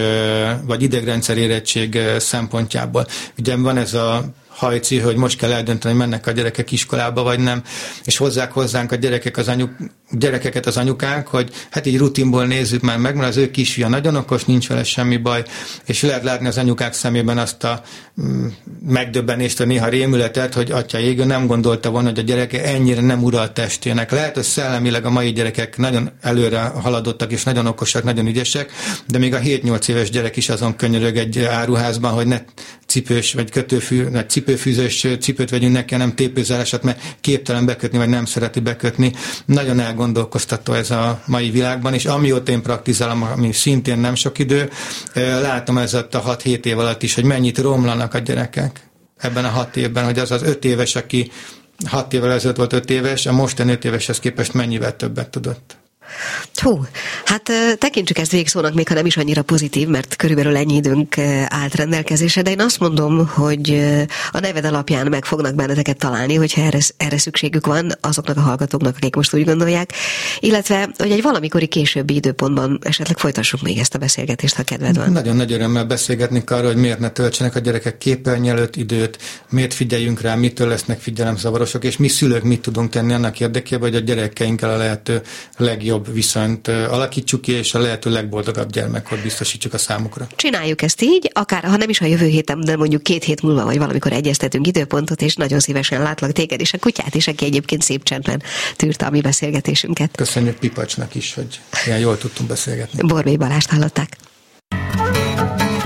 vagy 0.63 0.83
idegrendszer 0.83 1.39
érettség 1.39 1.99
szempontjából. 2.19 3.07
Ugye 3.39 3.57
van 3.57 3.77
ez 3.77 3.95
a 3.95 4.25
hajci, 4.59 4.99
hogy 4.99 5.17
most 5.17 5.39
kell 5.39 5.53
eldönteni, 5.53 5.95
mennek 5.95 6.27
a 6.27 6.31
gyerekek 6.31 6.71
iskolába, 6.71 7.23
vagy 7.23 7.39
nem, 7.39 7.63
és 8.05 8.17
hozzák 8.17 8.53
hozzánk 8.53 8.93
a 8.93 8.97
gyerekek 8.97 9.37
az 9.37 9.49
anyuk, 9.49 9.71
gyerekeket 10.11 10.67
az 10.67 10.77
anyukák, 10.77 11.27
hogy 11.27 11.51
hát 11.71 11.87
így 11.87 11.99
rutinból 11.99 12.47
nézzük 12.47 12.81
már 12.81 12.99
meg, 12.99 13.15
mert 13.15 13.29
az 13.29 13.37
ő 13.37 13.51
kisfia 13.51 13.89
nagyon 13.89 14.17
okos, 14.17 14.45
nincs 14.45 14.69
vele 14.69 14.85
semmi 14.85 15.17
baj, 15.17 15.43
és 15.87 16.03
lehet 16.03 16.23
látni 16.23 16.47
az 16.47 16.59
anyukák 16.59 16.93
szemében 16.93 17.39
azt 17.39 17.65
a 17.65 17.83
mm, 18.23 18.47
megdöbbenést, 18.87 19.61
a 19.61 19.65
néha 19.65 19.89
rémületet, 19.89 20.55
hogy 20.55 20.71
atya 20.71 20.99
égő 20.99 21.25
nem 21.25 21.47
gondolta 21.47 21.91
volna, 21.91 22.09
hogy 22.09 22.19
a 22.19 22.23
gyereke 22.23 22.65
ennyire 22.65 23.01
nem 23.01 23.23
ural 23.23 23.53
testének. 23.53 24.11
Lehet, 24.11 24.35
hogy 24.35 24.43
szellemileg 24.43 25.05
a 25.05 25.11
mai 25.11 25.33
gyerekek 25.33 25.77
nagyon 25.77 26.11
előre 26.21 26.61
haladottak, 26.61 27.33
és 27.33 27.43
nagyon 27.43 27.67
okosak, 27.67 28.05
nagyon 28.05 28.27
ügyesek, 28.27 28.73
de 29.07 29.19
még 29.19 29.35
a 29.35 29.39
7-8 29.39 29.89
éves 29.89 30.11
gyerek 30.11 30.37
is 30.37 30.49
azon 30.49 30.77
könyörög 30.77 31.17
egy 31.17 31.39
áruházban, 31.39 32.13
hogy 32.13 32.27
ne 32.27 32.41
cipős 32.87 33.33
vagy 33.33 33.51
kötőfű, 33.51 34.11
vagy 34.11 34.31
cipőfűzős 34.31 35.07
cipőt 35.21 35.51
vegyünk 35.51 35.73
neki, 35.73 35.95
hanem 35.95 36.15
tépőzárásat, 36.15 36.83
mert 36.83 37.01
képtelen 37.21 37.67
bekötni, 37.67 37.99
vagy 37.99 38.09
nem 38.09 38.25
szereti 38.25 38.61
bekötni. 38.61 39.13
Nagyon 39.45 39.79
elgondolkoztató 39.99 40.73
ez 40.73 40.91
a 40.91 41.21
mai 41.27 41.51
világban, 41.51 41.95
és 41.95 42.05
amióta 42.05 42.53
én 42.53 42.63
praktizálom, 42.63 43.23
ami 43.23 43.53
szintén 43.53 43.99
nem 43.99 44.15
sok 44.15 44.39
idő, 44.39 44.71
látom 45.15 45.79
ez 45.79 45.95
a 45.95 46.09
6-7 46.09 46.65
év 46.65 46.79
alatt 46.79 47.03
is, 47.03 47.15
hogy 47.15 47.25
mennyit 47.25 47.59
romlanak 47.59 48.15
a 48.15 48.19
gyerekek 48.19 48.81
ebben 49.17 49.45
a 49.45 49.49
hat 49.49 49.77
évben, 49.77 50.05
hogy 50.05 50.19
az 50.19 50.31
az 50.31 50.43
öt 50.43 50.65
éves, 50.65 50.97
aki 50.97 51.31
hat 51.87 52.13
évvel 52.13 52.33
ezelőtt 52.33 52.57
volt 52.57 52.73
öt 52.73 52.91
éves, 52.91 53.27
a 53.27 53.33
mostani 53.33 53.73
öt 53.73 53.85
éveshez 53.85 54.19
képest 54.19 54.55
mennyivel 54.55 54.97
többet 54.97 55.31
tudott. 55.31 55.77
Hú, 56.55 56.87
hát 57.25 57.51
tekintsük 57.79 58.19
ezt 58.19 58.31
végszónak, 58.31 58.75
még 58.75 58.89
ha 58.89 58.95
nem 58.95 59.07
is 59.07 59.17
annyira 59.17 59.43
pozitív, 59.43 59.89
mert 59.89 60.17
körülbelül 60.17 60.57
ennyi 60.57 60.75
időnk 60.75 61.19
állt 61.49 61.75
rendelkezésre, 61.75 62.43
de 62.43 62.51
én 62.51 62.61
azt 62.61 62.81
mondom, 62.81 63.29
hogy 63.29 63.87
a 64.31 64.41
neved 64.41 64.65
alapján 64.65 65.07
meg 65.07 65.25
fognak 65.25 65.55
benneteket 65.55 65.97
találni, 65.97 66.35
hogyha 66.35 66.63
erre, 66.63 66.79
erre 66.97 67.19
szükségük 67.19 67.67
van 67.67 67.93
azoknak 68.01 68.37
a 68.37 68.41
hallgatóknak, 68.41 68.97
akik 68.97 69.15
most 69.15 69.35
úgy 69.35 69.45
gondolják, 69.45 69.93
illetve, 70.41 70.89
hogy 70.97 71.11
egy 71.11 71.23
valamikori 71.23 71.67
későbbi 71.67 72.15
időpontban 72.15 72.79
esetleg 72.83 73.19
folytassuk 73.19 73.63
még 73.63 73.79
ezt 73.79 73.95
a 73.95 73.99
beszélgetést, 73.99 74.55
ha 74.55 74.63
kedved 74.63 74.97
van. 74.97 75.13
Nagyon 75.13 75.37
nagy 75.37 75.53
örömmel 75.53 75.85
beszélgetni 75.85 76.43
arra, 76.47 76.67
hogy 76.67 76.77
miért 76.77 76.99
ne 76.99 77.11
töltsenek 77.11 77.55
a 77.55 77.59
gyerekek 77.59 77.99
képernyő 77.99 78.51
előtt 78.51 78.77
időt, 78.77 79.19
miért 79.51 79.75
figyeljünk 79.75 80.21
rá, 80.21 80.35
mitől 80.35 80.69
lesznek 80.69 81.01
figyelemzavarosok, 81.01 81.85
és 81.85 81.97
mi 81.97 82.09
szülők 82.09 82.43
mit 82.43 82.61
tudunk 82.61 82.91
tenni 82.91 83.13
annak 83.13 83.41
érdekében, 83.41 83.89
hogy 83.89 83.97
a 83.97 84.05
gyerekeinkkel 84.05 84.71
a 84.71 84.77
lehető 84.77 85.23
legjobb 85.57 85.98
legjobb 85.99 86.15
viszonyt 86.15 86.69
alakítsuk 86.69 87.41
ki, 87.41 87.53
és 87.53 87.75
a 87.75 87.79
lehető 87.79 88.11
legboldogabb 88.11 88.73
gyermekkor 88.73 89.19
biztosítsuk 89.19 89.75
a 89.75 89.79
számukra. 89.79 90.27
Csináljuk 90.37 90.83
ezt 90.83 91.03
így, 91.03 91.31
akár 91.35 91.65
ha 91.65 91.77
nem 91.77 91.89
is 91.89 92.01
a 92.01 92.05
jövő 92.05 92.27
héten, 92.27 92.61
de 92.61 92.77
mondjuk 92.77 93.03
két 93.03 93.25
hét 93.25 93.43
múlva, 93.43 93.65
vagy 93.65 93.79
valamikor 93.79 94.13
egyeztetünk 94.13 94.67
időpontot, 94.67 95.23
és 95.23 95.35
nagyon 95.35 95.61
szívesen 95.61 96.03
látlak 96.03 96.33
téged 96.33 96.61
és 96.61 96.73
a 96.73 96.79
kutyát 96.79 97.15
is, 97.15 97.27
aki 97.29 97.45
egyébként 97.45 97.83
szép 97.83 98.03
csendben 98.03 98.43
tűrte 98.77 99.07
a 99.07 99.11
mi 99.11 99.21
beszélgetésünket. 99.21 100.11
Köszönjük 100.17 100.59
Pipacsnak 100.59 101.15
is, 101.15 101.35
hogy 101.35 101.61
ilyen 101.87 101.99
jól 101.99 102.19
tudtunk 102.19 102.49
beszélgetni. 102.49 103.07
Borbély 103.07 103.37
Balást 103.37 103.71
hallották. 103.71 104.17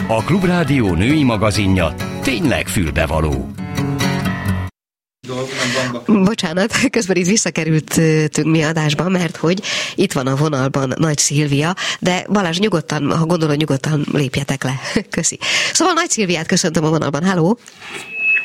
A 0.07 0.23
Klubrádió 0.25 0.95
női 0.95 1.23
magazinja 1.23 1.95
tényleg 2.23 2.69
fülbevaló. 2.69 3.51
Bocsánat, 6.07 6.73
közben 6.91 7.17
itt 7.17 7.27
visszakerültünk 7.27 8.51
mi 8.51 8.63
adásba, 8.63 9.09
mert 9.09 9.37
hogy 9.37 9.63
itt 9.95 10.13
van 10.13 10.27
a 10.27 10.37
vonalban 10.37 10.93
Nagy 10.97 11.19
Szilvia, 11.19 11.75
de 12.01 12.25
Balázs 12.29 12.59
nyugodtan, 12.59 13.17
ha 13.17 13.27
gondolod, 13.27 13.57
nyugodtan 13.57 14.07
lépjetek 14.13 14.63
le. 14.65 14.81
Köszi. 15.11 15.39
Szóval 15.73 15.95
Nagy 15.95 16.11
Szilviát 16.11 16.47
köszöntöm 16.47 16.85
a 16.85 16.89
vonalban. 16.89 17.23
Háló! 17.23 17.59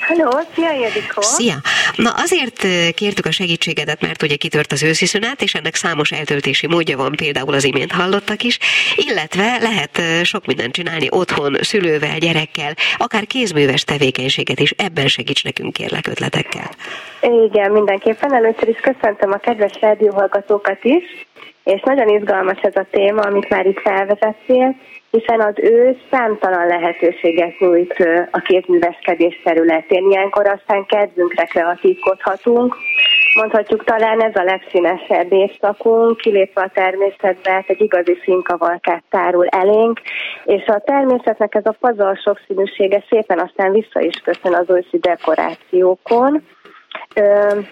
Hello, 0.08 0.30
szia 0.54 0.72
Ildikó! 0.72 1.22
Szia! 1.22 1.56
Na 1.96 2.10
azért 2.16 2.68
kértük 2.94 3.26
a 3.26 3.32
segítségedet, 3.32 4.02
mert 4.02 4.24
ugye 4.24 4.36
kitört 4.36 4.72
az 4.72 4.84
őszi 4.84 5.06
szünet, 5.06 5.42
és 5.42 5.54
ennek 5.54 5.76
számos 5.76 6.12
eltöltési 6.12 6.68
módja 6.68 6.98
van, 6.98 7.16
például 7.16 7.54
az 7.54 7.64
imént 7.64 7.92
hallottak 7.92 8.44
is, 8.44 8.60
illetve 8.96 9.58
lehet 9.62 10.26
sok 10.26 10.46
mindent 10.46 10.74
csinálni 10.74 11.08
otthon, 11.10 11.56
szülővel, 11.62 12.18
gyerekkel, 12.18 12.74
akár 12.98 13.26
kézműves 13.26 13.84
tevékenységet 13.84 14.60
is, 14.60 14.72
ebben 14.72 15.08
segíts 15.08 15.44
nekünk 15.44 15.74
kérlek 15.74 16.08
ötletekkel. 16.08 16.70
Igen, 17.22 17.72
mindenképpen. 17.72 18.34
Először 18.34 18.68
is 18.68 18.80
köszöntöm 18.80 19.32
a 19.32 19.38
kedves 19.38 19.74
rádióhallgatókat 19.80 20.84
is, 20.84 21.04
és 21.64 21.82
nagyon 21.84 22.10
izgalmas 22.10 22.60
ez 22.62 22.76
a 22.76 22.88
téma, 22.92 23.22
amit 23.22 23.50
már 23.50 23.66
itt 23.66 23.80
felvezettél, 23.80 24.76
hiszen 25.12 25.42
az 25.42 25.54
ő 25.56 25.98
számtalan 26.12 26.68
lehetőséget 26.68 27.60
nyújt 27.60 27.96
a 28.32 28.40
kézműveskedés 28.40 29.42
területén. 29.44 30.10
Ilyenkor 30.10 30.48
aztán 30.48 30.86
kedvünkre 30.86 31.46
kreatívkodhatunk. 31.46 32.76
Mondhatjuk 33.36 33.84
talán 33.84 34.22
ez 34.22 34.36
a 34.36 34.44
legszínesebb 34.44 35.34
évszakunk, 35.34 36.18
kilépve 36.18 36.62
a 36.62 36.72
természetbe, 36.74 37.52
hát 37.52 37.70
egy 37.70 37.82
igazi 37.82 38.18
színkavalkát 38.24 39.04
tárul 39.10 39.48
elénk, 39.48 40.02
és 40.46 40.66
a 40.66 40.80
természetnek 40.86 41.56
ez 41.56 41.66
a 41.66 41.76
pazar 41.80 42.18
sokszínűsége 42.18 43.04
szépen 43.10 43.40
aztán 43.40 43.72
vissza 43.72 44.00
is 44.00 44.16
köszön 44.24 44.54
az 44.54 44.70
őszi 44.70 44.98
dekorációkon. 44.98 46.44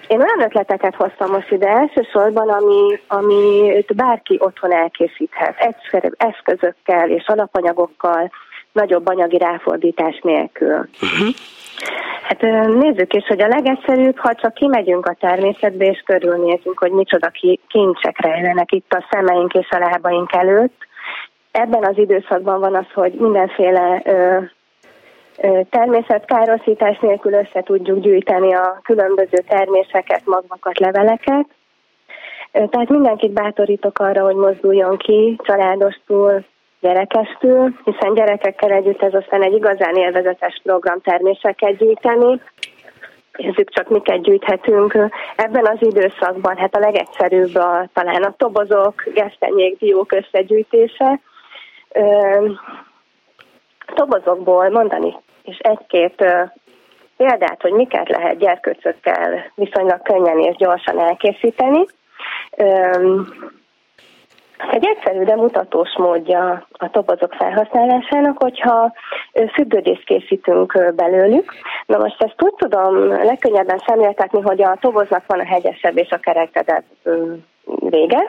Én 0.07 0.21
olyan 0.21 0.41
ötleteket 0.41 0.95
hoztam 0.95 1.31
most 1.31 1.51
ide 1.51 1.67
elsősorban, 1.67 2.49
ami, 2.49 2.99
ami 3.07 3.85
bárki 3.95 4.37
otthon 4.39 4.73
elkészíthet, 4.73 5.57
egyszerű 5.57 6.07
eszközökkel 6.17 7.09
és 7.09 7.27
alapanyagokkal, 7.27 8.31
nagyobb 8.71 9.07
anyagi 9.07 9.37
ráfordítás 9.37 10.19
nélkül. 10.23 10.87
Uh-huh. 11.01 11.33
Hát 12.23 12.41
nézzük 12.67 13.13
is, 13.13 13.27
hogy 13.27 13.41
a 13.41 13.47
legegyszerűbb, 13.47 14.17
ha 14.17 14.35
csak 14.35 14.53
kimegyünk 14.53 15.05
a 15.05 15.15
természetbe 15.19 15.85
és 15.85 16.03
körülnézünk, 16.05 16.79
hogy 16.79 16.91
micsoda 16.91 17.31
kincsek 17.67 18.21
rejlenek 18.21 18.71
itt 18.71 18.93
a 18.93 19.07
szemeink 19.11 19.53
és 19.53 19.69
a 19.69 19.79
lábaink 19.79 20.33
előtt. 20.33 20.77
Ebben 21.51 21.83
az 21.83 21.97
időszakban 21.97 22.59
van 22.59 22.75
az, 22.75 22.85
hogy 22.93 23.13
mindenféle 23.13 24.03
természetkárosítás 25.69 26.99
nélkül 26.99 27.33
össze 27.33 27.61
tudjuk 27.61 27.99
gyűjteni 27.99 28.53
a 28.53 28.79
különböző 28.83 29.37
terméseket, 29.47 30.21
magvakat, 30.25 30.79
leveleket. 30.79 31.45
Tehát 32.51 32.89
mindenkit 32.89 33.31
bátorítok 33.31 33.99
arra, 33.99 34.23
hogy 34.23 34.35
mozduljon 34.35 34.97
ki 34.97 35.39
családostul, 35.43 36.43
gyerekestül, 36.79 37.73
hiszen 37.83 38.13
gyerekekkel 38.13 38.71
együtt 38.71 39.01
ez 39.01 39.13
aztán 39.13 39.43
egy 39.43 39.53
igazán 39.53 39.95
élvezetes 39.95 40.59
program 40.63 41.01
terméseket 41.01 41.77
gyűjteni. 41.77 42.41
Nézzük 43.37 43.69
csak, 43.69 43.89
miket 43.89 44.21
gyűjthetünk 44.21 44.97
ebben 45.35 45.65
az 45.65 45.77
időszakban. 45.79 46.57
Hát 46.57 46.75
a 46.75 46.79
legegyszerűbb 46.79 47.55
a, 47.55 47.89
talán 47.93 48.23
a 48.23 48.33
tobozok, 48.37 49.03
gesztenyék, 49.13 49.79
diók 49.79 50.11
összegyűjtése. 50.11 51.19
Ö, 53.95 54.01
tobozokból 54.01 54.69
mondani 54.69 55.15
és 55.43 55.57
egy-két 55.57 56.25
példát, 57.17 57.61
hogy 57.61 57.71
miket 57.71 58.09
lehet 58.09 58.37
gyerkőcökkel 58.37 59.51
viszonylag 59.55 60.01
könnyen 60.01 60.39
és 60.39 60.55
gyorsan 60.55 60.99
elkészíteni. 60.99 61.85
Egy 64.71 64.85
egyszerű, 64.85 65.23
de 65.23 65.35
mutatós 65.35 65.97
módja 65.97 66.67
a 66.71 66.89
tobozok 66.89 67.33
felhasználásának, 67.33 68.41
hogyha 68.41 68.93
függődést 69.53 70.05
készítünk 70.05 70.93
belőlük. 70.95 71.53
Na 71.85 71.97
most 71.97 72.23
ezt 72.23 72.41
úgy 72.41 72.53
tudom 72.57 73.07
legkönnyebben 73.07 73.83
szemléltetni, 73.85 74.41
hogy 74.41 74.61
a 74.61 74.77
toboznak 74.81 75.23
van 75.27 75.39
a 75.39 75.45
hegyesebb 75.45 75.97
és 75.97 76.09
a 76.09 76.17
kerekedett 76.17 76.85
vége, 77.79 78.23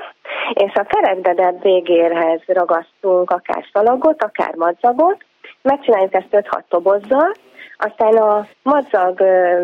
és 0.53 0.73
a 0.75 0.83
kerekdedebb 0.83 1.63
végéhez 1.63 2.41
ragasztunk 2.47 3.31
akár 3.31 3.65
szalagot, 3.73 4.23
akár 4.23 4.55
madzagot, 4.55 5.25
megcsináljuk 5.63 6.15
ezt 6.15 6.29
5-6 6.31 6.61
tobozzal, 6.69 7.33
aztán 7.79 8.17
a 8.17 8.47
madzag 8.63 9.19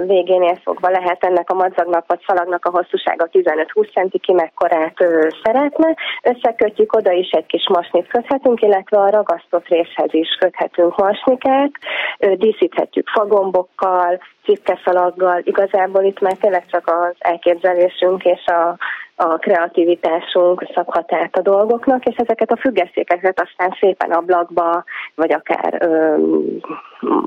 végénél 0.06 0.58
fogva 0.64 0.88
lehet 0.88 1.24
ennek 1.24 1.50
a 1.50 1.54
madzagnak 1.54 2.06
vagy 2.06 2.20
szalagnak 2.26 2.64
a 2.64 2.70
hosszúsága 2.70 3.28
15-20 3.32 3.92
cm 3.92 4.18
ki 4.20 4.32
mekkorát 4.32 4.96
szeretne. 5.42 5.96
Összekötjük, 6.22 6.96
oda 6.96 7.12
is 7.12 7.30
egy 7.30 7.46
kis 7.46 7.68
masnit 7.68 8.06
köthetünk, 8.06 8.62
illetve 8.62 8.98
a 8.98 9.10
ragasztott 9.10 9.68
részhez 9.68 10.14
is 10.14 10.28
köthetünk 10.38 10.96
masnikát, 10.96 11.70
díszíthetjük 12.18 13.08
fagombokkal, 13.08 14.20
cikkeszalaggal. 14.44 15.40
Igazából 15.44 16.02
itt 16.02 16.20
már 16.20 16.36
tényleg 16.40 16.66
csak 16.66 16.88
az 16.88 17.14
elképzelésünk 17.18 18.24
és 18.24 18.46
a, 18.46 18.76
a 19.22 19.38
kreativitásunk 19.38 20.66
szabhat 20.74 21.12
át 21.12 21.36
a 21.36 21.40
dolgoknak, 21.40 22.04
és 22.04 22.16
ezeket 22.16 22.50
a 22.50 22.56
függesztékeket 22.56 23.40
aztán 23.40 23.76
szépen 23.80 24.10
ablakba, 24.10 24.84
vagy 25.14 25.32
akár 25.32 25.78
ö, 25.80 26.16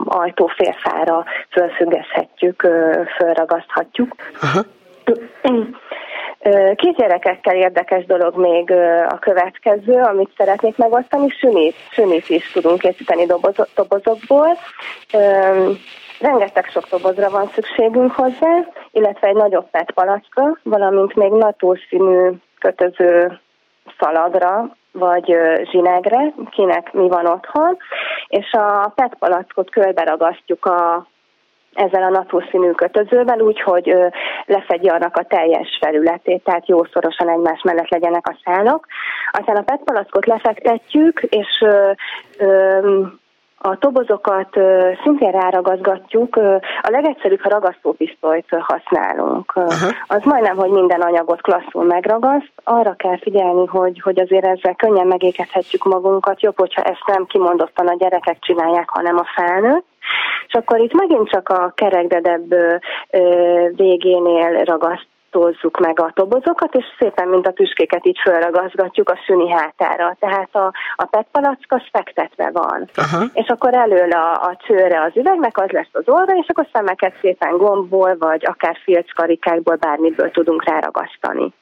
ajtóférfára 0.05 1.25
fölfüggeszthetjük, 1.49 2.63
ö, 2.63 3.01
fölragaszthatjuk. 3.17 4.15
Aha. 4.41 4.61
Kisgyerekekkel 6.75 7.55
érdekes 7.55 8.05
dolog 8.05 8.37
még 8.37 8.71
a 9.09 9.19
következő, 9.19 10.01
amit 10.01 10.29
szeretnék 10.37 10.77
megosztani, 10.77 11.29
sünit, 11.29 11.75
sünit 11.91 12.29
is 12.29 12.51
tudunk 12.51 12.79
készíteni 12.79 13.25
dobozokból. 13.75 14.57
Rengeteg 16.19 16.65
sok 16.65 16.87
dobozra 16.89 17.29
van 17.29 17.47
szükségünk 17.47 18.11
hozzá, 18.11 18.67
illetve 18.91 19.27
egy 19.27 19.35
nagyobb 19.35 19.69
PET 19.69 19.91
palackra, 19.91 20.57
valamint 20.63 21.15
még 21.15 21.31
natúrszínű 21.31 22.29
kötöző 22.59 23.39
szalagra, 23.99 24.75
vagy 24.91 25.35
zsinegre, 25.71 26.33
kinek 26.49 26.93
mi 26.93 27.07
van 27.07 27.25
otthon, 27.25 27.77
és 28.27 28.51
a 28.51 28.91
PET 28.95 29.15
palackot 29.19 29.69
körbe 29.69 30.01
a 30.01 31.05
ezzel 31.73 32.03
a 32.03 32.09
natúrszínű 32.09 32.71
kötözővel, 32.71 33.39
úgyhogy 33.39 33.95
lefedje 34.45 34.93
annak 34.93 35.17
a 35.17 35.23
teljes 35.23 35.77
felületét, 35.81 36.43
tehát 36.43 36.67
jó 36.67 36.83
szorosan 36.83 37.29
egymás 37.29 37.61
mellett 37.61 37.89
legyenek 37.89 38.27
a 38.27 38.37
szálak. 38.43 38.87
Aztán 39.31 39.55
a 39.55 39.61
PET 39.61 39.81
palackot 39.83 40.25
lefektetjük, 40.25 41.21
és 41.21 41.47
ö, 41.61 41.91
ö, 42.37 43.01
a 43.57 43.77
tobozokat 43.77 44.49
szintén 45.03 45.31
ráragazgatjuk. 45.31 46.35
A 46.81 46.89
legegyszerűbb, 46.89 47.41
ha 47.41 47.49
ragasztópisztolyt 47.49 48.45
használunk. 48.59 49.51
Aha. 49.55 49.91
Az 50.07 50.23
majdnem, 50.23 50.55
hogy 50.55 50.69
minden 50.69 51.01
anyagot 51.01 51.41
klasszul 51.41 51.83
megragaszt. 51.83 52.51
Arra 52.63 52.93
kell 52.93 53.17
figyelni, 53.17 53.65
hogy, 53.65 54.01
hogy 54.01 54.19
azért 54.19 54.45
ezzel 54.45 54.75
könnyen 54.75 55.07
megégethetjük 55.07 55.83
magunkat. 55.83 56.41
Jobb, 56.41 56.59
hogyha 56.59 56.81
ezt 56.81 57.03
nem 57.07 57.25
kimondottan 57.25 57.87
a 57.87 57.95
gyerekek 57.95 58.37
csinálják, 58.39 58.89
hanem 58.89 59.17
a 59.17 59.25
felnőtt. 59.35 59.85
És 60.47 60.53
akkor 60.53 60.79
itt 60.79 60.93
megint 60.93 61.29
csak 61.29 61.49
a 61.49 61.71
kerekdedebb 61.75 62.55
végénél 63.75 64.63
ragaszt 64.63 65.07
tózzuk 65.35 65.79
meg 65.79 65.99
a 65.99 66.11
tobozokat, 66.13 66.75
és 66.75 66.85
szépen, 66.99 67.27
mint 67.27 67.47
a 67.47 67.51
tüskéket 67.51 68.05
így 68.05 68.19
fölragazgatjuk 68.23 69.09
a 69.09 69.19
szüni 69.25 69.49
hátára. 69.51 70.15
Tehát 70.19 70.55
a, 70.55 70.73
a 70.95 71.05
PET 71.05 71.27
palack 71.31 71.71
az 71.71 71.81
fektetve 71.91 72.49
van. 72.53 72.89
Aha. 72.95 73.25
És 73.33 73.47
akkor 73.47 73.73
előle 73.73 74.17
a, 74.17 74.31
a 74.31 74.57
csőre 74.67 75.01
az 75.01 75.11
üvegnek 75.15 75.57
az 75.57 75.69
lesz 75.69 75.91
az 75.91 76.03
orra, 76.05 76.33
és 76.41 76.47
akkor 76.47 76.67
szemeket 76.73 77.13
szépen 77.21 77.57
gombból, 77.57 78.17
vagy 78.17 78.45
akár 78.45 78.77
filckarikákból, 78.83 79.75
bármiből 79.75 80.31
tudunk 80.31 80.63
ráragasztani. 80.69 81.53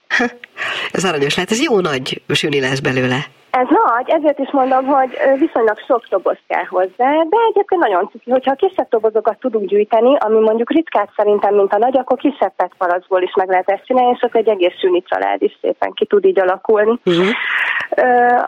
ez 0.98 1.06
aranyos 1.06 1.36
lehet, 1.36 1.52
ez 1.52 1.64
jó 1.64 1.80
nagy 1.80 2.22
süni 2.28 2.60
lesz 2.60 2.80
belőle. 2.80 3.20
Ez 3.62 3.68
nagy, 3.70 4.10
ezért 4.10 4.40
is 4.40 4.52
mondom, 4.52 4.86
hogy 4.86 5.18
viszonylag 5.38 5.78
sok 5.88 6.04
doboz 6.10 6.38
kell 6.48 6.64
hozzá, 6.64 7.12
de 7.30 7.38
egyébként 7.50 7.82
nagyon 7.82 8.10
cuki, 8.12 8.32
hogyha 8.32 8.56
kisebb 8.56 8.88
dobozokat 8.90 9.40
tudunk 9.40 9.70
gyűjteni, 9.70 10.18
ami 10.18 10.40
mondjuk 10.40 10.72
ritkát 10.72 11.10
szerintem, 11.16 11.56
mint 11.56 11.74
a 11.74 11.78
nagy, 11.78 11.98
akkor 11.98 12.18
kisebb 12.18 12.54
petpalacból 12.56 13.22
is 13.22 13.34
meg 13.36 13.50
lehet 13.50 13.70
ezt 13.70 13.86
csinálni, 13.86 14.16
és 14.16 14.22
ott 14.22 14.36
egy 14.36 14.48
egész 14.48 14.80
süni 14.80 15.02
család 15.02 15.42
is 15.42 15.58
szépen 15.62 15.92
ki 15.92 16.06
tud 16.06 16.26
így 16.26 16.40
alakulni. 16.40 17.00
Uh-huh. 17.06 17.28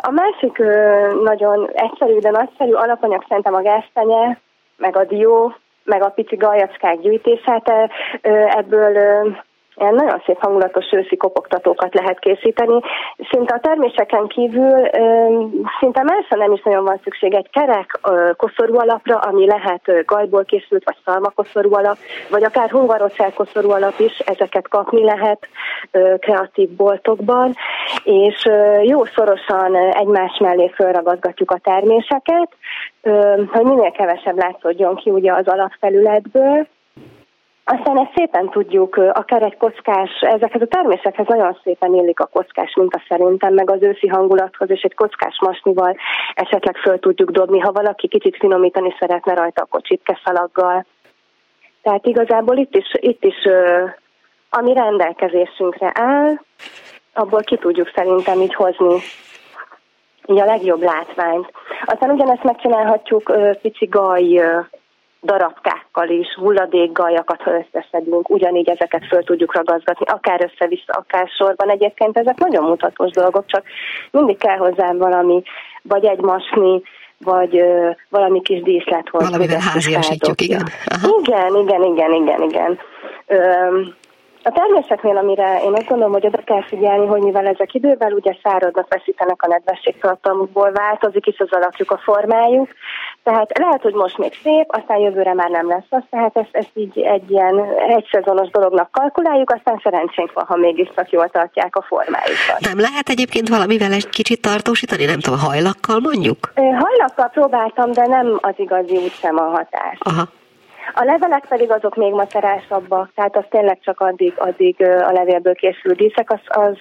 A 0.02 0.12
másik 0.12 0.58
nagyon 1.24 1.70
egyszerű, 1.74 2.18
de 2.18 2.30
nagyszerű 2.30 2.72
alapanyag 2.72 3.26
szerintem 3.28 3.54
a 3.54 3.62
gáztenye, 3.62 4.38
meg 4.78 4.98
a 4.98 5.04
dió, 5.04 5.56
meg 5.84 6.04
a 6.04 6.10
pici 6.10 6.36
gajacskák 6.36 7.00
gyűjtését, 7.00 7.72
ebből 8.58 8.94
ilyen 9.76 9.94
nagyon 9.94 10.22
szép 10.26 10.40
hangulatos 10.40 10.86
őszi 10.92 11.18
kopogtatókat 11.18 11.94
lehet 11.94 12.20
készíteni. 12.20 12.80
Szinte 13.30 13.54
a 13.54 13.60
terméseken 13.60 14.28
kívül 14.28 14.90
szinte 15.80 16.04
másra 16.04 16.38
nem 16.38 16.52
is 16.52 16.62
nagyon 16.64 16.84
van 16.84 17.00
szükség. 17.04 17.34
Egy 17.34 17.50
kerek 17.50 18.00
koszorú 18.38 18.78
alapra, 18.78 19.18
ami 19.18 19.46
lehet 19.46 20.06
gajból 20.06 20.44
készült, 20.44 20.84
vagy 20.84 20.98
szalmakoszorú 21.06 21.74
alap, 21.74 21.98
vagy 22.30 22.44
akár 22.44 22.70
hungarocell 22.70 23.32
koszorú 23.32 23.72
alap 23.72 24.00
is, 24.00 24.18
ezeket 24.20 24.68
kapni 24.68 25.04
lehet 25.04 25.48
kreatív 26.20 26.70
boltokban, 26.70 27.54
és 28.04 28.50
jó 28.82 29.06
szorosan 29.06 29.76
egymás 29.76 30.38
mellé 30.40 30.72
fölragazgatjuk 30.76 31.52
a 31.52 31.60
terméseket, 31.64 32.50
hogy 33.52 33.64
minél 33.64 33.92
kevesebb 33.92 34.38
látszódjon 34.38 34.96
ki 34.96 35.10
ugye 35.10 35.34
az 35.34 35.48
alapfelületből, 35.48 36.68
aztán 37.66 37.98
ezt 37.98 38.12
szépen 38.16 38.50
tudjuk, 38.50 38.96
akár 38.96 39.44
egy 39.44 39.58
kockás, 39.58 40.10
ezekhez 40.22 40.62
a 40.62 40.68
termésekhez 40.68 41.26
nagyon 41.28 41.58
szépen 41.64 41.94
illik 41.94 42.20
a 42.20 42.26
kockás 42.26 42.74
minta 42.76 43.02
szerintem, 43.08 43.54
meg 43.54 43.70
az 43.70 43.82
őszi 43.82 44.08
hangulathoz, 44.08 44.70
és 44.70 44.82
egy 44.82 44.96
kockás 44.96 45.38
masnival 45.42 45.96
esetleg 46.34 46.78
föl 46.78 47.00
tudjuk 47.00 47.32
dobni, 47.32 47.60
ha 47.60 47.72
valaki 47.72 48.08
kicsit 48.08 48.38
finomítani 48.38 48.96
szeretne 49.00 49.34
rajta, 49.34 49.62
akkor 49.62 49.82
csipkeszalaggal. 49.82 50.86
Tehát 51.82 52.06
igazából 52.06 52.58
itt 52.58 52.76
is, 52.76 52.92
itt 52.94 53.24
is 53.24 53.36
ami 54.50 54.74
rendelkezésünkre 54.74 55.92
áll, 55.94 56.40
abból 57.14 57.42
ki 57.42 57.58
tudjuk 57.58 57.92
szerintem 57.96 58.42
így 58.42 58.54
hozni 58.54 59.02
így 60.28 60.40
a 60.40 60.46
legjobb 60.46 60.82
látványt. 60.82 61.52
Aztán 61.86 62.10
ugyanezt 62.10 62.44
megcsinálhatjuk 62.44 63.32
pici 63.62 63.86
gaj 63.86 64.42
darabkákkal 65.26 66.10
is, 66.10 66.28
hulladékgaljakat, 66.36 67.42
ha 67.42 67.52
összeszedünk, 67.52 68.30
ugyanígy 68.30 68.70
ezeket 68.70 69.06
föl 69.08 69.24
tudjuk 69.24 69.56
ragazgatni, 69.56 70.06
akár 70.06 70.42
össze-vissza, 70.44 70.94
akár 70.94 71.28
sorban. 71.38 71.70
Egyébként 71.70 72.18
ezek 72.18 72.38
nagyon 72.38 72.64
mutatós 72.64 73.12
dolgok, 73.12 73.46
csak 73.46 73.64
mindig 74.12 74.38
kell 74.38 74.58
hozzám 74.58 74.98
valami, 74.98 75.44
vagy 75.82 76.06
egy 76.06 76.20
masni, 76.20 76.82
vagy 77.18 77.58
ö, 77.58 77.90
valami 78.10 78.42
kis 78.42 78.62
díszlet 78.62 79.10
hozzá. 79.10 79.26
Valamivel 79.26 79.60
háziasítjuk, 79.60 80.42
igen. 80.42 80.64
Aha. 80.86 81.18
Igen, 81.20 81.56
igen, 81.56 81.84
igen, 81.84 82.14
igen, 82.14 82.42
igen. 82.42 82.80
Ö, 83.28 83.38
a 84.46 84.52
terméseknél, 84.52 85.18
amire 85.18 85.62
én 85.64 85.74
azt 85.74 85.88
gondolom, 85.88 86.14
hogy 86.14 86.26
oda 86.26 86.42
kell 86.46 86.64
figyelni, 86.64 87.06
hogy 87.06 87.22
mivel 87.22 87.48
ezek 87.48 87.74
idővel 87.74 88.12
ugye 88.12 88.38
száradnak, 88.44 88.94
veszítenek 88.94 89.42
a 89.42 89.48
nedvességtartalmukból, 89.48 90.72
változik 90.72 91.26
is 91.28 91.40
az 91.40 91.52
alakjuk, 91.52 91.92
a 91.92 91.98
formájuk, 91.98 92.70
tehát 93.24 93.58
lehet, 93.58 93.82
hogy 93.82 93.94
most 93.94 94.18
még 94.18 94.34
szép, 94.44 94.66
aztán 94.68 94.98
jövőre 94.98 95.34
már 95.34 95.50
nem 95.50 95.68
lesz 95.68 95.90
az, 95.90 96.04
tehát 96.10 96.38
ezt, 96.38 96.50
ezt 96.52 96.72
így 96.74 97.00
egy 97.00 97.32
ilyen 97.32 97.66
egyszezonos 97.88 98.50
dolognak 98.50 98.92
kalkuláljuk, 98.92 99.52
aztán 99.52 99.80
szerencsénk 99.84 100.34
van, 100.34 100.46
ha 100.46 100.56
mégiscsak 100.56 101.10
jól 101.10 101.30
tartják 101.30 101.76
a 101.76 101.82
formájukat. 101.82 102.60
Nem 102.60 102.80
lehet 102.80 103.10
egyébként 103.10 103.50
valamivel 103.50 103.92
egy 103.92 104.10
kicsit 104.10 104.42
tartósítani, 104.42 105.06
nem 105.06 105.20
tudom, 105.20 105.40
hajlakkal 105.40 106.00
mondjuk? 106.00 106.52
Hajlakkal 106.56 107.30
próbáltam, 107.34 107.92
de 107.92 108.08
nem 108.08 108.38
az 108.42 108.54
igazi 108.58 108.96
út 108.96 109.20
sem 109.20 109.38
a 109.38 109.44
hatás. 109.44 109.98
Aha. 110.00 110.24
A 110.94 111.04
levelek 111.04 111.46
pedig 111.48 111.72
azok 111.72 111.96
még 111.96 112.14
macerásabbak, 112.14 113.12
tehát 113.16 113.36
az 113.38 113.44
tényleg 113.50 113.80
csak 113.82 114.00
addig, 114.00 114.34
addig 114.38 114.82
a 114.82 115.12
levélből 115.12 115.56
készül 115.56 115.94
díszek, 115.94 116.32
az, 116.32 116.40
az, 116.46 116.78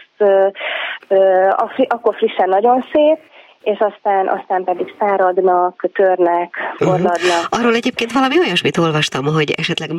az 1.50 1.70
akkor 1.88 2.14
frissen 2.14 2.48
nagyon 2.48 2.84
szép, 2.92 3.18
és 3.64 3.78
aztán, 3.78 4.28
aztán 4.28 4.64
pedig 4.64 4.94
száradnak, 4.98 5.88
törnek, 5.92 6.56
mhm. 6.78 6.90
forradnak. 6.90 7.16
Uh-huh. 7.16 7.58
Arról 7.60 7.74
egyébként 7.74 8.12
valami 8.12 8.38
olyasmit 8.38 8.76
olvastam, 8.78 9.24
hogy 9.24 9.50
esetleg 9.56 9.90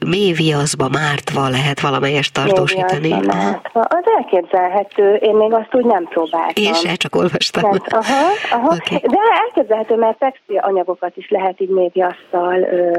mély, 0.00 0.32
viaszba 0.32 0.88
mártva 0.88 1.48
lehet 1.48 1.80
valamelyest 1.80 2.32
tartósítani. 2.32 3.08
Mártva. 3.08 3.80
Az 3.80 4.04
elképzelhető, 4.16 5.14
én 5.14 5.34
még 5.34 5.52
azt 5.52 5.74
úgy 5.74 5.84
nem 5.84 6.04
próbáltam. 6.04 6.64
Én 6.64 6.74
se, 6.74 6.94
csak 6.94 7.14
olvastam. 7.14 7.62
Tehát, 7.62 7.92
aha, 7.92 8.26
aha. 8.50 8.66
Okay. 8.66 8.98
De 8.98 9.18
elképzelhető, 9.44 9.96
mert 9.96 10.18
textil 10.18 10.58
anyagokat 10.58 11.16
is 11.16 11.30
lehet 11.30 11.60
így 11.60 11.68
mély 11.68 11.90
viasztal 11.92 12.62
ö, 12.62 12.90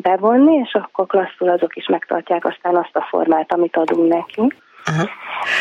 bevonni, 0.00 0.54
és 0.54 0.72
akkor 0.72 1.06
klasszul 1.06 1.48
azok 1.48 1.76
is 1.76 1.86
megtartják 1.86 2.44
aztán 2.44 2.76
azt 2.76 2.96
a 2.96 3.06
formát, 3.10 3.52
amit 3.52 3.76
adunk 3.76 4.12
neki. 4.12 4.52
Aha. 4.84 5.08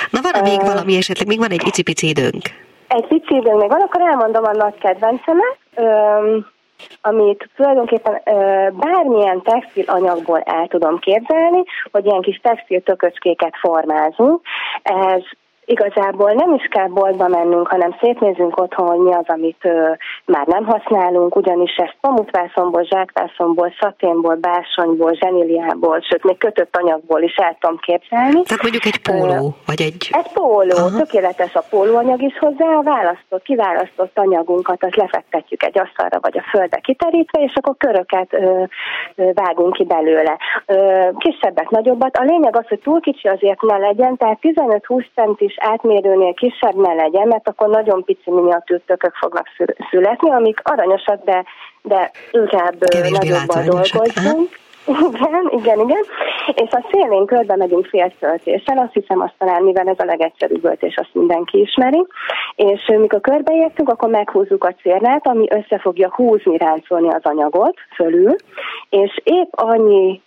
Na 0.10 0.20
van 0.22 0.42
még 0.44 0.60
uh, 0.60 0.68
valami 0.68 0.98
esetleg, 0.98 1.28
még 1.28 1.40
van 1.40 1.52
egy 1.52 1.68
icipici 1.68 2.08
időnk 2.08 2.70
egy 2.92 3.08
pici 3.08 3.36
időnk 3.36 3.60
még 3.60 3.70
van, 3.70 3.82
akkor 3.82 4.02
elmondom 4.02 4.44
a 4.44 4.52
nagy 4.52 4.78
kedvencemet, 4.78 5.58
öm, 5.76 6.46
amit 7.02 7.50
tulajdonképpen 7.56 8.22
bármilyen 8.74 9.42
textil 9.42 9.84
anyagból 9.88 10.40
el 10.40 10.68
tudom 10.68 11.00
képzelni, 11.00 11.64
hogy 11.92 12.06
ilyen 12.06 12.22
kis 12.22 12.38
textil 12.38 12.82
tököcskéket 12.82 13.54
formázunk. 13.62 14.42
Ez 14.84 15.22
igazából 15.72 16.32
nem 16.32 16.54
is 16.54 16.66
kell 16.70 16.88
boltba 16.88 17.28
mennünk, 17.28 17.68
hanem 17.68 17.96
szétnézünk 18.02 18.62
otthon, 18.62 18.88
hogy 18.88 19.00
mi 19.00 19.14
az, 19.14 19.26
amit 19.28 19.62
ö, 19.62 19.92
már 20.26 20.48
nem 20.48 20.66
használunk, 20.66 21.36
ugyanis 21.36 21.76
ezt 21.76 21.98
pamutvászomból, 22.02 22.84
zsákvászomból, 22.84 23.74
szaténból, 23.80 24.36
básonyból, 24.36 25.14
zseniliából, 25.14 26.00
sőt, 26.10 26.24
még 26.24 26.38
kötött 26.38 26.78
anyagból 26.78 27.22
is 27.22 27.36
el 27.36 27.58
tudom 27.60 27.78
képzelni. 27.78 28.42
Tehát 28.44 28.62
mondjuk 28.62 28.86
egy 28.86 29.02
póló, 29.02 29.46
ö, 29.46 29.48
vagy 29.66 29.82
egy... 29.82 30.10
Egy 30.12 30.32
póló, 30.34 30.78
Aha. 30.78 30.98
tökéletes 30.98 31.56
a 31.56 31.64
pólóanyag 31.70 32.22
is 32.22 32.38
hozzá, 32.40 32.66
a 32.66 32.84
választott, 32.84 33.44
kiválasztott 33.44 34.18
anyagunkat, 34.18 34.84
azt 34.84 34.96
lefektetjük 34.96 35.64
egy 35.64 35.80
asztalra, 35.80 36.20
vagy 36.22 36.38
a 36.38 36.44
földre 36.50 36.80
kiterítve, 36.80 37.42
és 37.42 37.54
akkor 37.56 37.76
köröket 37.78 38.34
ö, 38.34 38.64
ö, 39.16 39.30
vágunk 39.34 39.74
ki 39.74 39.84
belőle. 39.84 40.38
Ö, 40.66 41.10
kisebbet, 41.18 41.70
nagyobbat. 41.70 42.18
A 42.18 42.24
lényeg 42.24 42.56
az, 42.56 42.68
hogy 42.68 42.80
túl 42.80 43.00
kicsi 43.00 43.28
azért 43.28 43.62
ne 43.62 43.78
legyen, 43.78 44.18
tehát 44.18 44.40
15-20 44.42 45.06
centis 45.16 45.56
átmérőnél 45.62 46.34
kisebb 46.34 46.76
ne 46.76 46.94
legyen, 46.94 47.28
mert 47.28 47.48
akkor 47.48 47.68
nagyon 47.68 48.04
pici 48.04 48.32
miniatűr 48.32 48.82
tökök 48.86 49.16
fognak 49.16 49.46
születni, 49.90 50.32
amik 50.32 50.60
aranyosak, 50.64 51.24
de, 51.24 51.44
de 51.82 52.12
inkább 52.32 52.76
nagyobban 53.10 53.66
dolgozunk. 53.66 54.60
Igen, 54.88 55.50
igen, 55.50 55.80
igen. 55.80 56.04
És 56.54 56.70
a 56.72 56.88
szélén 56.92 57.26
körbe 57.26 57.56
megyünk 57.56 57.86
féltöltéssel, 57.86 58.78
azt 58.78 58.94
hiszem 58.94 59.22
azt 59.22 59.34
talán, 59.38 59.64
mivel 59.64 59.88
ez 59.88 60.00
a 60.00 60.06
legegyszerűbb 60.06 60.66
öltés, 60.66 60.96
azt 60.96 61.14
mindenki 61.14 61.60
ismeri. 61.60 62.06
És 62.56 62.92
mikor 62.98 63.22
körbeértünk, 63.22 63.90
akkor 63.90 64.10
meghúzzuk 64.10 64.64
a 64.64 64.76
cérnát, 64.82 65.28
ami 65.28 65.48
össze 65.50 65.80
fogja 65.80 66.14
húzni, 66.16 66.58
ráncolni 66.58 67.10
az 67.10 67.24
anyagot 67.24 67.76
fölül, 67.96 68.36
és 68.90 69.20
épp 69.24 69.52
annyi 69.52 70.22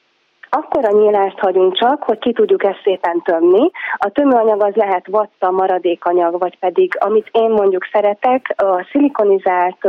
akkor 0.55 0.85
a 0.85 0.97
nyílást 0.99 1.39
hagyunk 1.39 1.77
csak, 1.77 2.03
hogy 2.03 2.19
ki 2.19 2.33
tudjuk 2.33 2.65
ezt 2.65 2.81
szépen 2.85 3.23
tömni. 3.25 3.71
A 3.97 4.09
tömőanyag 4.09 4.63
az 4.63 4.75
lehet 4.75 5.07
vatta, 5.07 5.51
maradékanyag, 5.51 6.39
vagy 6.39 6.59
pedig, 6.59 6.97
amit 6.99 7.29
én 7.33 7.51
mondjuk 7.51 7.89
szeretek, 7.93 8.55
a 8.57 8.87
szilikonizált 8.91 9.89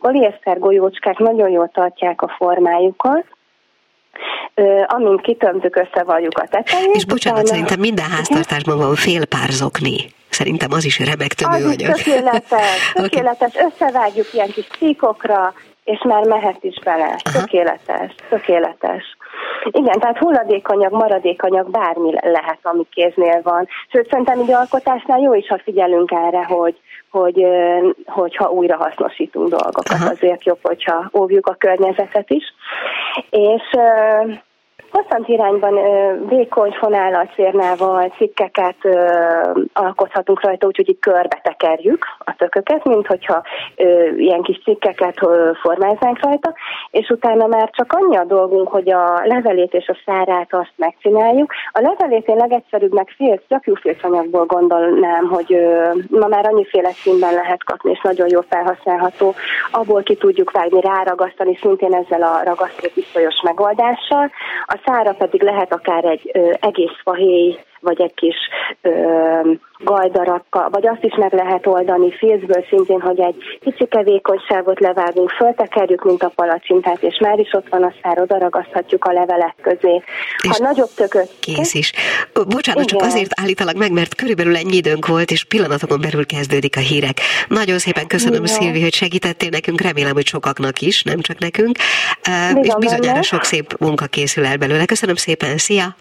poliészter 0.00 0.58
golyócskák 0.58 1.18
nagyon 1.18 1.50
jól 1.50 1.68
tartják 1.68 2.22
a 2.22 2.34
formájukat, 2.36 3.24
amint 4.86 5.20
kitömtük, 5.20 5.76
összevaljuk 5.76 6.38
a 6.38 6.46
tetejét. 6.50 6.94
És 6.94 7.04
bocsánat, 7.04 7.42
utána... 7.42 7.54
szerintem 7.54 7.80
minden 7.80 8.10
háztartásban 8.10 8.78
van 8.78 8.94
fél 8.94 9.26
pár 9.26 9.50
zokni. 9.50 9.96
Szerintem 10.28 10.72
az 10.72 10.84
is 10.84 10.98
remek 10.98 11.32
tömőanyag. 11.32 11.90
Az 11.90 11.98
is 11.98 12.02
tökéletes, 12.02 12.92
tökéletes. 12.92 13.54
Okay. 13.54 13.66
Összevágjuk 13.66 14.26
ilyen 14.32 14.50
kis 14.50 14.68
csíkokra, 14.78 15.52
és 15.84 16.02
már 16.04 16.24
mehet 16.24 16.64
is 16.64 16.78
bele. 16.84 17.04
Aha. 17.04 17.38
Tökéletes, 17.40 18.14
tökéletes. 18.28 19.16
Igen, 19.64 19.98
tehát 19.98 20.18
hulladékanyag, 20.18 20.92
maradékanyag, 20.92 21.70
bármi 21.70 22.12
lehet, 22.20 22.58
ami 22.62 22.86
kéznél 22.90 23.40
van. 23.42 23.68
Sőt, 23.90 24.08
szerintem 24.08 24.40
így 24.40 24.52
alkotásnál 24.52 25.20
jó 25.20 25.34
is, 25.34 25.48
ha 25.48 25.58
figyelünk 25.64 26.10
erre, 26.10 26.44
hogy, 26.44 26.80
hogy, 27.10 27.46
hogyha 28.06 28.50
újra 28.50 28.76
hasznosítunk 28.76 29.48
dolgokat, 29.48 29.88
Aha. 29.88 30.10
azért 30.10 30.44
jobb, 30.44 30.58
hogyha 30.62 31.10
óvjuk 31.14 31.46
a 31.46 31.54
környezetet 31.54 32.30
is. 32.30 32.44
És 33.30 33.62
hosszant 34.92 35.28
irányban 35.28 35.74
vékony 36.28 36.72
fonállal, 36.72 37.28
cérnával 37.34 38.12
cikkeket 38.16 38.76
alkothatunk 39.72 40.42
rajta, 40.42 40.66
úgyhogy 40.66 40.88
itt 40.88 41.00
körbe 41.00 41.40
tekerjük 41.42 42.04
a 42.18 42.34
tököket, 42.36 42.84
mint 42.84 43.06
hogyha 43.06 43.42
ilyen 44.16 44.42
kis 44.42 44.60
cikkeket 44.64 45.18
formáznánk 45.62 46.18
rajta, 46.22 46.54
és 46.90 47.08
utána 47.08 47.46
már 47.46 47.70
csak 47.70 47.92
annyi 47.92 48.16
a 48.16 48.24
dolgunk, 48.24 48.68
hogy 48.68 48.90
a 48.90 49.20
levelét 49.24 49.74
és 49.74 49.86
a 49.88 49.98
szárát 50.04 50.54
azt 50.54 50.72
megcsináljuk. 50.76 51.52
A 51.72 51.80
levelét 51.80 52.28
én 52.28 52.36
legegyszerűbbnek 52.36 53.08
filc, 53.16 53.42
gyapjúfilcanyagból 53.48 54.44
gondolnám, 54.44 55.28
hogy 55.28 55.56
ma 56.10 56.26
már 56.26 56.46
annyiféle 56.46 56.90
színben 56.90 57.34
lehet 57.34 57.64
kapni, 57.64 57.90
és 57.90 58.00
nagyon 58.02 58.26
jól 58.30 58.44
felhasználható. 58.48 59.34
Abból 59.70 60.02
ki 60.02 60.16
tudjuk 60.16 60.50
vágni, 60.50 60.80
ráragasztani, 60.80 61.56
szintén 61.60 61.94
ezzel 61.94 62.22
a 62.22 62.40
ragasztó 62.44 62.88
pisztolyos 62.94 63.40
megoldással. 63.42 64.30
A 64.66 64.80
szára 64.84 65.12
pedig 65.12 65.42
lehet 65.42 65.72
akár 65.72 66.04
egy 66.04 66.30
egész 66.60 66.96
fahéj, 67.02 67.58
vagy 67.82 68.00
egy 68.00 68.14
kis 68.14 68.36
ö, 68.82 68.90
gajdarakkal, 69.84 70.68
vagy 70.70 70.86
azt 70.86 71.04
is 71.04 71.14
meg 71.16 71.32
lehet 71.32 71.66
oldani 71.66 72.12
filzből 72.12 72.64
szintén, 72.68 73.00
hogy 73.00 73.20
egy 73.20 73.36
kicsi 73.60 73.86
kevékonysávot 73.86 74.80
levágunk, 74.80 75.30
föltekerjük, 75.30 76.04
mint 76.04 76.22
a 76.22 76.32
palacsintát, 76.34 77.02
és 77.02 77.18
már 77.20 77.38
is 77.38 77.52
ott 77.52 77.68
van 77.68 77.82
a 77.82 77.92
szár, 78.02 78.20
oda 78.20 78.38
ragaszthatjuk 78.38 79.04
a 79.04 79.12
levelek 79.12 79.54
közé. 79.62 80.02
Ha 80.48 80.56
nagyobb 80.58 80.90
tököt... 80.96 81.30
Kész 81.40 81.74
is. 81.74 81.92
Bocsánat, 82.32 82.84
Igen. 82.84 82.86
csak 82.86 83.00
azért 83.00 83.40
állítalak 83.40 83.76
meg, 83.76 83.92
mert 83.92 84.14
körülbelül 84.14 84.56
ennyi 84.56 84.76
időnk 84.76 85.06
volt, 85.06 85.30
és 85.30 85.44
pillanatokon 85.44 86.00
belül 86.00 86.26
kezdődik 86.26 86.76
a 86.76 86.80
hírek. 86.80 87.16
Nagyon 87.48 87.78
szépen 87.78 88.06
köszönöm, 88.06 88.44
Szilvi, 88.44 88.82
hogy 88.82 88.94
segítettél 88.94 89.48
nekünk, 89.48 89.80
remélem, 89.80 90.12
hogy 90.12 90.26
sokaknak 90.26 90.80
is, 90.80 91.02
nem 91.02 91.20
csak 91.20 91.38
nekünk, 91.38 91.76
Bizony 92.22 92.64
és 92.64 92.74
bizonyára 92.78 93.12
benne. 93.12 93.22
sok 93.22 93.44
szép 93.44 93.78
munka 93.78 94.06
készül 94.06 94.46
el 94.46 94.56
belőle. 94.56 94.84
Köszönöm 94.84 95.14
szépen, 95.14 95.56
szia! 95.56 95.96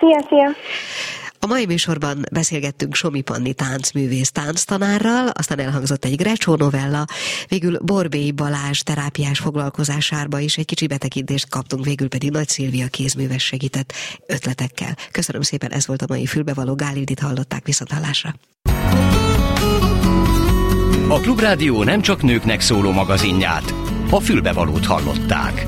Szia, 0.00 0.26
szia! 0.28 0.48
A 1.42 1.46
mai 1.46 1.66
műsorban 1.66 2.24
beszélgettünk 2.32 2.94
Somi 2.94 3.20
Panni 3.20 3.52
táncművész 3.52 4.30
tánctanárral, 4.30 5.28
aztán 5.28 5.58
elhangzott 5.58 6.04
egy 6.04 6.16
Grecsó 6.16 6.54
novella, 6.54 7.04
végül 7.48 7.78
Borbély 7.82 8.30
Balázs 8.30 8.80
terápiás 8.80 9.38
foglalkozásárba 9.38 10.38
is 10.38 10.56
egy 10.56 10.64
kicsi 10.64 10.86
betekintést 10.86 11.48
kaptunk, 11.48 11.84
végül 11.84 12.08
pedig 12.08 12.30
Nagy 12.30 12.48
Szilvia 12.48 12.86
kézműves 12.86 13.44
segített 13.44 13.92
ötletekkel. 14.26 14.96
Köszönöm 15.10 15.42
szépen, 15.42 15.72
ez 15.72 15.86
volt 15.86 16.02
a 16.02 16.06
mai 16.08 16.26
fülbevaló 16.26 16.74
Gálildit 16.74 17.20
hallották 17.20 17.64
viszont 17.64 17.92
hallásra. 17.92 18.34
A 21.08 21.20
Klubrádió 21.20 21.82
nem 21.82 22.00
csak 22.00 22.22
nőknek 22.22 22.60
szóló 22.60 22.90
magazinját, 22.90 23.74
a 24.10 24.20
fülbevalót 24.20 24.86
hallották. 24.86 25.66